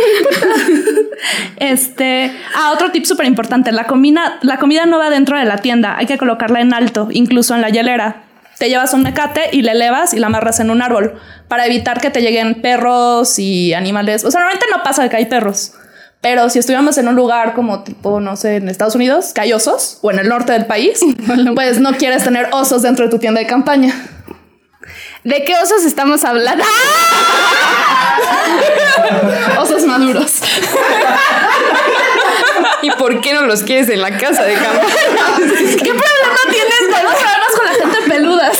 Este, 1.56 2.32
ah, 2.54 2.72
otro 2.72 2.90
tip 2.90 3.04
súper 3.04 3.26
importante. 3.26 3.72
La 3.72 3.84
comida, 3.84 4.38
la 4.42 4.58
comida 4.58 4.86
no 4.86 4.98
va 4.98 5.10
dentro 5.10 5.38
de 5.38 5.44
la 5.44 5.58
tienda. 5.58 5.96
Hay 5.96 6.06
que 6.06 6.18
colocarla 6.18 6.60
en 6.60 6.74
alto, 6.74 7.08
incluso 7.10 7.54
en 7.54 7.60
la 7.60 7.70
hielera. 7.70 8.24
Te 8.58 8.68
llevas 8.68 8.94
un 8.94 9.02
mecate 9.02 9.50
y 9.52 9.62
le 9.62 9.72
elevas 9.72 10.14
y 10.14 10.18
la 10.18 10.28
amarras 10.28 10.60
en 10.60 10.70
un 10.70 10.82
árbol 10.82 11.14
para 11.48 11.66
evitar 11.66 12.00
que 12.00 12.10
te 12.10 12.20
lleguen 12.20 12.62
perros 12.62 13.38
y 13.38 13.74
animales. 13.74 14.24
O 14.24 14.30
sea, 14.30 14.40
normalmente 14.40 14.66
no 14.70 14.82
pasa 14.82 15.08
que 15.08 15.16
hay 15.16 15.26
perros. 15.26 15.72
Pero 16.22 16.48
si 16.48 16.60
estuviéramos 16.60 16.96
en 16.98 17.08
un 17.08 17.16
lugar 17.16 17.52
como 17.52 17.82
tipo, 17.82 18.20
no 18.20 18.36
sé, 18.36 18.56
en 18.56 18.68
Estados 18.68 18.94
Unidos, 18.94 19.32
que 19.34 19.40
hay 19.40 19.52
osos, 19.52 19.98
o 20.02 20.10
en 20.12 20.20
el 20.20 20.28
norte 20.28 20.52
del 20.52 20.66
país, 20.66 21.00
pues 21.54 21.80
no 21.80 21.92
quieres 21.94 22.22
tener 22.22 22.48
osos 22.52 22.82
dentro 22.82 23.06
de 23.06 23.10
tu 23.10 23.18
tienda 23.18 23.40
de 23.40 23.46
campaña. 23.48 23.92
¿De 25.24 25.44
qué 25.44 25.54
osos 25.56 25.84
estamos 25.84 26.24
hablando? 26.24 26.64
Osos 29.58 29.84
maduros. 29.84 30.32
¿Y 32.82 32.90
por 32.92 33.20
qué 33.20 33.32
no 33.34 33.42
los 33.42 33.62
quieres 33.62 33.88
en 33.90 34.00
la 34.02 34.16
casa 34.16 34.44
de 34.44 34.54
campaña? 34.54 34.82
¿Qué 35.38 35.76
problema 35.76 36.40
tienes? 36.50 36.90
Vamos 36.90 37.14
a 37.14 37.28
vernos 37.28 37.52
con 37.56 37.66
la 37.66 37.72
gente 37.72 37.98
peluda. 38.08 38.52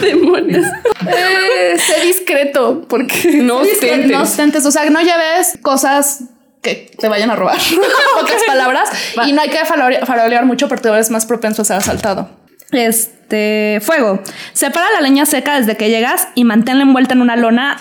Demonios. 0.00 0.66
Eh, 1.08 1.76
sé 1.78 2.00
discreto, 2.06 2.82
porque 2.88 3.32
No 3.42 3.56
ostentes. 3.58 4.10
No 4.10 4.22
ostentes, 4.22 4.66
o 4.66 4.70
sea, 4.70 4.88
no 4.90 5.00
lleves 5.00 5.58
cosas 5.62 6.20
que 6.62 6.90
te 6.98 7.08
vayan 7.08 7.30
a 7.30 7.36
robar. 7.36 7.58
Pocas 8.20 8.42
palabras. 8.46 8.88
Y 9.26 9.32
no 9.32 9.40
hay 9.42 9.48
que 9.48 9.58
farole- 9.64 10.04
farolear 10.06 10.44
mucho 10.44 10.68
porque 10.68 10.88
eres 10.88 11.10
más 11.10 11.26
propenso 11.26 11.62
a 11.62 11.64
ser 11.64 11.76
asaltado. 11.76 12.28
Este 12.72 13.80
fuego. 13.82 14.22
Separa 14.52 14.86
la 14.92 15.00
leña 15.00 15.26
seca 15.26 15.58
desde 15.58 15.76
que 15.76 15.90
llegas 15.90 16.28
y 16.34 16.44
manténla 16.44 16.82
envuelta 16.82 17.14
en 17.14 17.22
una 17.22 17.36
lona, 17.36 17.78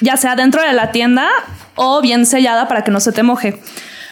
ya 0.00 0.16
sea 0.16 0.36
dentro 0.36 0.62
de 0.62 0.72
la 0.72 0.92
tienda 0.92 1.28
o 1.74 2.00
bien 2.00 2.26
sellada 2.26 2.68
para 2.68 2.84
que 2.84 2.90
no 2.90 3.00
se 3.00 3.12
te 3.12 3.22
moje. 3.22 3.60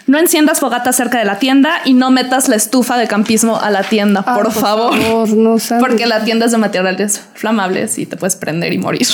No 0.07 0.19
enciendas 0.19 0.59
fogata 0.61 0.93
cerca 0.93 1.19
de 1.19 1.25
la 1.25 1.39
tienda 1.39 1.81
y 1.85 1.95
no 1.95 2.11
metas 2.11 2.49
la 2.49 2.57
estufa 2.57 2.97
de 2.99 3.07
campismo 3.07 3.61
a 3.61 3.71
la 3.71 3.83
tienda, 3.85 4.25
Ah, 4.27 4.35
por, 4.35 4.51
favor. 4.53 4.97
no 5.29 5.59
sabes. 5.61 5.85
Porque 5.85 6.07
la 6.07 6.25
tienda 6.25 6.47
es 6.47 6.53
de 6.53 6.59
materiales 6.59 7.21
flamables 7.35 7.99
y 7.99 8.07
te 8.07 8.17
puedes 8.17 8.35
prender 8.37 8.73
y 8.73 8.79
morir. 8.79 9.07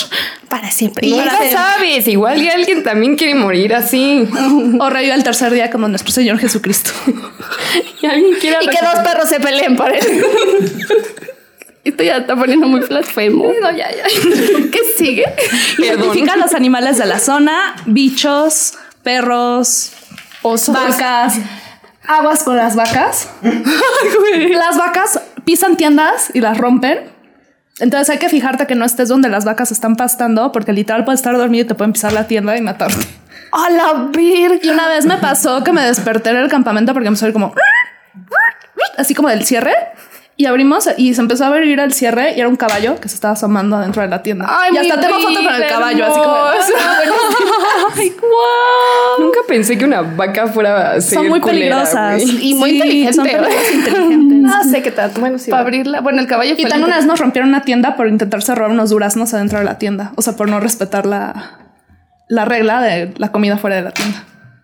para 0.49 0.71
siempre. 0.71 1.07
Nunca 1.07 1.25
Para- 1.37 1.51
sabes. 1.51 2.07
Igual 2.07 2.39
que 2.41 2.49
alguien 2.49 2.81
también 2.83 3.15
quiere 3.15 3.35
morir 3.35 3.75
así. 3.75 4.27
O 4.79 4.89
revive 4.89 5.13
el 5.13 5.23
tercer 5.23 5.53
día 5.53 5.69
como 5.69 5.87
nuestro 5.87 6.11
Señor 6.11 6.39
Jesucristo. 6.39 6.91
Y 8.01 8.05
alguien 8.07 8.33
quiere 8.41 8.57
Y 8.63 8.67
que 8.67 8.77
dos 8.81 9.03
perros 9.03 9.29
se 9.29 9.39
peleen 9.39 9.75
por 9.75 9.91
él. 9.91 9.99
Esto 11.83 12.03
ya 12.03 12.17
está 12.17 12.35
poniendo 12.35 12.67
muy 12.67 12.81
blasfemo. 12.81 13.51
No, 13.61 13.71
ya, 13.71 13.89
ya. 13.89 14.03
¿Qué 14.71 14.79
sigue? 14.97 15.23
Identifica 15.77 16.35
los 16.35 16.53
animales 16.53 16.97
de 16.97 17.05
la 17.05 17.19
zona, 17.19 17.75
bichos, 17.85 18.73
perros, 19.03 19.91
Osos. 20.41 20.75
vacas. 20.75 21.35
Aguas 22.07 22.43
con 22.43 22.57
las 22.57 22.75
vacas. 22.75 23.29
las 23.41 24.77
vacas 24.77 25.21
pisan 25.45 25.77
tiendas 25.77 26.31
y 26.33 26.41
las 26.41 26.57
rompen. 26.57 27.11
Entonces 27.79 28.09
hay 28.09 28.17
que 28.17 28.29
fijarte 28.29 28.67
que 28.67 28.75
no 28.75 28.85
estés 28.85 29.09
donde 29.09 29.29
las 29.29 29.45
vacas 29.45 29.71
están 29.71 29.95
pastando, 29.95 30.51
porque 30.51 30.73
literal 30.73 31.05
puedes 31.05 31.19
estar 31.19 31.37
dormido 31.37 31.65
y 31.65 31.67
te 31.67 31.75
pueden 31.75 31.93
pisar 31.93 32.11
la 32.11 32.27
tienda 32.27 32.57
y 32.57 32.61
matarte. 32.61 33.05
¡A 33.51 33.69
la 33.69 33.93
virgen! 34.11 34.59
Y 34.63 34.69
una 34.69 34.87
vez 34.87 35.05
me 35.05 35.17
pasó 35.17 35.63
que 35.63 35.71
me 35.71 35.81
desperté 35.83 36.31
en 36.31 36.37
el 36.37 36.49
campamento 36.49 36.93
porque 36.93 37.07
empezó 37.07 37.27
a 37.27 37.33
como 37.33 37.53
así 38.97 39.13
como 39.13 39.29
del 39.29 39.45
cierre. 39.45 39.73
Y 40.41 40.45
abrimos 40.45 40.89
y 40.95 41.13
se 41.15 41.19
empezó 41.19 41.43
a 41.43 41.47
abrir 41.47 41.77
el 41.81 41.91
cierre 41.91 42.31
y 42.33 42.39
era 42.39 42.47
un 42.47 42.55
caballo 42.55 42.97
que 43.01 43.09
se 43.09 43.15
estaba 43.15 43.33
asomando 43.33 43.75
adentro 43.75 44.01
de 44.03 44.07
la 44.07 44.23
tienda. 44.23 44.45
Ay, 44.47 44.71
y 44.73 44.77
hasta 44.77 45.01
tengo 45.01 45.19
foto 45.19 45.43
con 45.43 45.53
el 45.53 45.67
caballo, 45.67 46.05
así 46.05 46.17
como. 46.17 46.37
hermosa. 46.37 46.73
Ay, 47.97 48.09
guau. 48.17 49.19
Nunca 49.19 49.39
pensé 49.49 49.77
que 49.77 49.83
una 49.83 49.99
vaca 50.01 50.47
fuera 50.47 50.91
a 50.91 51.01
ser 51.01 51.15
Son 51.17 51.27
muy 51.27 51.41
culera, 51.41 51.83
peligrosas. 51.83 52.21
Y 52.41 52.53
muy 52.55 52.69
Sí, 52.69 52.75
inteligente. 52.77 53.13
son 53.15 53.25
perros 53.25 53.49
inteligentes. 53.73 54.51
Ah, 54.55 54.63
sé 54.71 54.81
que 54.81 54.91
tanto. 54.91 55.19
Bueno, 55.19 55.37
sí. 55.39 55.51
Para 55.51 55.63
abrirla. 55.63 55.99
Bueno, 55.99 56.21
el 56.21 56.27
caballo 56.27 56.55
Y 56.57 56.63
el- 56.63 56.83
una 56.83 56.95
vez 56.95 57.05
nos 57.05 57.19
rompieron 57.19 57.49
una 57.49 57.63
tienda 57.63 57.97
por 57.97 58.07
intentarse 58.07 58.55
robar 58.55 58.71
unos 58.71 58.91
duraznos 58.91 59.33
adentro 59.33 59.59
de 59.59 59.65
la 59.65 59.77
tienda. 59.77 60.13
O 60.15 60.21
sea, 60.21 60.37
por 60.37 60.47
no 60.47 60.61
respetar 60.61 61.05
la, 61.05 61.59
la 62.29 62.45
regla 62.45 62.79
de 62.81 63.13
la 63.17 63.33
comida 63.33 63.57
fuera 63.57 63.75
de 63.75 63.81
la 63.81 63.91
tienda. 63.91 64.23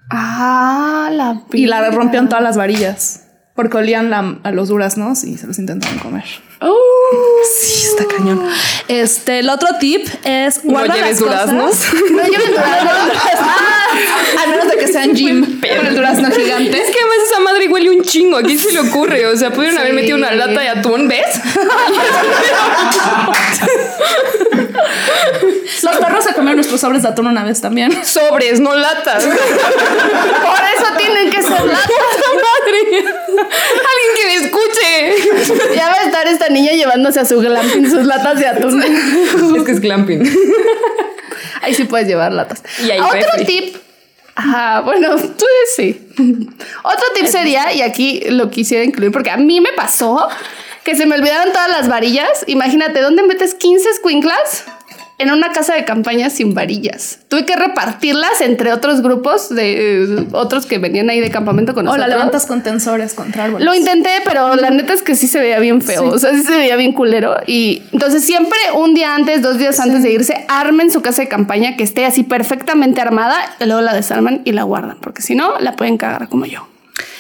Ah, 0.10 1.10
la 1.12 1.42
Y 1.52 1.66
la 1.66 1.90
rompieron 1.92 2.30
todas 2.30 2.46
las 2.46 2.56
varillas. 2.56 3.24
Porque 3.56 3.78
olían 3.78 4.10
la- 4.10 4.38
a 4.44 4.52
los 4.52 4.68
duraznos 4.68 5.24
y 5.24 5.38
se 5.38 5.48
los 5.48 5.58
intentaron 5.60 5.98
comer. 6.00 6.26
Oh. 6.62 6.76
Sí, 7.60 7.86
está 7.88 8.06
cañón. 8.08 8.50
Este, 8.88 9.40
el 9.40 9.50
otro 9.50 9.70
tip 9.80 10.08
es 10.24 10.64
No 10.66 10.72
guarda 10.72 10.96
lleves 10.96 11.22
las 11.22 11.46
cosas- 11.46 11.52
duraznos. 11.52 11.76
No 12.12 12.24
lleven 12.24 12.52
duraznos. 12.52 12.94
Ah, 14.38 14.44
a 14.44 14.48
menos 14.48 14.68
de 14.68 14.78
que 14.78 14.88
sean 14.88 15.16
Jim, 15.16 15.62
con 15.62 15.86
el 15.88 15.96
durazno 15.96 16.30
gigante. 16.30 16.78
Es 16.82 16.90
que 16.92 17.00
además 17.00 17.18
esa 17.32 17.40
madre 17.40 17.68
huele 17.70 17.92
un 17.92 18.04
chingo. 18.04 18.36
¿A 18.38 18.42
quién 18.42 18.60
se 18.60 18.74
le 18.74 18.80
ocurre? 18.80 19.26
O 19.28 19.38
sea, 19.38 19.52
pudieron 19.54 19.78
haber 19.80 19.94
metido 19.94 20.18
una 20.18 20.32
lata 20.32 20.60
de 20.60 20.68
atún, 20.70 21.08
¿ves? 21.08 21.26
Los 25.84 25.98
perros 25.98 26.24
se 26.24 26.34
comieron 26.34 26.56
nuestros 26.58 26.82
sobres 26.82 27.04
de 27.04 27.10
atún 27.10 27.28
una 27.28 27.44
vez 27.44 27.62
también. 27.62 28.04
Sobres, 28.06 28.60
no 28.60 28.76
latas. 28.76 29.24
Por 29.24 29.34
eso 29.34 30.94
tienen 30.98 31.30
que 31.30 31.42
ser 31.42 31.52
latas. 31.66 31.90
madre! 32.36 32.80
Alguien 32.98 34.12
que 34.18 34.26
me 34.26 34.36
escuche. 34.46 35.76
Ya 35.76 35.88
va 35.90 35.96
a 35.96 36.04
estar 36.04 36.28
esta 36.28 36.50
niña 36.56 36.72
llevándose 36.72 37.20
a 37.20 37.26
su 37.26 37.40
glamping 37.40 37.90
sus 37.90 38.06
latas 38.06 38.40
de 38.40 38.48
atún. 38.48 38.82
Es 39.58 39.64
que 39.64 39.72
es 39.74 39.80
glamping. 39.80 40.24
Ahí 41.62 41.74
sí 41.76 41.84
puedes 41.84 42.08
llevar 42.08 42.32
latas. 42.32 42.64
Y 42.84 42.92
hay 42.92 43.00
Otro 43.00 43.20
refri. 43.38 43.46
tip. 43.46 43.76
Ajá, 44.36 44.82
bueno, 44.82 45.16
tú 45.16 45.46
sí. 45.76 46.10
Otro 46.84 47.06
tip 47.16 47.28
sería, 47.28 47.72
y 47.74 47.82
aquí 47.82 48.22
lo 48.30 48.50
quisiera 48.50 48.84
incluir, 48.84 49.12
porque 49.12 49.30
a 49.32 49.38
mí 49.38 49.62
me 49.62 49.72
pasó 49.74 50.28
que 50.84 50.96
se 50.96 51.06
me 51.06 51.16
olvidaron 51.16 51.52
todas 51.54 51.70
las 51.70 51.88
varillas. 51.88 52.44
Imagínate, 52.48 53.02
¿dónde 53.02 53.24
metes 53.24 53.54
15 53.56 53.94
squinklas? 53.96 54.66
En 55.18 55.32
una 55.32 55.52
casa 55.54 55.74
de 55.74 55.86
campaña 55.86 56.30
sin 56.30 56.54
varillas. 56.54 57.20
Tuve 57.30 57.46
que 57.46 57.56
repartirlas 57.56 58.42
entre 58.42 58.74
otros 58.74 59.02
grupos 59.02 59.48
de 59.50 60.04
eh, 60.04 60.28
otros 60.34 60.66
que 60.66 60.78
venían 60.78 61.10
ahí 61.10 61.22
de 61.22 61.32
campamento 61.32 61.74
con 61.74 61.88
O 61.88 61.92
la 61.92 61.98
nosotros. 61.98 62.16
levantas 62.18 62.46
con 62.46 62.64
tensores 62.64 63.14
contra 63.14 63.46
árboles. 63.46 63.66
Lo 63.66 63.74
intenté, 63.74 64.10
pero 64.26 64.56
la 64.56 64.70
neta 64.72 64.94
es 64.94 65.02
que 65.02 65.16
sí 65.16 65.28
se 65.28 65.40
veía 65.40 65.60
bien 65.60 65.82
feo. 65.82 66.10
O 66.10 66.20
sea, 66.20 66.32
sí 66.34 66.44
se 66.44 66.58
veía 66.58 66.76
bien 66.76 66.92
culero. 66.92 67.38
Y 67.48 67.84
entonces 67.94 68.26
siempre 68.26 68.58
un 68.76 68.94
día 68.94 69.16
antes, 69.16 69.42
dos 69.42 69.58
días 69.58 69.80
antes 69.80 70.04
de 70.04 70.12
irse, 70.12 70.46
armen 70.50 70.92
su 70.92 71.02
casa 71.02 71.22
de 71.22 71.30
campaña 71.30 71.78
que 71.78 71.84
esté 71.84 72.06
así 72.06 72.24
perfectamente 72.24 73.00
armada. 73.00 73.38
Y 73.62 73.66
luego 73.66 73.82
la 73.82 73.94
desarman 73.94 74.42
y 74.44 74.52
la 74.52 74.64
guardan. 74.64 74.98
Porque 75.00 75.22
si 75.22 75.36
no, 75.36 75.58
la 75.60 75.78
pueden 75.78 75.98
cagar 75.98 76.28
como 76.28 76.46
yo. 76.46 76.68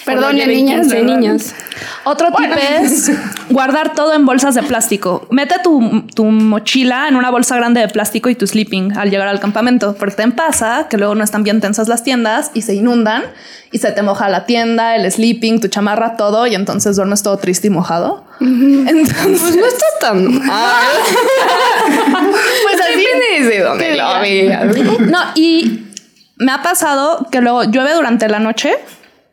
Perdón, 0.05 0.35
niñas. 0.35 0.81
15 0.81 0.95
¿verdad? 1.01 1.15
niñas. 1.15 1.55
Otro 2.03 2.27
tip 2.37 2.51
es 2.81 3.11
guardar 3.49 3.93
todo 3.93 4.13
en 4.13 4.25
bolsas 4.25 4.55
de 4.55 4.63
plástico. 4.63 5.27
Mete 5.31 5.55
tu, 5.63 6.03
tu 6.13 6.25
mochila 6.25 7.07
en 7.07 7.15
una 7.15 7.31
bolsa 7.31 7.55
grande 7.55 7.81
de 7.81 7.87
plástico 7.87 8.29
y 8.29 8.35
tu 8.35 8.45
sleeping 8.45 8.97
al 8.97 9.09
llegar 9.09 9.27
al 9.27 9.39
campamento. 9.39 9.95
Porque 9.95 10.15
te 10.15 10.27
pasa 10.31 10.87
que 10.89 10.97
luego 10.97 11.15
no 11.15 11.23
están 11.23 11.43
bien 11.43 11.61
tensas 11.61 11.87
las 11.87 12.03
tiendas 12.03 12.51
y 12.53 12.61
se 12.61 12.75
inundan 12.75 13.23
y 13.71 13.79
se 13.79 13.91
te 13.91 14.01
moja 14.03 14.29
la 14.29 14.45
tienda, 14.45 14.95
el 14.95 15.11
sleeping, 15.11 15.59
tu 15.59 15.67
chamarra, 15.67 16.15
todo. 16.15 16.47
Y 16.47 16.55
entonces 16.55 16.95
duermes 16.95 17.23
todo 17.23 17.37
triste 17.37 17.67
y 17.67 17.71
mojado. 17.71 18.23
Entonces, 18.39 19.39
Pues 19.41 19.55
no 19.55 19.65
está 19.65 19.85
tan. 20.01 20.41
Ah, 20.49 20.81
Pues 22.63 22.81
así. 22.81 23.43
de 23.43 23.59
dónde 23.59 23.95
lo 23.95 25.05
no, 25.05 25.19
y 25.35 25.85
me 26.37 26.51
ha 26.51 26.61
pasado 26.61 27.27
que 27.31 27.41
luego 27.41 27.63
llueve 27.63 27.93
durante 27.93 28.27
la 28.29 28.39
noche 28.39 28.75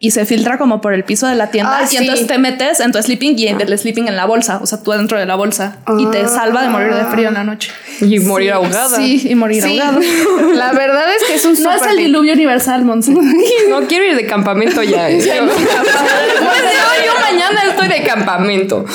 y 0.05 0.11
se 0.11 0.27
filtra 0.27 0.59
como 0.59 0.81
por 0.81 0.95
el 0.95 1.05
piso 1.05 1.29
de 1.29 1.37
la 1.37 1.53
tienda 1.53 1.77
Ay, 1.79 1.85
y 1.85 1.89
sí. 1.89 1.97
entonces 1.99 2.27
te 2.27 2.37
metes 2.37 2.81
en 2.81 2.91
tu 2.91 3.01
sleeping 3.01 3.39
y 3.39 3.47
el 3.47 3.79
sleeping 3.79 4.09
en 4.09 4.17
la 4.17 4.25
bolsa, 4.27 4.59
o 4.61 4.67
sea, 4.67 4.83
tú 4.83 4.91
dentro 4.91 5.17
de 5.17 5.27
la 5.27 5.37
bolsa 5.37 5.77
y 5.97 6.07
te 6.07 6.27
salva 6.27 6.63
de 6.63 6.71
morir 6.71 6.93
de 6.93 7.05
frío 7.05 7.29
en 7.29 7.35
la 7.35 7.45
noche. 7.45 7.71
Y 8.01 8.19
morir 8.19 8.51
ahogada. 8.51 8.97
Sí, 8.97 9.23
y 9.29 9.37
morir 9.37 9.63
Sí. 9.63 9.79
ahogado. 9.79 10.01
La 10.55 10.73
verdad 10.73 11.05
es 11.17 11.23
que 11.29 11.35
es 11.35 11.45
un 11.45 11.63
No 11.63 11.71
es 11.73 11.83
el 11.87 11.97
diluvio 11.99 12.33
universal, 12.33 12.85
Monse. 12.85 13.13
No 13.13 13.87
quiero 13.87 14.05
ir 14.05 14.17
de 14.17 14.27
campamento 14.27 14.83
ya. 14.83 15.09
¿eh? 15.09 15.19
Hoy, 15.21 15.39
un 15.41 17.12
mañana 17.33 17.62
estoy 17.70 17.89
de 17.89 18.03
campamento. 18.03 18.85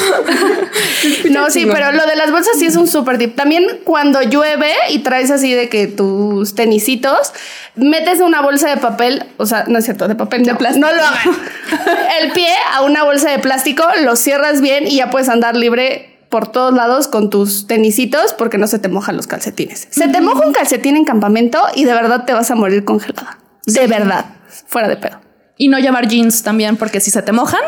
No, 1.29 1.49
sí, 1.49 1.67
pero 1.71 1.91
lo 1.91 2.05
de 2.05 2.15
las 2.15 2.31
bolsas 2.31 2.53
sí 2.57 2.65
es 2.65 2.75
un 2.75 2.87
súper 2.87 3.17
tip. 3.17 3.35
También 3.35 3.79
cuando 3.83 4.21
llueve 4.23 4.71
y 4.89 4.99
traes 4.99 5.29
así 5.29 5.53
de 5.53 5.69
que 5.69 5.87
tus 5.87 6.55
tenisitos, 6.55 7.33
metes 7.75 8.19
una 8.19 8.41
bolsa 8.41 8.69
de 8.69 8.77
papel, 8.77 9.25
o 9.37 9.45
sea, 9.45 9.65
no 9.67 9.77
es 9.77 9.85
cierto, 9.85 10.07
de 10.07 10.15
papel, 10.15 10.43
de 10.43 10.55
plástico. 10.55 10.87
No 10.87 10.93
lo 10.93 11.03
hagan. 11.03 11.35
El 12.21 12.31
pie 12.31 12.49
a 12.73 12.81
una 12.81 13.03
bolsa 13.03 13.29
de 13.29 13.39
plástico, 13.39 13.83
lo 14.03 14.15
cierras 14.15 14.61
bien 14.61 14.87
y 14.87 14.97
ya 14.97 15.09
puedes 15.09 15.29
andar 15.29 15.55
libre 15.55 16.17
por 16.29 16.51
todos 16.51 16.73
lados 16.73 17.07
con 17.07 17.29
tus 17.29 17.67
tenisitos 17.67 18.33
porque 18.33 18.57
no 18.57 18.67
se 18.67 18.79
te 18.79 18.89
mojan 18.89 19.15
los 19.15 19.27
calcetines. 19.27 19.87
Se 19.91 20.07
te 20.07 20.21
moja 20.21 20.45
un 20.45 20.53
calcetín 20.53 20.97
en 20.97 21.05
campamento 21.05 21.61
y 21.75 21.85
de 21.85 21.93
verdad 21.93 22.25
te 22.25 22.33
vas 22.33 22.49
a 22.51 22.55
morir 22.55 22.83
congelada. 22.83 23.37
De 23.65 23.87
verdad, 23.87 24.25
fuera 24.67 24.87
de 24.87 24.97
pedo. 24.97 25.21
Y 25.57 25.69
no 25.69 25.79
llevar 25.79 26.07
jeans 26.07 26.43
también, 26.43 26.77
porque 26.77 26.99
si 26.99 27.11
se 27.11 27.21
te 27.21 27.31
mojan, 27.31 27.61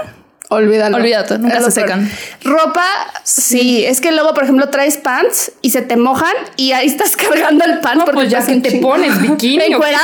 Olvídalo. 0.52 0.98
Olvídate, 0.98 1.38
nunca 1.38 1.58
se 1.58 1.62
peor. 1.62 1.72
secan. 1.72 2.12
Ropa, 2.44 2.84
sí. 3.24 3.86
es 3.86 4.02
que 4.02 4.12
luego, 4.12 4.34
por 4.34 4.44
ejemplo, 4.44 4.68
traes 4.70 4.98
pants 4.98 5.52
y 5.62 5.70
se 5.70 5.84
te 5.84 5.96
mojan 5.96 6.34
y 6.58 6.72
ahí 6.72 6.88
estás 6.88 7.16
cargando 7.16 7.64
el 7.66 7.76
No, 7.76 8.06
porque 8.06 8.12
pues 8.14 8.30
ya 8.32 8.44
que 8.44 8.56
te 8.56 8.80
pones 8.80 9.22
bikini. 9.22 9.64
Encuerada. 9.74 10.04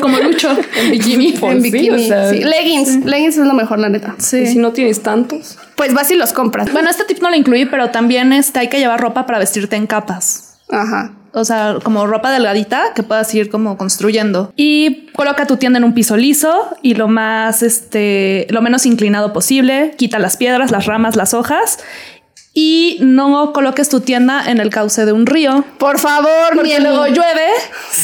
como 0.00 0.18
Lucho 0.18 0.56
en 0.76 0.90
bikini. 0.92 1.32
Pues 1.32 1.56
en 1.56 1.62
sí, 1.62 1.70
bikini. 1.72 2.04
o 2.04 2.08
sea, 2.08 2.30
sí. 2.30 2.38
Leggings. 2.44 3.04
Leggings 3.04 3.36
es 3.38 3.46
lo 3.46 3.54
mejor, 3.54 3.80
la 3.80 3.88
neta. 3.88 4.14
Y 4.18 4.46
si 4.46 4.58
no 4.58 4.72
tienes 4.72 5.02
tantos. 5.02 5.58
Pues 5.74 5.92
vas 5.92 6.08
y 6.12 6.14
los 6.14 6.32
compras. 6.32 6.70
Bueno, 6.72 6.88
este 6.88 7.04
tip 7.04 7.20
no 7.20 7.28
lo 7.28 7.34
incluí, 7.34 7.66
pero 7.66 7.90
también 7.90 8.32
este, 8.32 8.60
hay 8.60 8.68
que 8.68 8.78
llevar 8.78 9.00
ropa 9.00 9.26
para 9.26 9.40
vestirte 9.40 9.74
en 9.74 9.88
capas. 9.88 10.58
Ajá. 10.70 11.10
O 11.34 11.44
sea, 11.44 11.78
como 11.82 12.06
ropa 12.06 12.30
delgadita 12.30 12.94
que 12.94 13.02
puedas 13.02 13.34
ir 13.34 13.50
como 13.50 13.76
construyendo. 13.76 14.52
Y 14.56 15.08
coloca 15.16 15.46
tu 15.46 15.56
tienda 15.56 15.78
en 15.78 15.84
un 15.84 15.92
piso 15.92 16.16
liso 16.16 16.76
y 16.80 16.94
lo 16.94 17.08
más, 17.08 17.62
este, 17.62 18.46
lo 18.50 18.62
menos 18.62 18.86
inclinado 18.86 19.32
posible. 19.32 19.94
Quita 19.98 20.20
las 20.20 20.36
piedras, 20.36 20.70
las 20.70 20.86
ramas, 20.86 21.16
las 21.16 21.34
hojas. 21.34 21.80
Y 22.54 22.98
no 23.00 23.52
coloques 23.52 23.88
tu 23.88 24.00
tienda 24.00 24.44
en 24.48 24.60
el 24.60 24.70
cauce 24.70 25.04
de 25.04 25.12
un 25.12 25.26
río. 25.26 25.64
Por 25.78 25.98
favor, 25.98 26.54
Porque 26.54 26.78
luego 26.78 27.08
llueve 27.08 27.48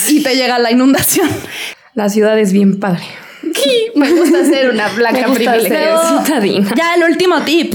y 0.09 0.23
te 0.25 0.35
llega 0.35 0.59
la 0.59 0.73
inundación. 0.73 1.29
La 1.95 2.09
ciudad 2.09 2.37
es 2.37 2.53
bien 2.53 2.81
padre. 2.81 3.05
Me 3.95 4.11
gusta 4.13 4.45
ser 4.45 4.71
una 4.71 4.89
blanca 4.89 5.27
privilegiada. 5.33 6.25
Ya 6.77 6.95
el 6.95 7.05
último 7.05 7.41
tip. 7.43 7.75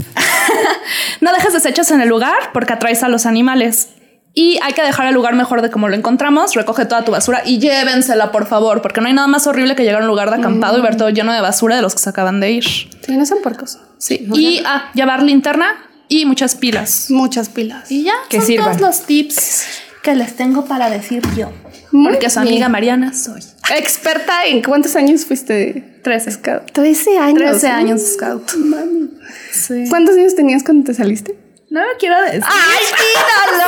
no 1.22 1.32
dejes 1.34 1.54
desechos 1.54 1.92
en 1.92 2.02
el 2.02 2.10
lugar 2.10 2.52
porque 2.54 2.74
atraes 2.74 3.04
a 3.04 3.10
los 3.10 3.26
animales. 3.26 3.90
Y 4.38 4.60
hay 4.62 4.74
que 4.74 4.82
dejar 4.82 5.08
el 5.08 5.14
lugar 5.14 5.34
mejor 5.34 5.62
de 5.62 5.70
como 5.72 5.88
lo 5.88 5.96
encontramos. 5.96 6.54
Recoge 6.56 6.86
toda 6.86 7.06
tu 7.06 7.12
basura 7.14 7.42
y 7.46 7.58
llévensela, 7.58 8.34
por 8.34 8.46
favor, 8.48 8.82
porque 8.82 9.00
no 9.00 9.08
hay 9.08 9.14
nada 9.14 9.28
más 9.28 9.48
horrible 9.48 9.76
que 9.76 9.84
llegar 9.84 10.02
a 10.02 10.04
un 10.04 10.10
lugar 10.10 10.30
de 10.30 10.36
acampado 10.36 10.78
y 10.78 10.82
ver 10.82 10.98
todo 10.98 11.10
lleno 11.10 11.32
de 11.32 11.40
basura 11.40 11.78
de 11.78 11.82
los 11.82 11.94
que 11.96 12.02
se 12.02 12.10
acaban 12.10 12.42
de 12.42 12.52
ir. 12.52 12.64
Sí, 12.66 13.16
no 13.18 13.26
son 13.26 13.42
puercos. 13.42 13.80
Sí. 13.98 14.28
Y 14.34 14.62
ah, 14.66 14.92
llevar 14.94 15.24
linterna 15.24 15.68
y 16.10 16.26
muchas 16.26 16.56
pilas. 16.56 17.08
Muchas 17.12 17.48
pilas. 17.48 17.90
Y 17.90 18.04
ya, 18.04 18.14
Que 18.30 18.38
son 18.40 18.48
sirvan. 18.48 18.78
todos 18.78 18.82
los 18.82 19.02
tips 19.08 19.64
que 20.04 20.16
les 20.16 20.36
tengo 20.36 20.66
para 20.66 20.90
decir 20.90 21.24
yo. 21.38 21.50
Muy 21.94 22.12
Porque 22.12 22.30
su 22.30 22.42
bien. 22.42 22.52
amiga 22.52 22.68
Mariana 22.68 23.14
soy. 23.14 23.42
Experta 23.74 24.46
en 24.46 24.62
cuántos 24.62 24.98
años 24.98 25.26
fuiste 25.26 26.00
13. 26.04 26.32
scout. 26.32 26.72
13 26.74 27.18
años. 27.20 27.40
13 27.40 27.70
¿no? 27.70 27.74
años 27.76 28.02
scout. 28.16 28.54
Mami. 28.58 29.12
Sí. 29.54 29.86
¿Cuántos 29.90 30.16
años 30.18 30.36
tenías 30.36 30.62
cuando 30.64 30.84
te 30.84 30.94
saliste? 30.94 31.36
No 31.76 31.82
me 31.82 31.88
quiero 32.00 32.22
decir. 32.22 32.42
¡Ay, 32.46 32.86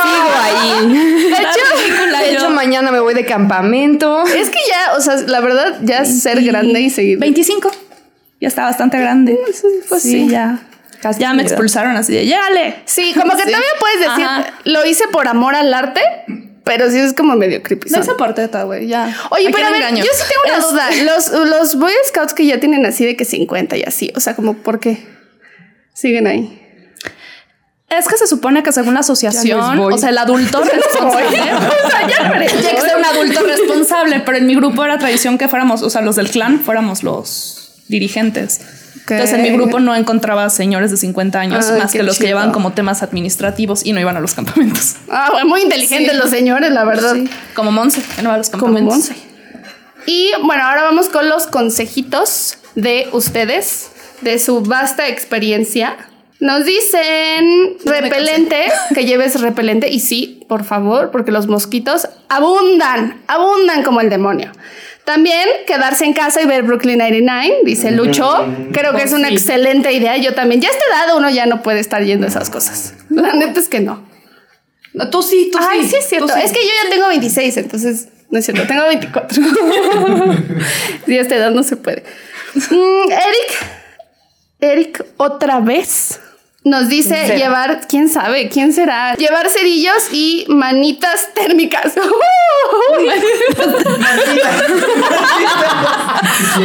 Sigo 0.02 0.32
ahí. 0.40 1.28
De 1.28 2.30
hecho, 2.32 2.48
De 2.48 2.54
mañana 2.54 2.90
me 2.90 3.00
voy 3.00 3.12
de 3.12 3.26
campamento. 3.26 4.24
es 4.26 4.48
que 4.48 4.58
ya, 4.66 4.96
o 4.96 5.00
sea, 5.02 5.16
la 5.26 5.40
verdad, 5.40 5.76
ya 5.82 6.06
ser 6.06 6.42
grande 6.42 6.80
y 6.80 6.88
seguir. 6.88 7.18
25. 7.18 7.70
Ya 8.40 8.48
está 8.48 8.62
bastante 8.64 8.98
grande. 8.98 9.38
pues 9.90 10.02
sí, 10.02 10.10
sí. 10.10 10.28
ya. 10.30 10.58
Casi 11.02 11.20
ya 11.20 11.34
me 11.34 11.42
expulsaron 11.42 11.96
así 11.96 12.14
de 12.14 12.24
llégale. 12.24 12.76
Sí, 12.86 13.12
como 13.12 13.36
que 13.36 13.44
todavía 13.44 13.68
puedes 13.78 14.00
decir, 14.00 14.24
Ajá. 14.24 14.54
lo 14.64 14.86
hice 14.86 15.06
por 15.08 15.28
amor 15.28 15.54
al 15.54 15.74
arte, 15.74 16.00
pero 16.64 16.90
sí 16.90 16.98
es 16.98 17.12
como 17.12 17.36
medio 17.36 17.62
creepy. 17.62 17.90
No 17.90 17.96
¿sabes? 17.96 18.08
es 18.08 18.14
porteta, 18.14 18.62
güey, 18.62 18.86
ya. 18.86 19.14
Oye, 19.30 19.50
pero 19.52 19.66
a 19.66 19.70
ver, 19.70 19.94
yo 19.96 20.02
sí 20.02 20.24
tengo 20.30 20.56
una 20.56 20.66
duda. 20.66 20.90
Los, 21.04 21.30
los 21.30 21.78
Boy 21.78 21.92
Scouts 22.06 22.32
que 22.32 22.46
ya 22.46 22.58
tienen 22.58 22.86
así 22.86 23.04
de 23.04 23.16
que 23.16 23.26
50 23.26 23.76
y 23.76 23.82
así, 23.82 24.10
o 24.16 24.20
sea, 24.20 24.34
como, 24.34 24.54
¿por 24.54 24.80
qué 24.80 25.06
siguen 25.92 26.26
ahí? 26.26 26.67
Es 27.88 28.06
que 28.06 28.18
se 28.18 28.26
supone 28.26 28.62
que 28.62 28.70
según 28.70 28.94
la 28.94 29.00
asociación, 29.00 29.78
o 29.80 29.96
sea, 29.96 30.10
el 30.10 30.18
adulto 30.18 30.60
responsable. 30.62 31.26
o 31.86 31.90
sea, 31.90 32.06
ya 32.08 32.28
no 32.28 32.34
Tiene 32.46 32.74
que 32.74 32.80
ser 32.80 32.96
un 32.98 33.04
adulto 33.04 33.40
responsable, 33.42 34.20
pero 34.20 34.36
en 34.38 34.46
mi 34.46 34.54
grupo 34.54 34.84
era 34.84 34.98
tradición 34.98 35.38
que 35.38 35.48
fuéramos, 35.48 35.82
o 35.82 35.88
sea, 35.90 36.02
los 36.02 36.16
del 36.16 36.30
clan 36.30 36.60
fuéramos 36.60 37.02
los 37.02 37.72
dirigentes. 37.88 38.60
Entonces 39.10 39.36
en 39.36 39.42
mi 39.42 39.50
grupo 39.50 39.80
no 39.80 39.94
encontraba 39.94 40.50
señores 40.50 40.90
de 40.90 40.98
50 40.98 41.40
años 41.40 41.66
Ay, 41.70 41.78
más 41.80 41.92
que 41.92 42.02
los 42.02 42.18
que 42.18 42.26
llevaban 42.26 42.52
como 42.52 42.72
temas 42.74 43.02
administrativos 43.02 43.86
y 43.86 43.94
no 43.94 44.00
iban 44.00 44.18
a 44.18 44.20
los 44.20 44.34
campamentos. 44.34 44.96
Ah, 45.10 45.30
muy 45.46 45.62
inteligentes 45.62 46.12
Sí. 46.12 46.18
los 46.18 46.28
señores, 46.28 46.70
la 46.70 46.84
verdad. 46.84 47.16
Como 47.54 47.72
Monse, 47.72 48.02
que 48.14 48.20
no 48.20 48.28
va 48.28 48.34
a 48.34 48.38
los 48.38 48.50
Como 48.50 48.64
campamentos. 48.64 49.08
Monse. 49.08 49.16
Y 50.04 50.30
bueno, 50.44 50.62
ahora 50.64 50.82
vamos 50.82 51.08
con 51.08 51.28
los 51.30 51.46
consejitos 51.46 52.58
de 52.74 53.08
ustedes, 53.12 53.88
de 54.20 54.38
su 54.38 54.60
vasta 54.60 55.08
experiencia. 55.08 55.96
Nos 56.40 56.64
dicen 56.64 57.76
repelente, 57.84 58.66
que 58.94 59.04
lleves 59.04 59.40
repelente. 59.40 59.88
Y 59.88 60.00
sí, 60.00 60.44
por 60.48 60.64
favor, 60.64 61.10
porque 61.10 61.32
los 61.32 61.48
mosquitos 61.48 62.08
abundan, 62.28 63.20
abundan 63.26 63.82
como 63.82 64.00
el 64.00 64.08
demonio. 64.08 64.52
También 65.04 65.48
quedarse 65.66 66.04
en 66.04 66.12
casa 66.12 66.40
y 66.42 66.46
ver 66.46 66.62
Brooklyn 66.62 66.98
99, 66.98 67.60
dice 67.64 67.90
Lucho. 67.90 68.46
Creo 68.72 68.94
que 68.94 69.02
es 69.02 69.12
una 69.12 69.28
Sí. 69.28 69.34
excelente 69.34 69.90
idea. 69.92 70.16
Yo 70.18 70.34
también. 70.34 70.60
Ya 70.60 70.68
a 70.68 70.72
esta 70.72 70.84
edad 70.84 71.16
uno 71.16 71.28
ya 71.30 71.46
no 71.46 71.62
puede 71.62 71.80
estar 71.80 72.04
yendo 72.04 72.26
a 72.26 72.28
esas 72.28 72.50
cosas. 72.50 72.94
La 73.08 73.32
neta 73.32 73.58
es 73.58 73.68
que 73.68 73.80
no. 73.80 74.06
No, 74.92 75.10
Tú 75.10 75.22
sí, 75.22 75.48
tú 75.50 75.58
Ay, 75.60 75.82
sí. 75.82 75.88
sí 75.90 75.96
es 75.96 76.08
cierto. 76.08 76.28
Sí. 76.28 76.40
Es 76.44 76.52
que 76.52 76.60
yo 76.62 76.70
ya 76.84 76.90
tengo 76.90 77.08
26, 77.08 77.56
entonces 77.56 78.08
no 78.30 78.38
es 78.38 78.44
cierto. 78.44 78.66
Tengo 78.66 78.86
24. 78.86 79.42
sí, 81.06 81.18
a 81.18 81.20
esta 81.22 81.34
edad 81.36 81.50
no 81.52 81.62
se 81.62 81.76
puede. 81.76 82.04
Mm, 82.54 83.10
Eric, 83.10 83.66
Eric, 84.60 85.04
otra 85.16 85.60
vez. 85.60 86.20
Nos 86.64 86.88
dice 86.88 87.36
llevar, 87.36 87.86
quién 87.88 88.08
sabe, 88.08 88.48
quién 88.48 88.72
será, 88.72 89.14
llevar 89.14 89.48
cerillos 89.48 90.08
y 90.10 90.44
manitas 90.48 91.32
térmicas. 91.32 91.86
o 91.96 91.96
sea 91.96 92.12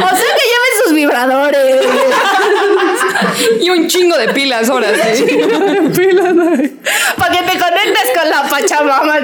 que 0.00 0.44
lleven 0.50 0.74
sus 0.84 0.94
vibradores. 0.94 1.86
Y 3.60 3.70
un 3.70 3.86
chingo 3.86 4.18
de 4.18 4.28
pilas 4.30 4.68
ahora 4.68 4.88
sí. 5.14 5.24
Para 7.16 7.32
que 7.32 7.42
te 7.42 7.58
conectes 7.58 8.10
con 8.18 8.30
la 8.30 8.42
Pachamama. 8.48 9.20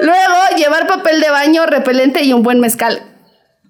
Luego, 0.00 0.56
llevar 0.56 0.86
papel 0.86 1.20
de 1.20 1.28
baño, 1.28 1.66
repelente 1.66 2.22
y 2.22 2.32
un 2.32 2.42
buen 2.42 2.58
mezcal. 2.58 3.02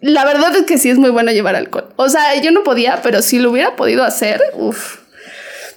La 0.04 0.26
verdad 0.26 0.54
es 0.54 0.64
que 0.64 0.76
sí 0.76 0.90
es 0.90 0.98
muy 0.98 1.08
bueno 1.08 1.32
llevar 1.32 1.56
alcohol. 1.56 1.86
O 1.96 2.10
sea, 2.10 2.38
yo 2.38 2.50
no 2.50 2.62
podía, 2.62 3.00
pero 3.02 3.22
si 3.22 3.38
lo 3.38 3.50
hubiera 3.50 3.74
podido 3.74 4.04
hacer, 4.04 4.38
uff. 4.52 4.98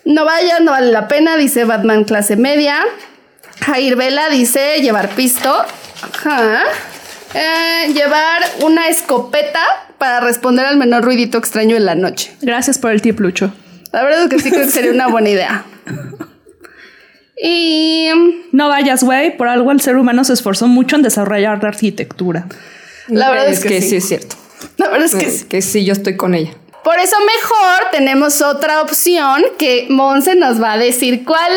No 0.04 0.26
vaya, 0.26 0.60
no 0.60 0.72
vale 0.72 0.92
la 0.92 1.08
pena, 1.08 1.38
dice 1.38 1.64
Batman 1.64 2.04
clase 2.04 2.36
media. 2.36 2.84
Jair 3.66 3.96
Vela 3.96 4.28
dice 4.28 4.82
llevar 4.82 5.08
pisto. 5.12 5.56
Ajá. 6.02 6.64
Eh, 7.36 7.94
llevar 7.94 8.44
una 8.64 8.90
escopeta 8.90 9.64
para 9.98 10.20
responder 10.20 10.66
al 10.66 10.76
menor 10.76 11.06
ruidito 11.06 11.38
extraño 11.38 11.78
en 11.78 11.86
la 11.86 11.96
noche. 11.96 12.36
Gracias 12.42 12.78
por 12.80 12.92
el 12.92 13.02
tip, 13.02 13.22
Lucho. 13.22 13.54
La 13.94 14.04
verdad 14.04 14.24
es 14.24 14.30
que 14.30 14.40
sí 14.40 14.52
creo 14.52 14.66
que 14.66 14.72
sería 14.72 14.92
una 14.92 15.08
buena 15.08 15.30
idea. 15.30 15.64
Y 17.42 18.10
No 18.52 18.68
vayas, 18.68 19.06
güey. 19.06 19.38
Por 19.38 19.48
algo 19.48 19.72
el 19.72 19.80
ser 19.80 19.96
humano 19.96 20.26
se 20.26 20.34
esforzó 20.34 20.68
mucho 20.68 20.98
en 20.98 21.02
desarrollar 21.02 21.64
la 21.64 21.70
arquitectura. 21.70 22.48
La 23.08 23.30
verdad 23.30 23.48
es 23.50 23.60
que, 23.60 23.82
sí. 23.82 23.90
sí. 23.90 23.96
es 23.98 24.08
cierto. 24.08 24.36
La 24.78 24.90
verdad 24.90 25.06
es 25.06 25.16
que 25.16 25.26
Es 25.26 25.40
sí. 25.40 25.46
que 25.46 25.62
sí, 25.62 25.86
yo 25.86 25.94
estoy 25.94 26.18
con 26.18 26.34
ella. 26.34 26.52
Por 26.84 27.00
eso 27.00 27.18
mejor 27.20 27.92
tenemos 27.92 28.42
otra 28.42 28.82
opción 28.82 29.44
que 29.58 29.88
Monse 29.90 30.36
nos 30.36 30.62
va 30.62 30.74
a 30.74 30.78
decir 30.78 31.26
cuál 31.26 31.52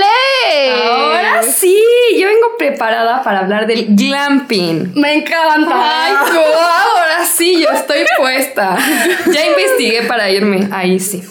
es. 0.51 0.83
Ahora 0.91 1.43
sí, 1.45 1.81
yo 2.19 2.27
vengo 2.27 2.57
preparada 2.59 3.23
para 3.23 3.39
hablar 3.39 3.69
del 3.69 3.87
glamping. 3.95 4.91
Me 4.97 5.15
encanta. 5.15 5.71
Ay, 5.73 6.15
no, 6.33 6.41
ahora 6.41 7.25
sí, 7.33 7.61
yo 7.63 7.71
estoy 7.71 8.01
puesta. 8.19 8.77
Ya 9.33 9.47
investigué 9.47 10.03
para 10.03 10.29
irme. 10.31 10.69
Ahí 10.73 10.99
sí. 10.99 11.23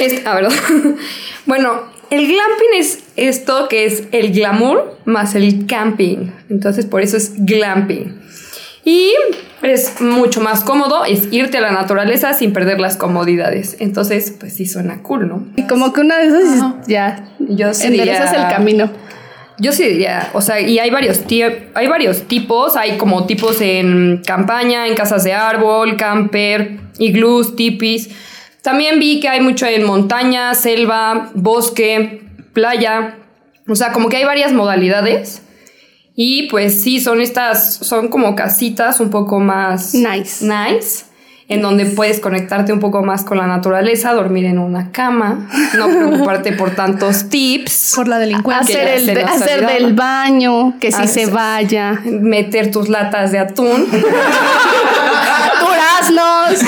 Es, 0.00 0.26
a 0.26 0.34
ver. 0.34 0.48
Bueno, 1.44 1.82
el 2.08 2.26
glamping 2.26 2.74
es 2.78 3.00
esto 3.16 3.68
que 3.68 3.84
es 3.84 4.04
el 4.12 4.32
glamour 4.32 4.96
más 5.04 5.34
el 5.34 5.66
camping. 5.66 6.30
Entonces, 6.48 6.86
por 6.86 7.02
eso 7.02 7.16
es 7.18 7.32
glamping. 7.36 8.22
Y 8.84 9.12
es 9.62 10.00
mucho 10.00 10.40
más 10.40 10.64
cómodo, 10.64 11.04
es 11.04 11.32
irte 11.32 11.58
a 11.58 11.60
la 11.60 11.70
naturaleza 11.70 12.32
sin 12.34 12.52
perder 12.52 12.80
las 12.80 12.96
comodidades. 12.96 13.76
Entonces, 13.78 14.34
pues 14.38 14.54
sí 14.54 14.66
suena 14.66 15.02
cool, 15.02 15.28
¿no? 15.28 15.46
Y 15.56 15.66
como 15.68 15.92
que 15.92 16.00
una 16.00 16.18
de 16.18 16.26
esas 16.26 16.74
ya 16.88 17.28
Yo 17.38 17.72
sí 17.74 17.86
enderezas 17.86 18.30
diría- 18.32 18.48
el 18.48 18.54
camino. 18.54 18.90
Yo 19.58 19.70
sí 19.70 19.84
diría, 19.84 20.30
o 20.32 20.40
sea, 20.40 20.58
y 20.60 20.80
hay 20.80 20.90
varios, 20.90 21.20
hay 21.74 21.86
varios 21.86 22.22
tipos, 22.22 22.74
hay 22.74 22.96
como 22.96 23.26
tipos 23.26 23.60
en 23.60 24.22
campaña, 24.26 24.88
en 24.88 24.94
casas 24.94 25.22
de 25.22 25.34
árbol, 25.34 25.96
camper, 25.96 26.78
iglús, 26.98 27.54
tipis. 27.54 28.08
También 28.62 28.98
vi 28.98 29.20
que 29.20 29.28
hay 29.28 29.40
mucho 29.40 29.66
en 29.66 29.84
montaña, 29.84 30.54
selva, 30.54 31.30
bosque, 31.34 32.22
playa. 32.52 33.14
O 33.68 33.76
sea, 33.76 33.92
como 33.92 34.08
que 34.08 34.16
hay 34.16 34.24
varias 34.24 34.52
modalidades. 34.52 35.42
Y 36.14 36.48
pues 36.50 36.82
sí, 36.82 37.00
son 37.00 37.20
estas, 37.20 37.74
son 37.74 38.08
como 38.08 38.34
casitas 38.36 39.00
un 39.00 39.08
poco 39.10 39.40
más 39.40 39.94
Nice. 39.94 40.44
nice, 40.44 41.04
en 41.48 41.62
donde 41.62 41.86
puedes 41.86 42.20
conectarte 42.20 42.72
un 42.72 42.80
poco 42.80 43.02
más 43.02 43.24
con 43.24 43.38
la 43.38 43.46
naturaleza, 43.46 44.12
dormir 44.12 44.44
en 44.44 44.58
una 44.58 44.90
cama, 44.92 45.48
no 45.76 45.88
preocuparte 45.88 46.52
por 46.52 46.74
tantos 46.74 47.28
tips, 47.30 47.94
Por 47.96 48.08
la 48.08 48.18
delincuencia. 48.18 48.76
Hacer, 48.76 48.88
el, 49.08 49.14
nos 49.22 49.30
hacer 49.30 49.66
del 49.66 49.94
baño, 49.94 50.74
que 50.80 50.92
si 50.92 51.02
Ah, 51.02 51.06
se 51.06 51.24
sí. 51.26 51.30
vaya. 51.30 52.00
meter 52.04 52.70
tus 52.70 52.88
latas 52.90 53.32
de 53.32 53.38
atún. 53.38 53.86
Duraznos. 55.60 56.58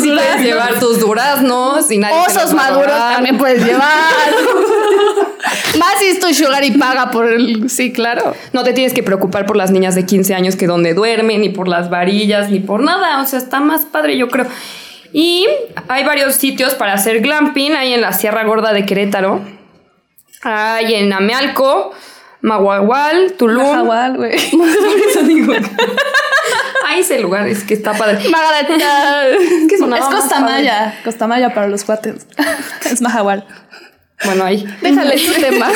Sí 0.00 0.08
puedes 0.08 0.40
llevar 0.42 0.78
tus 0.78 1.00
duraznos 1.00 1.90
y 1.90 1.98
nadie 1.98 2.16
Osos 2.26 2.54
maduros 2.54 2.96
también 2.96 3.36
puedes 3.38 3.64
llevar. 3.64 3.86
Más 5.82 5.98
si 5.98 6.06
es 6.06 6.20
tu 6.20 6.32
sugar 6.32 6.62
y 6.62 6.70
paga 6.70 7.10
por 7.10 7.26
el. 7.26 7.68
Sí, 7.68 7.92
claro. 7.92 8.36
No 8.52 8.62
te 8.62 8.72
tienes 8.72 8.94
que 8.94 9.02
preocupar 9.02 9.46
por 9.46 9.56
las 9.56 9.72
niñas 9.72 9.96
de 9.96 10.06
15 10.06 10.32
años 10.32 10.54
que 10.54 10.68
donde 10.68 10.94
duermen, 10.94 11.40
ni 11.40 11.48
por 11.48 11.66
las 11.66 11.90
varillas, 11.90 12.50
ni 12.50 12.60
por 12.60 12.84
nada. 12.84 13.20
O 13.20 13.26
sea, 13.26 13.40
está 13.40 13.58
más 13.58 13.82
padre, 13.82 14.16
yo 14.16 14.28
creo. 14.28 14.46
Y 15.12 15.48
hay 15.88 16.04
varios 16.04 16.36
sitios 16.36 16.74
para 16.74 16.92
hacer 16.92 17.20
glamping. 17.20 17.72
Hay 17.72 17.94
en 17.94 18.00
la 18.00 18.12
Sierra 18.12 18.44
Gorda 18.44 18.72
de 18.72 18.86
Querétaro. 18.86 19.40
Hay 20.44 20.94
en 20.94 21.12
Amealco, 21.12 21.92
Maguagual, 22.42 23.32
Tulum. 23.32 23.74
Jaguar, 23.74 24.16
güey. 24.16 24.50
Por 24.50 24.98
eso 25.10 25.22
digo. 25.22 25.52
Hay 26.86 27.00
ese 27.00 27.20
lugar, 27.20 27.48
es 27.48 27.64
que 27.64 27.74
está 27.74 27.92
padre. 27.94 28.18
Margarita. 28.28 29.28
Es 29.28 29.68
que 29.68 29.74
Es 29.74 29.80
sonaba 29.80 30.10
más 30.10 30.20
Costa 30.20 30.40
padre. 30.40 30.52
Maya. 30.52 30.94
Costa 31.02 31.26
Maya 31.26 31.54
para 31.54 31.66
los 31.68 31.84
cuates. 31.84 32.26
es 32.84 33.00
Mahahual. 33.00 33.46
Bueno, 34.24 34.44
ahí. 34.44 34.64
Déjale 34.80 35.16
tu 35.16 35.40
tema. 35.40 35.68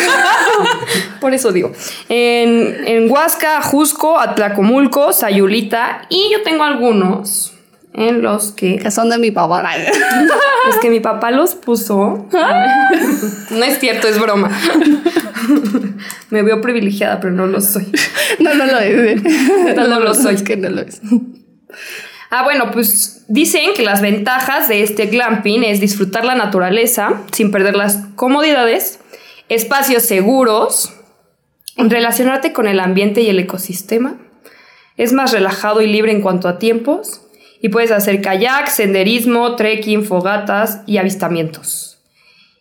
Por 1.20 1.34
eso 1.34 1.52
digo. 1.52 1.72
En, 2.08 2.86
en 2.86 3.10
Huasca, 3.10 3.60
Jusco, 3.62 4.18
Atlacomulco, 4.18 5.12
Sayulita. 5.12 6.06
Y 6.08 6.30
yo 6.32 6.42
tengo 6.42 6.64
algunos 6.64 7.52
en 7.96 8.20
los 8.20 8.52
que 8.52 8.78
Que 8.78 8.90
son 8.90 9.08
de 9.08 9.18
mi 9.18 9.30
papá. 9.30 9.64
Es 10.68 10.76
que 10.78 10.90
mi 10.90 11.00
papá 11.00 11.30
los 11.30 11.54
puso. 11.54 12.26
No 13.50 13.64
es 13.64 13.78
cierto, 13.78 14.08
es 14.08 14.18
broma. 14.18 14.50
Me 16.30 16.42
veo 16.42 16.60
privilegiada, 16.60 17.20
pero 17.20 17.32
no 17.32 17.46
lo 17.46 17.60
soy. 17.60 17.86
No, 18.40 18.52
no 18.54 18.66
lo 18.66 18.78
es. 18.80 19.22
No, 19.76 19.86
no 19.86 20.00
lo 20.00 20.12
soy. 20.12 20.34
Es 20.34 20.42
que 20.42 20.56
no 20.56 20.68
lo 20.68 20.80
es. 20.82 21.00
Ah, 22.30 22.42
bueno, 22.42 22.70
pues 22.72 23.24
dicen 23.28 23.72
que 23.74 23.82
las 23.82 24.00
ventajas 24.00 24.68
de 24.68 24.82
este 24.82 25.06
glamping 25.06 25.62
es 25.62 25.80
disfrutar 25.80 26.24
la 26.24 26.34
naturaleza 26.34 27.22
sin 27.32 27.50
perder 27.50 27.76
las 27.76 27.98
comodidades, 28.16 29.00
espacios 29.48 30.02
seguros, 30.02 30.92
relacionarte 31.76 32.52
con 32.52 32.66
el 32.66 32.80
ambiente 32.80 33.20
y 33.20 33.28
el 33.28 33.38
ecosistema, 33.38 34.18
es 34.96 35.12
más 35.12 35.32
relajado 35.32 35.82
y 35.82 35.86
libre 35.86 36.12
en 36.12 36.22
cuanto 36.22 36.48
a 36.48 36.58
tiempos, 36.58 37.22
y 37.60 37.68
puedes 37.68 37.90
hacer 37.90 38.20
kayak, 38.20 38.68
senderismo, 38.68 39.56
trekking, 39.56 40.04
fogatas 40.04 40.82
y 40.86 40.98
avistamientos. 40.98 41.85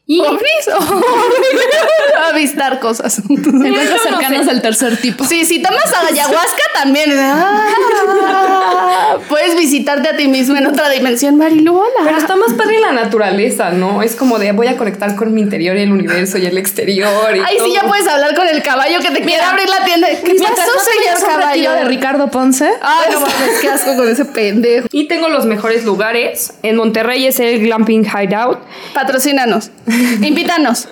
Y 0.08 0.20
¿Ovnis? 0.22 0.70
Avistar 2.32 2.80
cosas. 2.80 3.20
Encuentros 3.28 3.64
no 3.74 4.04
cercanos 4.04 4.46
sé. 4.46 4.52
del 4.52 4.62
tercer 4.62 4.98
tipo. 4.98 5.24
Sí, 5.26 5.46
si 5.46 5.62
tomas 5.64 5.92
ayahuasca 6.10 6.64
también. 6.76 7.12
Ah, 7.18 9.18
puedes 9.28 9.58
visitarte 9.58 10.10
a 10.10 10.16
ti 10.16 10.28
mismo 10.28 10.56
en 10.58 10.68
otra 10.68 10.90
dimensión, 10.90 11.38
Mariluola. 11.38 11.90
Pero 12.04 12.18
está 12.18 12.36
más 12.36 12.54
padre 12.54 12.80
la 12.80 12.92
naturaleza, 12.92 13.72
¿no? 13.72 14.04
Es 14.04 14.16
como 14.16 14.38
de 14.38 14.52
voy 14.52 14.68
a 14.68 14.78
conectar 14.78 15.16
con 15.16 15.34
mi 15.34 15.42
interior 15.42 15.76
y 15.76 15.82
el 15.82 15.92
universo 15.92 16.38
y 16.38 16.46
el 16.46 16.58
exterior. 16.58 17.36
Y 17.36 17.40
Ay, 17.40 17.46
sí, 17.54 17.58
todo. 17.58 17.74
ya 17.74 17.82
puedes 17.88 18.08
hablar 18.08 18.36
con 18.36 18.48
el 18.48 18.62
caballo 18.62 19.00
que 19.00 19.10
te 19.10 19.22
quiere 19.22 19.42
abrir 19.42 19.68
la 19.70 19.84
tienda. 19.86 20.08
¿Qué 20.08 20.36
pasó, 20.36 20.54
no 20.54 20.82
señor 20.82 21.40
caballo? 21.40 21.72
de 21.72 21.86
Ricardo 21.86 22.30
Ponce. 22.30 22.70
Ay, 22.82 23.12
no 23.12 23.22
mames, 23.22 23.60
qué 23.62 23.70
asco 23.70 23.96
con 23.96 24.08
ese 24.08 24.26
pendejo. 24.26 24.88
Y 24.92 25.08
tengo 25.08 25.30
los 25.30 25.46
mejores 25.46 25.84
lugares. 25.84 26.54
En 26.64 26.76
Monterrey 26.76 27.26
es 27.26 27.40
el 27.40 27.60
Glamping 27.62 28.06
Hideout. 28.06 28.60
Patrocínanos. 28.94 29.72
Invítanos. 30.22 30.88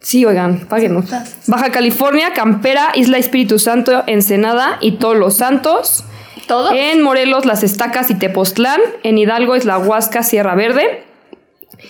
Sí, 0.00 0.24
oigan, 0.24 0.66
páguenos. 0.68 1.06
Baja 1.46 1.70
California, 1.70 2.32
Campera, 2.32 2.92
Isla 2.94 3.18
Espíritu 3.18 3.58
Santo, 3.58 4.04
Ensenada 4.06 4.78
y 4.80 4.92
Todos 4.92 5.16
los 5.16 5.36
Santos. 5.36 6.04
¿Todo? 6.46 6.72
En 6.72 7.02
Morelos, 7.02 7.44
Las 7.44 7.62
Estacas 7.62 8.10
y 8.10 8.14
Tepoztlán. 8.14 8.80
En 9.02 9.18
Hidalgo 9.18 9.54
es 9.54 9.64
la 9.64 9.78
Huasca, 9.78 10.22
Sierra 10.22 10.54
Verde. 10.54 11.04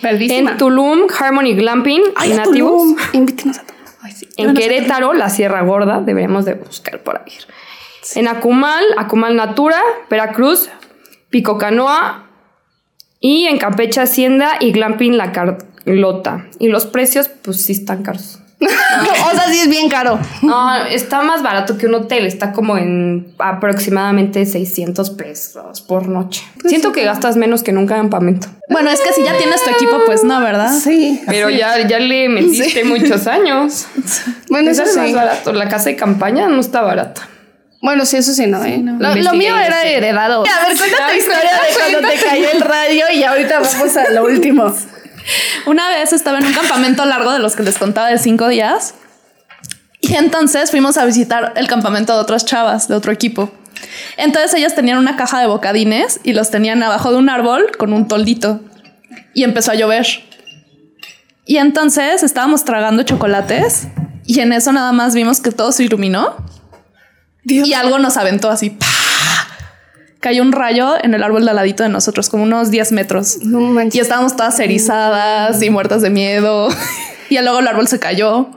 En 0.02 0.56
Tulum, 0.56 1.06
Harmony 1.18 1.54
Glamping 1.54 2.02
Ay, 2.16 2.32
y 2.32 2.34
Nativos. 2.34 2.82
Tulum. 2.82 2.96
Invítenos 3.12 3.58
a. 3.58 3.64
Ay, 4.02 4.12
sí. 4.12 4.28
En 4.36 4.54
Querétaro, 4.54 5.12
la 5.12 5.30
Sierra 5.30 5.62
Gorda, 5.62 6.00
deberíamos 6.00 6.44
de 6.44 6.54
buscar 6.54 7.00
por 7.00 7.18
ahí. 7.18 7.32
En 8.14 8.26
Acumal, 8.26 8.84
Acumal 8.96 9.36
Natura, 9.36 9.80
Veracruz, 10.08 10.70
Pico 11.30 11.58
Canoa 11.58 12.26
y 13.20 13.46
en 13.46 13.58
Campeche 13.58 14.00
Hacienda 14.00 14.56
y 14.60 14.72
Glamping 14.72 15.16
La 15.16 15.32
Carlota. 15.88 16.46
Y 16.58 16.68
los 16.68 16.86
precios, 16.86 17.28
pues 17.42 17.64
sí 17.64 17.72
están 17.72 18.02
caros. 18.02 18.40
o 18.60 19.36
sea, 19.36 19.46
sí 19.48 19.60
es 19.60 19.68
bien 19.68 19.88
caro. 19.88 20.18
No, 20.42 20.84
está 20.86 21.22
más 21.22 21.42
barato 21.42 21.78
que 21.78 21.86
un 21.86 21.94
hotel, 21.94 22.26
está 22.26 22.52
como 22.52 22.76
en 22.76 23.32
aproximadamente 23.38 24.44
600 24.44 25.10
pesos 25.10 25.80
por 25.82 26.08
noche. 26.08 26.42
Siento 26.66 26.90
que 26.90 27.04
gastas 27.04 27.36
menos 27.36 27.62
que 27.62 27.70
en 27.70 27.78
un 27.78 27.86
campamento. 27.86 28.48
Bueno, 28.68 28.90
es 28.90 29.00
que 29.00 29.12
si 29.12 29.22
ya 29.22 29.36
tienes 29.38 29.62
tu 29.62 29.70
equipo, 29.70 30.00
pues 30.06 30.24
no, 30.24 30.40
¿verdad? 30.40 30.72
Sí. 30.72 31.22
Pero 31.26 31.50
ya, 31.50 31.86
ya 31.86 32.00
le 32.00 32.28
metiste 32.28 32.84
muchos 32.84 33.26
años. 33.26 33.86
Bueno, 34.50 34.70
eso 34.70 34.82
es 34.82 34.96
más 34.96 35.08
sí. 35.08 35.14
barato. 35.14 35.52
La 35.52 35.68
casa 35.68 35.90
de 35.90 35.96
campaña 35.96 36.48
no 36.48 36.58
está 36.60 36.80
barata. 36.80 37.28
Bueno, 37.82 38.06
sí, 38.06 38.16
eso 38.16 38.32
sí, 38.32 38.46
no, 38.46 38.64
¿eh? 38.64 38.82
Lo, 38.82 39.34
mío 39.34 39.56
era 39.58 39.82
heredado. 39.82 40.42
A 40.42 40.68
ver, 40.68 40.76
cuenta 40.76 40.96
tu 40.96 41.02
Ay, 41.04 41.18
historia 41.18 41.52
de 41.52 41.78
cuando 41.78 42.08
te 42.08 42.24
cayó 42.24 42.50
el 42.50 42.60
radio 42.62 43.04
y 43.12 43.22
ahorita 43.22 43.60
vamos 43.60 43.96
a 43.96 44.10
lo 44.10 44.24
último. 44.24 44.74
Una 45.66 45.88
vez 45.88 46.12
estaba 46.12 46.38
en 46.38 46.46
un 46.46 46.52
campamento 46.52 47.04
largo 47.04 47.32
de 47.32 47.38
los 47.38 47.56
que 47.56 47.62
les 47.62 47.78
contaba 47.78 48.08
de 48.08 48.18
cinco 48.18 48.48
días. 48.48 48.94
Y 50.00 50.14
entonces 50.14 50.70
fuimos 50.70 50.96
a 50.96 51.04
visitar 51.04 51.52
el 51.56 51.66
campamento 51.66 52.14
de 52.14 52.20
otras 52.20 52.44
chavas 52.44 52.88
de 52.88 52.94
otro 52.94 53.12
equipo. 53.12 53.50
Entonces 54.16 54.54
ellas 54.54 54.74
tenían 54.74 54.98
una 54.98 55.16
caja 55.16 55.40
de 55.40 55.46
bocadines 55.46 56.20
y 56.22 56.32
los 56.32 56.50
tenían 56.50 56.82
abajo 56.82 57.10
de 57.10 57.18
un 57.18 57.28
árbol 57.28 57.72
con 57.76 57.92
un 57.92 58.08
toldito. 58.08 58.60
Y 59.34 59.44
empezó 59.44 59.72
a 59.72 59.74
llover. 59.74 60.06
Y 61.44 61.56
entonces 61.56 62.22
estábamos 62.22 62.64
tragando 62.64 63.02
chocolates 63.02 63.88
y 64.26 64.40
en 64.40 64.52
eso 64.52 64.72
nada 64.72 64.92
más 64.92 65.14
vimos 65.14 65.40
que 65.40 65.50
todo 65.50 65.72
se 65.72 65.84
iluminó 65.84 66.36
y 67.44 67.72
algo 67.72 67.98
nos 67.98 68.16
aventó 68.16 68.50
así. 68.50 68.76
Cayó 70.20 70.42
un 70.42 70.52
rayo 70.52 70.94
en 71.02 71.14
el 71.14 71.22
árbol 71.22 71.44
de 71.44 71.50
al 71.50 71.56
ladito 71.56 71.84
de 71.84 71.88
nosotros, 71.88 72.28
como 72.28 72.42
unos 72.42 72.70
10 72.70 72.92
metros. 72.92 73.38
No 73.42 73.60
manches. 73.60 73.94
Y 73.94 74.00
estábamos 74.00 74.36
todas 74.36 74.58
erizadas 74.58 75.62
y 75.62 75.70
muertas 75.70 76.02
de 76.02 76.10
miedo. 76.10 76.68
Y 77.30 77.38
luego 77.40 77.58
el 77.58 77.68
árbol 77.68 77.86
se 77.86 77.98
cayó. 77.98 78.48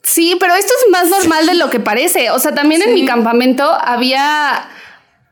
Sí, 0.00 0.36
pero 0.38 0.54
esto 0.54 0.72
es 0.84 0.92
más 0.92 1.08
normal 1.08 1.46
de 1.46 1.54
lo 1.54 1.68
que 1.70 1.80
parece. 1.80 2.30
O 2.30 2.38
sea, 2.38 2.54
también 2.54 2.80
en 2.82 2.94
mi 2.94 3.06
campamento 3.06 3.64
había 3.64 4.68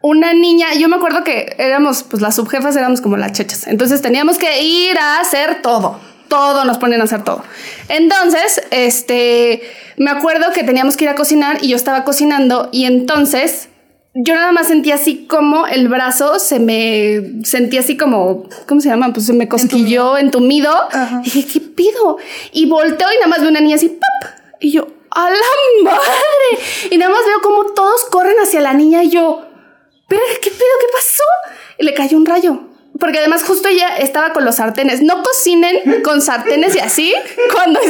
una 0.01 0.35
niña, 0.35 0.75
yo 0.75 0.89
me 0.89 0.97
acuerdo 0.97 1.23
que 1.23 1.55
éramos, 1.59 2.03
pues 2.03 2.23
las 2.23 2.35
subjefas 2.37 2.75
éramos 2.77 3.01
como 3.01 3.17
las 3.17 3.33
chechas. 3.33 3.67
Entonces 3.69 4.03
teníamos 4.03 4.39
que 4.39 4.63
ir 4.63 4.99
a 4.99 5.21
hacer 5.21 5.63
todo. 5.63 6.01
Todo 6.29 6.65
nos 6.65 6.79
ponen 6.79 7.01
a 7.01 7.05
hacer 7.05 7.23
todo. 7.23 7.45
Entonces, 7.89 8.63
este, 8.71 9.63
me 9.97 10.11
acuerdo 10.11 10.51
que 10.53 10.65
teníamos 10.65 10.97
que 10.97 11.05
ir 11.05 11.11
a 11.11 11.15
cocinar 11.15 11.59
y 11.63 11.69
yo 11.69 11.77
estaba 11.77 12.05
cocinando 12.05 12.69
y 12.73 12.87
entonces 12.87 13.69
yo 14.15 14.35
nada 14.35 14.53
más 14.53 14.69
sentía 14.69 14.97
así 14.97 15.27
como 15.27 15.67
el 15.67 15.89
brazo 15.89 16.39
se 16.39 16.61
me 16.61 17.43
sentía 17.45 17.81
así 17.81 17.97
como, 17.97 18.47
¿cómo 18.69 18.81
se 18.81 18.91
llama? 18.91 19.13
Pues 19.13 19.27
se 19.27 19.33
me 19.33 19.49
cosquilló, 19.49 20.19
entumido. 20.19 20.71
Y 21.25 21.31
dije, 21.31 21.47
¿qué 21.53 21.61
pido? 21.61 22.19
Y 22.53 22.67
volteo 22.69 23.09
y 23.11 23.17
nada 23.17 23.29
más 23.29 23.41
veo 23.41 23.49
una 23.49 23.61
niña 23.61 23.77
así, 23.77 23.89
¡pap! 23.89 24.33
Y 24.61 24.73
yo, 24.73 24.87
¡a 25.11 25.31
la 25.31 25.37
madre! 25.83 26.65
Y 26.91 26.99
nada 26.99 27.11
más 27.11 27.25
veo 27.25 27.41
como 27.41 27.73
todos 27.73 28.05
corren 28.11 28.37
hacia 28.43 28.61
la 28.61 28.75
niña 28.75 29.03
y 29.03 29.11
yo, 29.11 29.43
¿pero 30.09 30.23
qué 30.43 30.51
pido? 30.51 30.75
¿Qué 30.81 30.87
pasó? 30.93 31.57
Y 31.79 31.85
le 31.85 31.95
cayó 31.95 32.19
un 32.19 32.27
rayo. 32.27 32.72
Porque 33.01 33.19
además 33.19 33.43
justo 33.43 33.69
ella 33.69 33.97
estaba 33.97 34.33
con 34.33 34.45
los 34.45 34.57
sartenes. 34.57 35.03
No 35.03 35.23
cocinen 35.23 36.03
con 36.05 36.21
sartenes 36.21 36.77
y 36.77 36.79
así 36.79 37.15
cuando, 37.53 37.81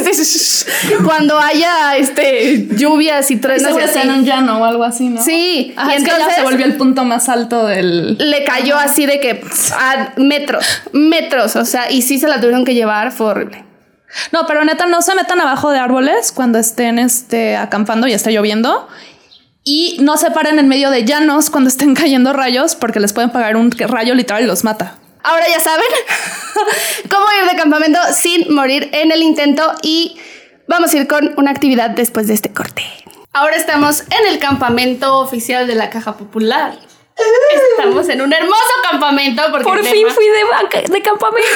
cuando 1.05 1.39
haya 1.39 1.97
este, 1.97 2.67
lluvias 2.71 3.31
y 3.31 3.37
truenos 3.37 3.63
y 3.63 3.67
Seguro 3.67 3.85
así. 3.85 3.99
en 3.99 4.11
un 4.11 4.25
llano 4.25 4.61
o 4.61 4.65
algo 4.65 4.85
así, 4.85 5.09
¿no? 5.09 5.23
Sí, 5.23 5.75
Ajá, 5.77 5.93
y 5.93 5.97
es 5.97 6.03
que 6.05 6.09
ya 6.11 6.15
entonces- 6.17 6.37
se 6.37 6.43
volvió 6.43 6.65
el 6.67 6.77
punto 6.77 7.05
más 7.05 7.29
alto 7.29 7.67
del. 7.67 8.17
le 8.19 8.45
cayó 8.45 8.77
así 8.79 9.05
de 9.07 9.21
que 9.21 9.45
a 9.79 10.13
metros, 10.17 10.65
metros, 10.93 11.57
o 11.57 11.65
sea, 11.65 11.91
y 11.91 12.03
sí 12.03 12.19
se 12.19 12.29
la 12.29 12.41
tuvieron 12.41 12.65
que 12.65 12.75
llevar, 12.75 13.13
fue 13.13 13.27
horrible. 13.27 13.65
No, 14.31 14.47
pero 14.47 14.65
neta, 14.65 14.87
no 14.87 15.01
se 15.03 15.15
metan 15.15 15.41
abajo 15.41 15.71
de 15.71 15.79
árboles 15.79 16.33
cuando 16.33 16.59
estén 16.59 16.99
este, 16.99 17.57
acampando 17.57 18.07
y 18.07 18.13
esté 18.13 18.31
lloviendo. 18.31 18.87
Y 19.65 19.99
no 20.01 20.17
se 20.17 20.31
paren 20.31 20.59
en 20.59 20.69
medio 20.69 20.91
de 20.91 21.05
llanos 21.05 21.51
cuando 21.51 21.69
estén 21.69 21.95
cayendo 21.95 22.33
rayos 22.33 22.75
porque 22.75 23.01
les 23.01 23.13
pueden 23.13 23.31
pagar 23.31 23.57
un 23.57 23.71
rayo 23.71 24.15
literal 24.15 24.43
y 24.43 24.47
los 24.47 24.65
mata. 24.65 24.99
Ahora 25.23 25.47
ya 25.49 25.61
saben, 25.61 25.87
cómo 27.11 27.25
ir 27.41 27.51
de 27.51 27.57
campamento 27.57 27.99
sin 28.13 28.53
morir 28.53 28.91
en 28.93 29.13
el 29.13 29.23
intento 29.23 29.73
y 29.83 30.17
vamos 30.67 30.93
a 30.93 30.97
ir 30.97 31.07
con 31.07 31.33
una 31.37 31.53
actividad 31.53 31.91
después 31.91 32.27
de 32.27 32.35
este 32.35 32.53
corte. 32.53 32.83
Ahora 33.33 33.57
estamos 33.57 34.03
en 34.03 34.33
el 34.33 34.41
campamento 34.41 35.19
oficial 35.21 35.67
de 35.67 35.77
la 35.77 35.91
Caja 35.91 36.17
Popular. 36.17 36.77
Estamos 37.79 38.09
en 38.09 38.23
un 38.23 38.33
hermoso 38.33 38.71
campamento 38.91 39.43
porque 39.51 39.65
Por 39.65 39.85
fin 39.85 40.07
fui 40.09 40.27
de, 40.27 40.45
vaca- 40.45 40.81
de 40.81 41.03
campamento. 41.03 41.49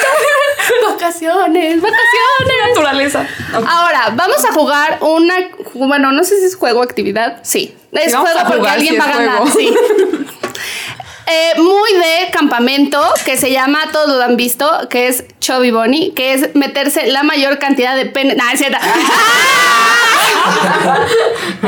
vacaciones, 0.91 1.81
vacaciones. 1.81 2.57
Naturaleza. 2.67 3.27
Ahora, 3.53 4.11
vamos 4.13 4.43
a 4.45 4.51
jugar 4.53 4.97
una. 5.01 5.35
Bueno, 5.73 6.11
no 6.11 6.23
sé 6.23 6.39
si 6.39 6.45
es 6.45 6.55
juego 6.55 6.81
o 6.81 6.83
actividad. 6.83 7.39
Sí, 7.43 7.75
es 7.91 8.11
Sí, 8.11 8.17
juego 8.17 8.39
porque 8.47 8.69
alguien 8.69 8.93
sí 8.93 8.99
va 8.99 9.05
a 9.05 9.17
ganar. 9.17 9.41
Sí. 9.51 9.73
Eh, 11.29 11.59
muy 11.59 11.91
de 11.91 12.31
campamento 12.31 13.03
que 13.25 13.35
se 13.35 13.51
llama, 13.51 13.79
todos 13.91 14.07
lo 14.15 14.23
han 14.23 14.37
visto, 14.37 14.87
que 14.89 15.09
es 15.09 15.25
Chubby 15.41 15.71
Bunny, 15.71 16.13
que 16.13 16.31
es 16.33 16.55
meterse 16.55 17.07
la 17.07 17.21
mayor 17.23 17.59
cantidad 17.59 17.97
de 17.97 18.05
pene. 18.05 18.35
Nah, 18.35 18.53
es 18.53 18.59
cierto. 18.59 18.77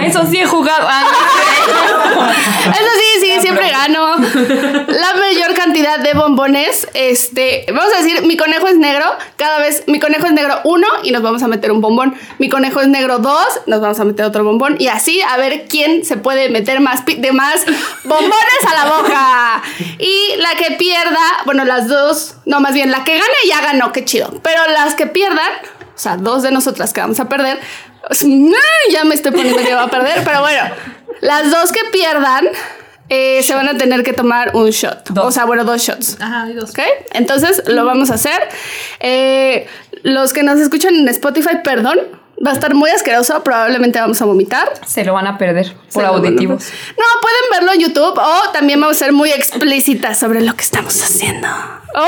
Eso 0.01 0.25
sí 0.31 0.39
he 0.39 0.45
jugado. 0.45 0.87
Ah, 0.89 1.03
Eso 2.71 2.89
sí, 3.01 3.18
siempre 3.41 3.69
gano. 3.69 4.15
La 4.87 5.13
mayor 5.15 5.53
cantidad 5.55 5.99
de 5.99 6.13
bombones. 6.13 6.87
Este, 6.93 7.65
vamos 7.67 7.93
a 7.93 8.01
decir, 8.01 8.23
mi 8.23 8.37
conejo 8.37 8.67
es 8.67 8.77
negro. 8.77 9.05
Cada 9.37 9.59
vez, 9.59 9.83
mi 9.87 9.99
conejo 9.99 10.25
es 10.25 10.33
negro 10.33 10.59
uno 10.63 10.87
y 11.03 11.11
nos 11.11 11.21
vamos 11.21 11.43
a 11.43 11.47
meter 11.47 11.71
un 11.71 11.81
bombón. 11.81 12.15
Mi 12.37 12.49
conejo 12.49 12.81
es 12.81 12.87
negro 12.87 13.19
dos, 13.19 13.47
nos 13.67 13.81
vamos 13.81 13.99
a 13.99 14.05
meter 14.05 14.25
otro 14.25 14.43
bombón. 14.43 14.75
Y 14.79 14.87
así 14.87 15.21
a 15.21 15.37
ver 15.37 15.67
quién 15.67 16.05
se 16.05 16.17
puede 16.17 16.49
meter 16.49 16.79
más 16.79 17.05
de 17.05 17.31
más 17.31 17.65
bombones 18.03 18.59
a 18.67 18.73
la 18.73 18.91
boca. 18.91 19.63
Y 19.99 20.35
la 20.37 20.55
que 20.55 20.75
pierda, 20.75 21.19
bueno, 21.45 21.65
las 21.65 21.87
dos, 21.87 22.35
no, 22.45 22.59
más 22.59 22.73
bien 22.73 22.91
la 22.91 23.03
que 23.03 23.13
gane 23.13 23.25
ya 23.47 23.61
ganó, 23.61 23.91
qué 23.91 24.05
chido. 24.05 24.39
Pero 24.43 24.61
las 24.67 24.95
que 24.95 25.07
pierdan, 25.07 25.51
o 25.95 25.99
sea, 25.99 26.17
dos 26.17 26.43
de 26.43 26.51
nosotras 26.51 26.93
que 26.93 27.01
vamos 27.01 27.19
a 27.19 27.29
perder, 27.29 27.59
ya 28.91 29.03
me 29.03 29.15
estoy 29.15 29.31
poniendo 29.31 29.61
que 29.61 29.73
va 29.73 29.83
a 29.83 29.89
perder, 29.89 30.23
pero 30.23 30.41
bueno, 30.41 30.61
las 31.21 31.51
dos 31.51 31.71
que 31.71 31.81
pierdan 31.91 32.47
eh, 33.09 33.41
se 33.43 33.53
van 33.55 33.67
a 33.67 33.77
tener 33.77 34.03
que 34.03 34.13
tomar 34.13 34.55
un 34.55 34.69
shot. 34.69 35.17
O 35.17 35.31
sea, 35.31 35.45
bueno, 35.45 35.65
dos 35.65 35.81
shots. 35.81 36.17
Ajá, 36.19 36.47
dos. 36.53 36.71
¿Ok? 36.71 36.79
Entonces 37.13 37.63
lo 37.67 37.85
vamos 37.85 38.11
a 38.11 38.15
hacer. 38.15 38.47
Eh, 38.99 39.67
los 40.03 40.33
que 40.33 40.43
nos 40.43 40.59
escuchan 40.59 40.95
en 40.95 41.07
Spotify, 41.09 41.57
perdón. 41.63 41.99
Va 42.45 42.51
a 42.51 42.53
estar 42.53 42.73
muy 42.73 42.89
asqueroso, 42.89 43.43
probablemente 43.43 43.99
vamos 43.99 44.21
a 44.21 44.25
vomitar. 44.25 44.71
Se 44.87 45.03
lo 45.03 45.13
van 45.13 45.27
a 45.27 45.37
perder 45.37 45.75
por 45.91 46.05
auditivos. 46.05 46.71
No, 46.97 47.03
pueden 47.21 47.51
verlo 47.51 47.73
en 47.73 47.81
YouTube 47.81 48.17
o 48.17 48.51
también 48.53 48.79
vamos 48.79 48.95
a 48.95 48.99
ser 48.99 49.11
muy 49.11 49.29
explícitas 49.31 50.17
sobre 50.17 50.39
lo 50.39 50.55
que 50.55 50.61
estamos 50.61 51.03
haciendo. 51.03 51.49
¡Oh! 51.95 52.07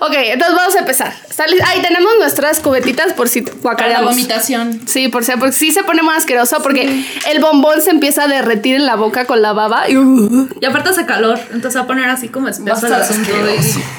Ok, 0.00 0.12
entonces 0.14 0.54
vamos 0.56 0.76
a 0.76 0.78
empezar. 0.80 1.12
¿Está 1.28 1.46
lis- 1.46 1.62
Ahí 1.66 1.80
tenemos 1.82 2.10
nuestras 2.18 2.60
cubetitas 2.60 3.12
por 3.14 3.28
si 3.28 3.40
Para 3.42 3.54
la 3.56 3.60
guacareamos. 3.62 4.10
vomitación. 4.10 4.80
Sí, 4.86 5.08
por 5.08 5.24
si, 5.24 5.32
porque 5.32 5.52
sí 5.52 5.72
se 5.72 5.82
pone 5.84 6.02
muy 6.02 6.14
asqueroso 6.14 6.62
porque 6.62 7.04
el 7.28 7.40
bombón 7.40 7.80
se 7.80 7.90
empieza 7.90 8.24
a 8.24 8.28
derretir 8.28 8.76
en 8.76 8.86
la 8.86 8.96
boca 8.96 9.24
con 9.24 9.40
la 9.42 9.52
baba 9.52 9.88
y 9.88 9.96
uh, 9.96 10.48
Y 10.60 10.64
aparte 10.66 10.90
hace 10.90 11.06
calor, 11.06 11.38
entonces 11.52 11.80
va 11.80 11.84
a 11.84 11.86
poner 11.86 12.08
así 12.10 12.28
como 12.28 12.48
espeso 12.48 12.86
el 12.86 12.92
asunto. 12.94 13.30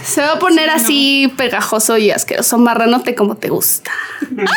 se 0.05 0.21
va 0.21 0.33
a 0.33 0.39
poner 0.39 0.69
así 0.69 1.33
pegajoso 1.37 1.97
y 1.97 2.11
asqueroso, 2.11 2.57
marranote 2.57 3.15
como 3.15 3.35
te 3.35 3.49
gusta. 3.49 3.91
bueno, 4.29 4.49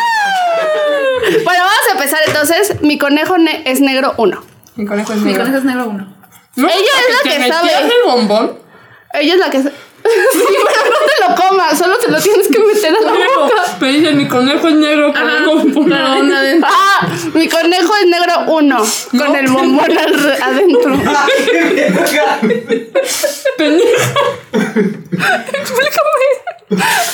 vamos 1.65 1.89
a 1.89 1.93
empezar 1.93 2.21
entonces. 2.27 2.83
Mi 2.83 2.99
conejo 2.99 3.39
ne- 3.39 3.63
es 3.67 3.81
negro 3.81 4.15
uno. 4.19 4.43
Mi 4.77 4.87
conejo 4.87 5.13
es 5.13 5.19
Mi 5.21 5.27
negro. 5.33 5.43
conejo 5.45 5.59
es 5.59 5.65
negro 5.65 5.87
uno. 5.89 6.17
¿No? 6.57 6.69
Ella 6.69 6.77
es 6.77 7.17
la 7.17 7.31
que 7.31 7.39
metías 7.39 7.57
sabe. 7.59 7.73
el 7.87 7.93
bombón? 8.05 8.62
Ella 9.15 9.35
es 9.35 9.39
la 9.41 9.51
que... 9.51 9.59
sí, 9.63 9.69
pero 10.03 10.91
no 10.91 10.99
te 11.07 11.15
lo 11.29 11.49
comas, 11.49 11.79
solo 11.79 11.97
te 11.99 12.11
lo 12.11 12.21
tienes 12.21 12.49
que 12.49 12.59
meter 12.59 12.93
a 12.97 13.01
la 13.01 13.13
boca. 13.13 13.63
Pero 13.79 13.93
dice, 13.93 14.13
mi 14.13 14.27
conejo 14.27 14.67
es 14.69 14.75
negro 14.75 15.13
con 15.13 15.29
el 15.31 15.45
bombón. 15.45 15.89
Pero 15.89 16.17
una 16.19 16.39
adentro. 16.41 16.69
Ah, 17.03 17.09
mi 17.35 17.49
conejo 17.49 17.93
es 17.97 18.07
negro 18.07 18.35
uno, 18.49 18.85
con 19.11 19.37
el 19.37 19.47
bombón 19.51 19.99
al 19.99 20.43
adentro. 20.43 21.01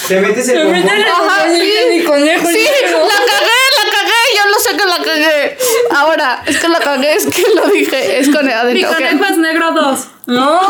Te 0.09 0.20
metes 0.20 0.49
el 0.49 0.64
bombón. 0.64 0.88
Ajá, 0.88 1.46
sí. 1.51 1.72
mi 1.90 2.05
conejo 2.05 2.49
es 2.49 2.55
Sí, 2.55 2.62
negro. 2.82 3.01
la 3.01 3.14
cagué, 3.14 3.61
la 3.76 3.92
cagué, 3.92 4.22
yo 4.36 4.51
lo 4.51 4.59
sé 4.61 4.76
que 4.76 4.86
la 4.86 5.05
cagué. 5.05 5.59
Ahora, 5.94 6.42
es 6.46 6.59
que 6.59 6.68
la 6.68 6.78
cagué, 6.78 7.14
es 7.14 7.26
que 7.26 7.44
lo 7.55 7.66
dije, 7.66 8.18
es 8.20 8.28
con 8.28 8.38
el 8.38 8.46
Mi 8.46 8.53
adentro. 8.53 8.90
ok. 8.90 8.96
conejo 8.96 9.24
es 9.24 9.36
negro 9.38 9.72
dos. 9.72 10.07
No. 10.26 10.61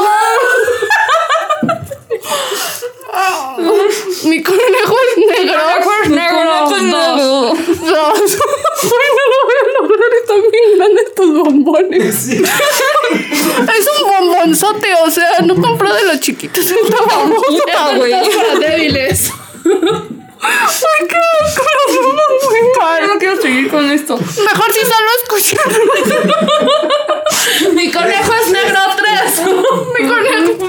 Mi 4.24 4.42
conejo 4.42 4.96
es 5.08 5.18
negro. 5.18 5.60
es 6.02 6.10
negro. 6.10 6.36
Conejo 6.36 6.76
es 6.76 6.82
negro. 6.82 7.54
Dos. 7.66 8.38
Ay, 8.82 9.10
no 9.16 9.24
lo 9.30 9.38
voy 9.44 9.58
a 9.58 9.82
lograr, 9.82 10.12
están 10.20 10.40
bien 10.50 10.68
grandes 10.76 11.04
estos 11.06 11.28
bombones. 11.32 12.14
Sí. 12.14 12.36
Es 13.78 13.86
un 13.98 14.08
bombonzote, 14.08 14.88
o 15.04 15.10
sea, 15.10 15.38
no 15.44 15.54
compró 15.60 15.92
de 15.94 16.04
los 16.04 16.20
chiquitos. 16.20 16.70
Está 16.70 16.96
famosa, 17.08 17.96
güey. 17.96 18.12
Para 18.12 18.54
débiles. 18.58 19.32
Ay, 20.40 21.06
qué 21.08 21.16
mal. 22.78 23.06
no 23.08 23.18
quiero 23.18 23.40
seguir 23.40 23.70
con 23.70 23.90
esto. 23.90 24.16
Mejor 24.16 24.72
si 24.72 24.80
solo 24.80 25.10
escuchar. 25.22 25.68
Mi 27.74 27.90
conejo 27.90 28.32
es 28.34 28.48
negro 28.50 28.80
tres. 28.96 29.42
Mi 29.98 30.08
conejo. 30.08 30.68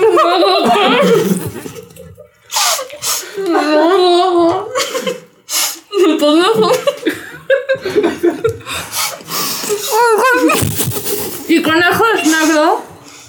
Mi 11.48 11.62
conejo 11.64 12.06
es 12.16 12.26
negro 12.28 12.84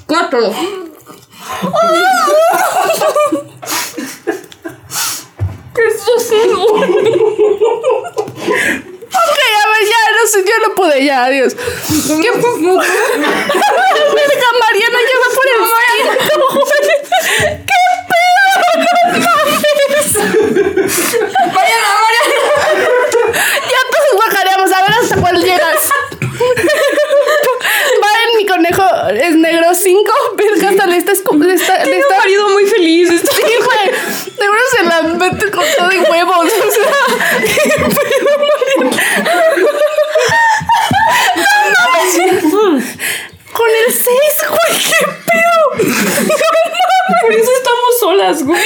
cuatro. 0.07 0.39
Ok, 0.49 0.57
a 9.57 9.67
ver, 9.69 9.83
ya, 9.89 10.01
no 10.17 10.27
sé, 10.31 10.45
yo 10.45 10.69
no 10.69 10.75
pude, 10.75 11.05
ya, 11.05 11.25
adiós. 11.25 11.55
¿Qué? 11.55 12.31
Verga, 12.31 12.51
Mariana 14.61 14.99
lleva 15.01 15.29
por 15.35 15.47
el 15.47 15.61
Mariana, 20.63 21.89
Mariana. 22.03 22.37
Ya 23.71 23.81
todos 23.91 24.13
guacareamos, 24.15 24.73
a 24.73 24.83
ver 24.83 24.93
hasta 25.03 25.17
cuál 25.17 25.37
llegas. 25.43 25.91
Valen, 28.03 28.31
mi 28.37 28.47
conejo 28.47 28.85
es 29.15 29.35
negro 29.37 29.75
5. 29.75 30.13
Verga, 30.35 30.69
hasta 30.71 30.87
le 30.87 30.97
está... 30.97 31.13
Le 31.13 31.55
está, 31.55 31.85
le 31.85 31.99
está 31.99 32.19
marido 32.19 32.49
muy 32.51 32.67
feliz. 32.67 33.09
Sí, 33.11 33.43
güey. 33.43 33.91
Seguro 34.37 34.61
se 34.77 34.83
la 34.85 35.03
mete 35.03 35.51
con 35.51 35.65
todo 35.77 35.93
y 35.93 35.99
huevos. 35.99 36.47
O 36.47 36.71
sea. 36.71 36.91
No 41.37 41.43
mames. 42.63 42.97
Con 43.53 43.69
el 43.69 43.93
6, 43.93 44.05
güey, 44.49 44.73
qué 44.83 45.01
pedo. 45.27 45.61
Por 47.23 47.33
eso 47.33 47.51
estamos 47.57 47.99
solas, 48.01 48.43
güey. 48.45 48.63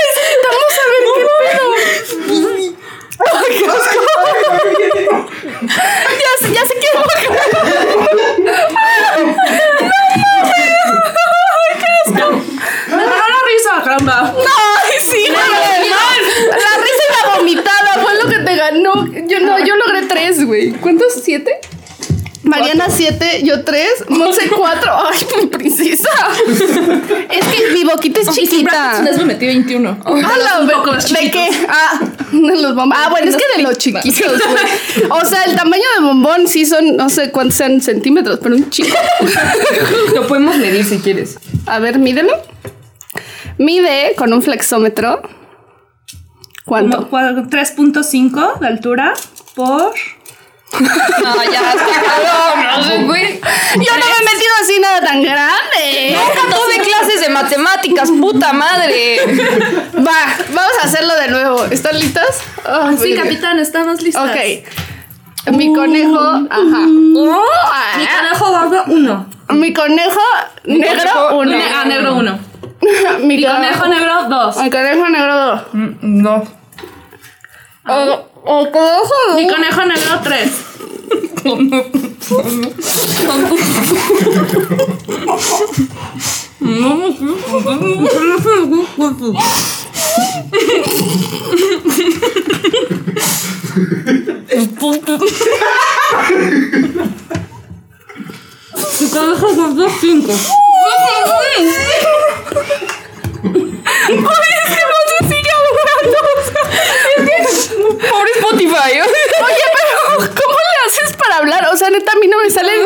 Necesitamos 0.00 0.68
saber 0.78 1.02
qué 1.14 1.22
pedo. 1.40 1.66
Ay, 3.32 3.50
qué 3.58 3.64
asco. 3.66 4.00
Ya, 5.62 6.30
ya 6.52 6.62
sé 6.66 6.74
va 6.74 7.00
a 7.00 7.18
ganar. 7.22 7.44
Me 12.88 13.02
da 13.02 13.26
la 13.28 13.40
risa, 13.46 13.72
caramba. 13.82 14.16
Ay, 14.36 15.00
sí, 15.00 15.22
güey. 15.28 15.90
La 16.48 16.72
risa 16.82 17.02
y 17.08 17.12
la 17.12 17.36
vomitada 17.36 17.90
fue 18.02 18.12
lo 18.22 18.28
que 18.28 18.38
te 18.38 18.54
ganó. 18.56 19.06
Yo 19.26 19.40
no, 19.40 19.58
yo 19.58 19.76
logré 19.76 20.02
tres, 20.06 20.44
güey. 20.44 20.72
¿Cuántos? 20.72 21.14
¿Siete? 21.22 21.60
Mariana 22.60 22.86
siete, 22.90 23.42
yo 23.44 23.64
tres, 23.64 24.04
Monse 24.08 24.48
cuatro. 24.48 24.92
Ay, 25.12 25.26
mi 25.40 25.46
princesa. 25.46 26.08
Es 27.30 27.46
que 27.46 27.70
mi 27.72 27.84
boquita 27.84 28.20
es 28.20 28.30
chiquita. 28.30 29.00
Vez 29.02 29.18
me 29.18 29.24
metí 29.24 29.46
21. 29.46 29.98
Ah, 30.04 30.10
la- 30.12 30.60
un 30.60 30.68
poco 30.68 30.92
¿De 30.92 31.30
qué? 31.30 31.48
Ah, 31.68 32.00
los 32.32 32.74
bombones. 32.74 32.98
Ah, 33.04 33.08
bueno, 33.10 33.30
es 33.30 33.36
que 33.36 33.56
de 33.56 33.62
los 33.62 33.78
chiquitos, 33.78 34.32
güey. 34.38 35.10
O 35.10 35.24
sea, 35.24 35.42
el 35.44 35.56
tamaño 35.56 35.82
de 35.98 36.04
bombón 36.06 36.46
sí 36.48 36.64
son, 36.64 36.96
no 36.96 37.08
sé 37.08 37.30
cuántos 37.30 37.56
sean 37.56 37.80
centímetros, 37.80 38.38
pero 38.42 38.54
un 38.56 38.70
chico. 38.70 38.96
Lo 40.14 40.26
podemos 40.26 40.56
medir 40.56 40.84
si 40.84 40.98
quieres. 40.98 41.38
A 41.66 41.78
ver, 41.78 41.98
mídelo. 41.98 42.32
Mide 43.58 44.14
con 44.16 44.32
un 44.32 44.42
flexómetro. 44.42 45.22
¿Cuánto? 46.64 47.08
Como 47.08 47.22
cua- 47.22 47.48
3.5 47.48 48.58
de 48.58 48.66
altura 48.66 49.14
por. 49.54 49.92
No, 51.24 51.42
ya 51.44 51.72
está 51.72 52.02
cabrón. 52.02 52.66
No 52.76 52.82
sé, 52.84 53.02
güey. 53.04 53.40
Yo 53.40 53.92
no 53.96 54.06
me 54.06 54.16
he 54.18 54.24
metido 54.34 54.52
así 54.62 54.80
nada 54.80 55.00
tan 55.00 55.22
grande. 55.22 56.10
Nunca 56.16 56.56
tuve 56.56 56.78
clases 56.84 57.20
de 57.20 57.28
matemáticas, 57.28 58.10
puta 58.10 58.52
madre. 58.52 59.18
Va, 59.96 60.36
vamos 60.48 60.72
a 60.82 60.86
hacerlo 60.86 61.14
de 61.16 61.28
nuevo. 61.28 61.64
¿Están 61.66 61.98
listas? 61.98 62.42
Oh, 62.66 62.92
Sí, 62.96 63.14
capitán, 63.14 63.58
estamos 63.58 64.00
listos. 64.02 64.22
Ok. 64.28 65.52
Mi 65.52 65.72
conejo, 65.74 66.18
ajá. 66.18 66.78
Mi 66.86 67.28
Ah, 67.28 67.96
conejo 68.18 68.50
blanco, 68.50 68.84
uno. 68.92 69.26
Mi 69.50 69.72
conejo 69.74 70.20
negro, 70.64 71.36
uno. 71.38 71.50
Ne- 71.50 71.64
ah, 71.74 71.84
negro, 71.84 72.14
uno. 72.16 72.38
Mi 73.20 73.36
Mi 73.36 73.44
conejo 73.44 73.86
negro, 73.88 74.24
dos. 74.28 74.56
Mi 74.56 74.70
conejo 74.70 75.08
negro, 75.08 75.36
dos. 75.36 75.62
No. 76.02 76.44
El 78.46 78.70
conejo. 78.70 79.34
Mi 79.36 79.48
conejo 79.48 79.84
negro 79.86 80.20
3. 80.22 80.50
Oye, 108.92 109.64
pero 109.72 110.18
¿cómo 110.18 110.56
le 110.56 110.90
haces 110.90 111.16
para 111.16 111.36
hablar? 111.38 111.68
O 111.72 111.76
sea, 111.76 111.90
neta, 111.90 112.12
a 112.12 112.16
mí 112.16 112.26
no 112.26 112.38
me 112.38 112.50
sale. 112.50 112.72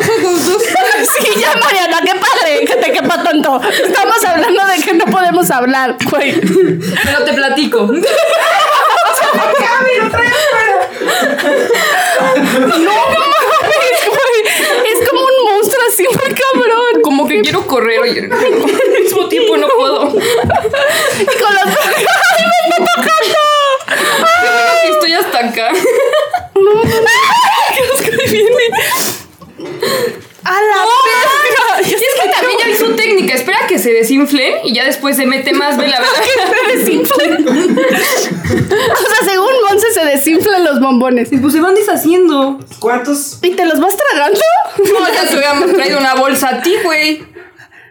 Sí, 0.98 1.28
ya, 1.40 1.54
Mariana, 1.56 2.00
qué 2.04 2.12
padre, 2.14 2.64
que 2.64 2.74
te 2.74 2.92
quepa 2.92 3.22
tanto. 3.22 3.60
Estamos 3.62 4.24
hablando 4.24 4.66
de 4.66 4.82
que 4.82 4.94
no 4.94 5.04
podemos 5.06 5.48
hablar, 5.50 5.96
güey. 6.10 6.40
Pero 6.40 7.24
te 7.24 7.32
platico. 7.32 7.88
No 12.48 12.94
mames, 12.94 14.00
güey. 14.06 14.40
Es 14.92 15.08
como 15.08 15.20
un 15.20 15.44
monstruo 15.44 15.82
así, 15.88 16.04
muy 16.04 16.34
cabrón. 16.34 17.02
Como 17.02 17.26
que 17.28 17.40
quiero 17.42 17.66
correr 17.66 18.06
y 18.06 18.18
al 18.18 19.00
mismo 19.02 19.28
tiempo 19.28 19.56
no 19.56 19.68
puedo. 19.68 20.00
Con 20.10 20.20
los. 20.20 20.24
¡Ay, 21.66 22.44
me 22.46 22.76
está 22.76 22.92
tocando! 22.94 23.57
Qué 25.38 25.60
bueno 25.62 26.82
que 26.82 26.88
estoy 26.88 27.08
hasta 27.08 27.08
acá. 27.08 27.10
¡Qué 27.74 27.80
asco 27.94 28.30
viene! 28.30 28.64
¡A 30.44 30.52
la 30.52 30.76
verga! 30.76 31.80
Es 31.80 31.94
que 31.94 32.30
también 32.32 32.58
ya 32.58 32.66
vi 32.66 32.76
su 32.76 32.96
técnica. 32.96 33.34
Espera 33.34 33.66
que 33.68 33.78
se 33.78 33.92
desinflen 33.92 34.54
y 34.64 34.74
ya 34.74 34.84
después 34.84 35.16
se 35.16 35.26
mete 35.26 35.52
más 35.52 35.76
vela. 35.76 35.98
se 36.70 36.76
desinflan. 36.76 37.46
O 37.46 39.06
sea, 39.08 39.28
según 39.28 39.52
Monse 39.68 39.92
se 39.92 40.04
desinflan 40.04 40.64
los 40.64 40.80
bombones. 40.80 41.28
Pues 41.40 41.52
se 41.52 41.60
van 41.60 41.74
deshaciendo. 41.74 42.58
¿Cuántos? 42.78 43.38
¿Y 43.42 43.50
te 43.50 43.66
los 43.66 43.78
vas 43.78 43.94
tragando? 43.96 44.40
No, 44.78 45.12
ya 45.12 45.28
te 45.28 45.34
hubiéramos 45.34 45.72
traído 45.72 45.98
una 45.98 46.14
bolsa 46.14 46.48
a 46.48 46.62
ti, 46.62 46.74
güey. 46.82 47.22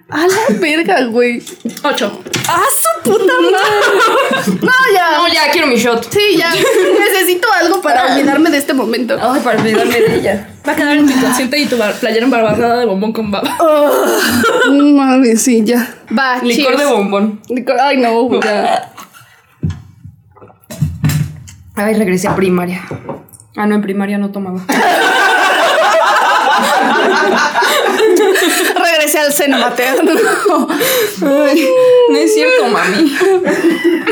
A 0.09 0.19
la 0.25 0.59
verga, 0.59 1.05
güey. 1.07 1.43
Ocho. 1.83 2.21
¡Ah, 2.47 2.61
su 2.71 2.87
puta 3.11 3.33
madre! 3.41 4.57
No, 4.61 4.71
ya. 4.93 5.17
No, 5.17 5.27
ya 5.27 5.51
quiero 5.51 5.67
mi 5.67 5.75
shot. 5.75 6.09
Sí, 6.11 6.37
ya. 6.37 6.49
Necesito 6.53 7.47
algo 7.61 7.81
para 7.81 8.13
olvidarme 8.13 8.49
de 8.49 8.57
este 8.57 8.73
momento. 8.73 9.17
Ay, 9.21 9.41
para 9.41 9.59
olvidarme 9.59 9.99
de 9.99 10.15
ella. 10.15 10.49
Va 10.65 10.71
a 10.71 10.75
quedar 10.77 10.95
en 10.97 11.07
tu 11.07 11.11
inconsciente 11.13 11.57
y 11.59 11.65
tu 11.65 11.77
bar- 11.77 11.93
playera 11.95 12.23
embarrada 12.23 12.77
de 12.79 12.85
bombón 12.85 13.11
con 13.11 13.31
baba. 13.31 13.57
No 14.71 14.83
mames, 14.97 15.41
sí, 15.41 15.63
ya. 15.65 15.93
Va, 16.17 16.37
Licor 16.41 16.73
cheers. 16.73 16.79
de 16.79 16.85
bombón. 16.85 17.41
Licor- 17.49 17.79
Ay, 17.81 17.97
no, 17.97 18.21
güey, 18.23 18.39
ya. 18.41 18.93
Ay, 21.75 21.93
regresé 21.95 22.29
a 22.29 22.35
primaria. 22.35 22.81
Ah, 23.57 23.65
no, 23.67 23.75
en 23.75 23.81
primaria 23.81 24.17
no 24.17 24.31
tomaba. 24.31 24.61
Regresé 29.07 29.19
al 29.19 29.33
seno 29.33 29.57
materno. 29.57 30.11
Ay. 31.21 31.69
No 32.09 32.17
es 32.17 32.33
cierto, 32.33 32.67
mami. 32.67 33.15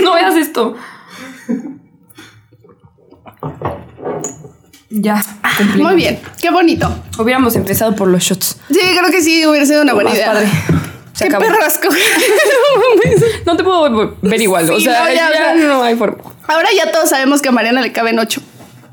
No 0.02 0.14
veas 0.14 0.36
esto. 0.38 0.76
Ya, 4.90 5.22
cumplimos. 5.58 5.92
Muy 5.92 5.96
bien, 6.02 6.20
qué 6.42 6.50
bonito. 6.50 6.90
Hubiéramos 7.20 7.56
empezado 7.58 7.94
por 7.96 8.08
los 8.08 8.24
shots. 8.24 8.58
Sí, 8.70 8.80
creo 8.80 9.12
que 9.12 9.22
sí 9.22 9.46
hubiera 9.46 9.66
sido 9.66 9.82
una 9.82 9.94
buena 9.94 10.12
Más 10.12 10.18
idea. 10.18 10.32
padre. 10.32 10.48
Se 11.12 11.26
Qué 11.28 11.36
acabó. 11.36 11.46
perrasco. 11.46 11.90
No 13.46 13.56
te 13.56 13.64
puedo 13.64 14.18
ver 14.22 14.42
igual. 14.42 14.70
o 14.70 14.80
sea, 14.80 15.04
no, 15.04 15.08
ya, 15.10 15.14
ya, 15.16 15.30
o 15.30 15.32
sea. 15.34 15.56
no 15.56 15.84
hay 15.84 15.96
forma. 15.96 16.18
Ahora 16.48 16.68
ya 16.76 16.92
todos 16.92 17.10
sabemos 17.10 17.42
que 17.42 17.50
a 17.50 17.52
Mariana 17.52 17.82
le 17.82 17.92
caben 17.92 18.18
ocho 18.20 18.42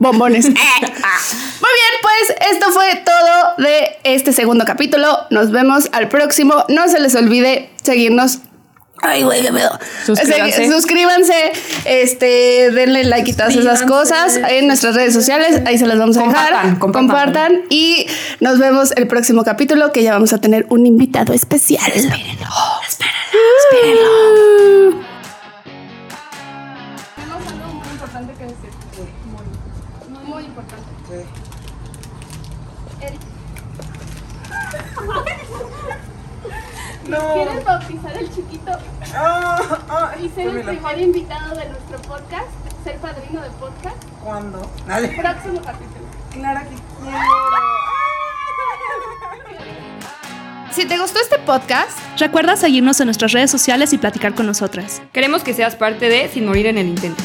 bombones. 0.02 0.44
Muy 0.50 0.54
bien, 0.54 1.94
pues 2.02 2.36
esto 2.52 2.70
fue 2.72 3.02
todo 3.04 3.54
de 3.58 3.96
este 4.04 4.32
segundo 4.32 4.64
capítulo. 4.64 5.18
Nos 5.30 5.50
vemos 5.50 5.88
al 5.92 6.08
próximo. 6.08 6.64
No 6.68 6.88
se 6.88 7.00
les 7.00 7.14
olvide 7.14 7.70
seguirnos. 7.82 8.40
Ay, 9.04 9.24
güey, 9.24 9.42
qué 9.42 9.52
pedo. 9.52 9.76
Suscríbanse. 10.06 10.52
Se- 10.66 10.70
suscríbanse, 10.72 11.52
este, 11.86 12.70
denle 12.70 13.02
like 13.02 13.30
y 13.30 13.34
todas 13.34 13.56
esas 13.56 13.82
cosas 13.82 14.36
en 14.48 14.68
nuestras 14.68 14.94
redes 14.94 15.12
sociales. 15.12 15.60
Ahí 15.66 15.76
se 15.76 15.86
las 15.88 15.98
vamos 15.98 16.16
a 16.18 16.20
dejar. 16.20 16.52
Compartan, 16.52 16.76
compartan. 16.78 17.06
Compartan. 17.08 17.62
Y 17.68 18.06
nos 18.38 18.60
vemos 18.60 18.92
el 18.92 19.08
próximo 19.08 19.42
capítulo 19.42 19.90
que 19.92 20.04
ya 20.04 20.12
vamos 20.12 20.32
a 20.32 20.38
tener 20.38 20.66
un 20.68 20.86
invitado 20.86 21.32
especial. 21.32 21.90
Espérenlo. 21.92 22.46
Espérenlo. 22.86 23.22
Espérenlo. 23.72 24.51
¿Quieres 37.04 37.64
bautizar 37.64 38.16
el 38.16 38.32
chiquito 38.34 38.72
y 40.22 40.28
ser 40.28 40.48
el 40.48 40.62
primer 40.62 41.00
invitado 41.00 41.54
de 41.56 41.68
nuestro 41.68 41.98
podcast? 42.02 42.48
¿Ser 42.84 42.96
padrino 42.96 43.40
de 43.40 43.50
podcast? 43.50 43.96
¿Cuándo? 44.24 44.70
Dale. 44.86 45.08
Próximo 45.08 45.60
capítulo. 45.62 46.06
Claro 46.32 46.60
que 46.60 46.76
quiero. 47.02 47.18
Si 50.72 50.86
te 50.86 50.98
gustó 50.98 51.20
este 51.20 51.38
podcast, 51.38 51.98
Recuerda 52.18 52.56
seguirnos 52.56 53.00
en 53.00 53.06
nuestras 53.06 53.32
redes 53.32 53.50
sociales 53.50 53.92
y 53.92 53.98
platicar 53.98 54.34
con 54.34 54.46
nosotras. 54.46 55.02
Queremos 55.12 55.42
que 55.42 55.54
seas 55.54 55.74
parte 55.74 56.08
de 56.08 56.28
Sin 56.28 56.46
Morir 56.46 56.66
en 56.66 56.78
el 56.78 56.86
Intento. 56.86 57.22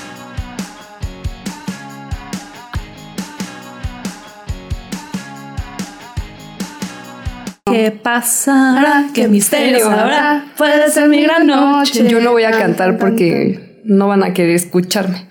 ¿Qué 7.71 7.91
pasará? 7.91 9.07
¿Qué 9.13 9.27
misterio 9.27 9.89
habrá? 9.89 10.45
Puede 10.57 10.89
ser 10.91 11.09
mi 11.09 11.21
gran 11.21 11.47
noche. 11.47 12.07
Yo 12.07 12.21
no 12.21 12.31
voy 12.31 12.43
a 12.43 12.51
cantar 12.51 12.97
porque 12.97 13.81
no 13.83 14.07
van 14.07 14.23
a 14.23 14.33
querer 14.33 14.55
escucharme. 14.55 15.27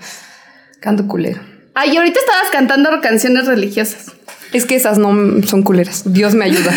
Canto 0.81 1.07
culero. 1.07 1.41
Ay, 1.75 1.97
ahorita 1.97 2.19
estabas 2.19 2.51
cantando 2.51 2.91
canciones 3.01 3.47
religiosas. 3.47 4.13
Es 4.53 4.65
que 4.65 4.77
esas 4.77 4.99
no 4.99 5.43
son 5.47 5.63
culeras. 5.63 6.05
Dios 6.13 6.35
me 6.35 6.47
ayuda. 6.47 6.73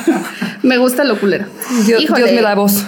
Me 0.62 0.76
gusta 0.78 1.04
lo 1.04 1.18
culero. 1.18 1.46
Dios 1.86 2.04
me 2.10 2.42
da 2.42 2.54
voz. 2.54 2.84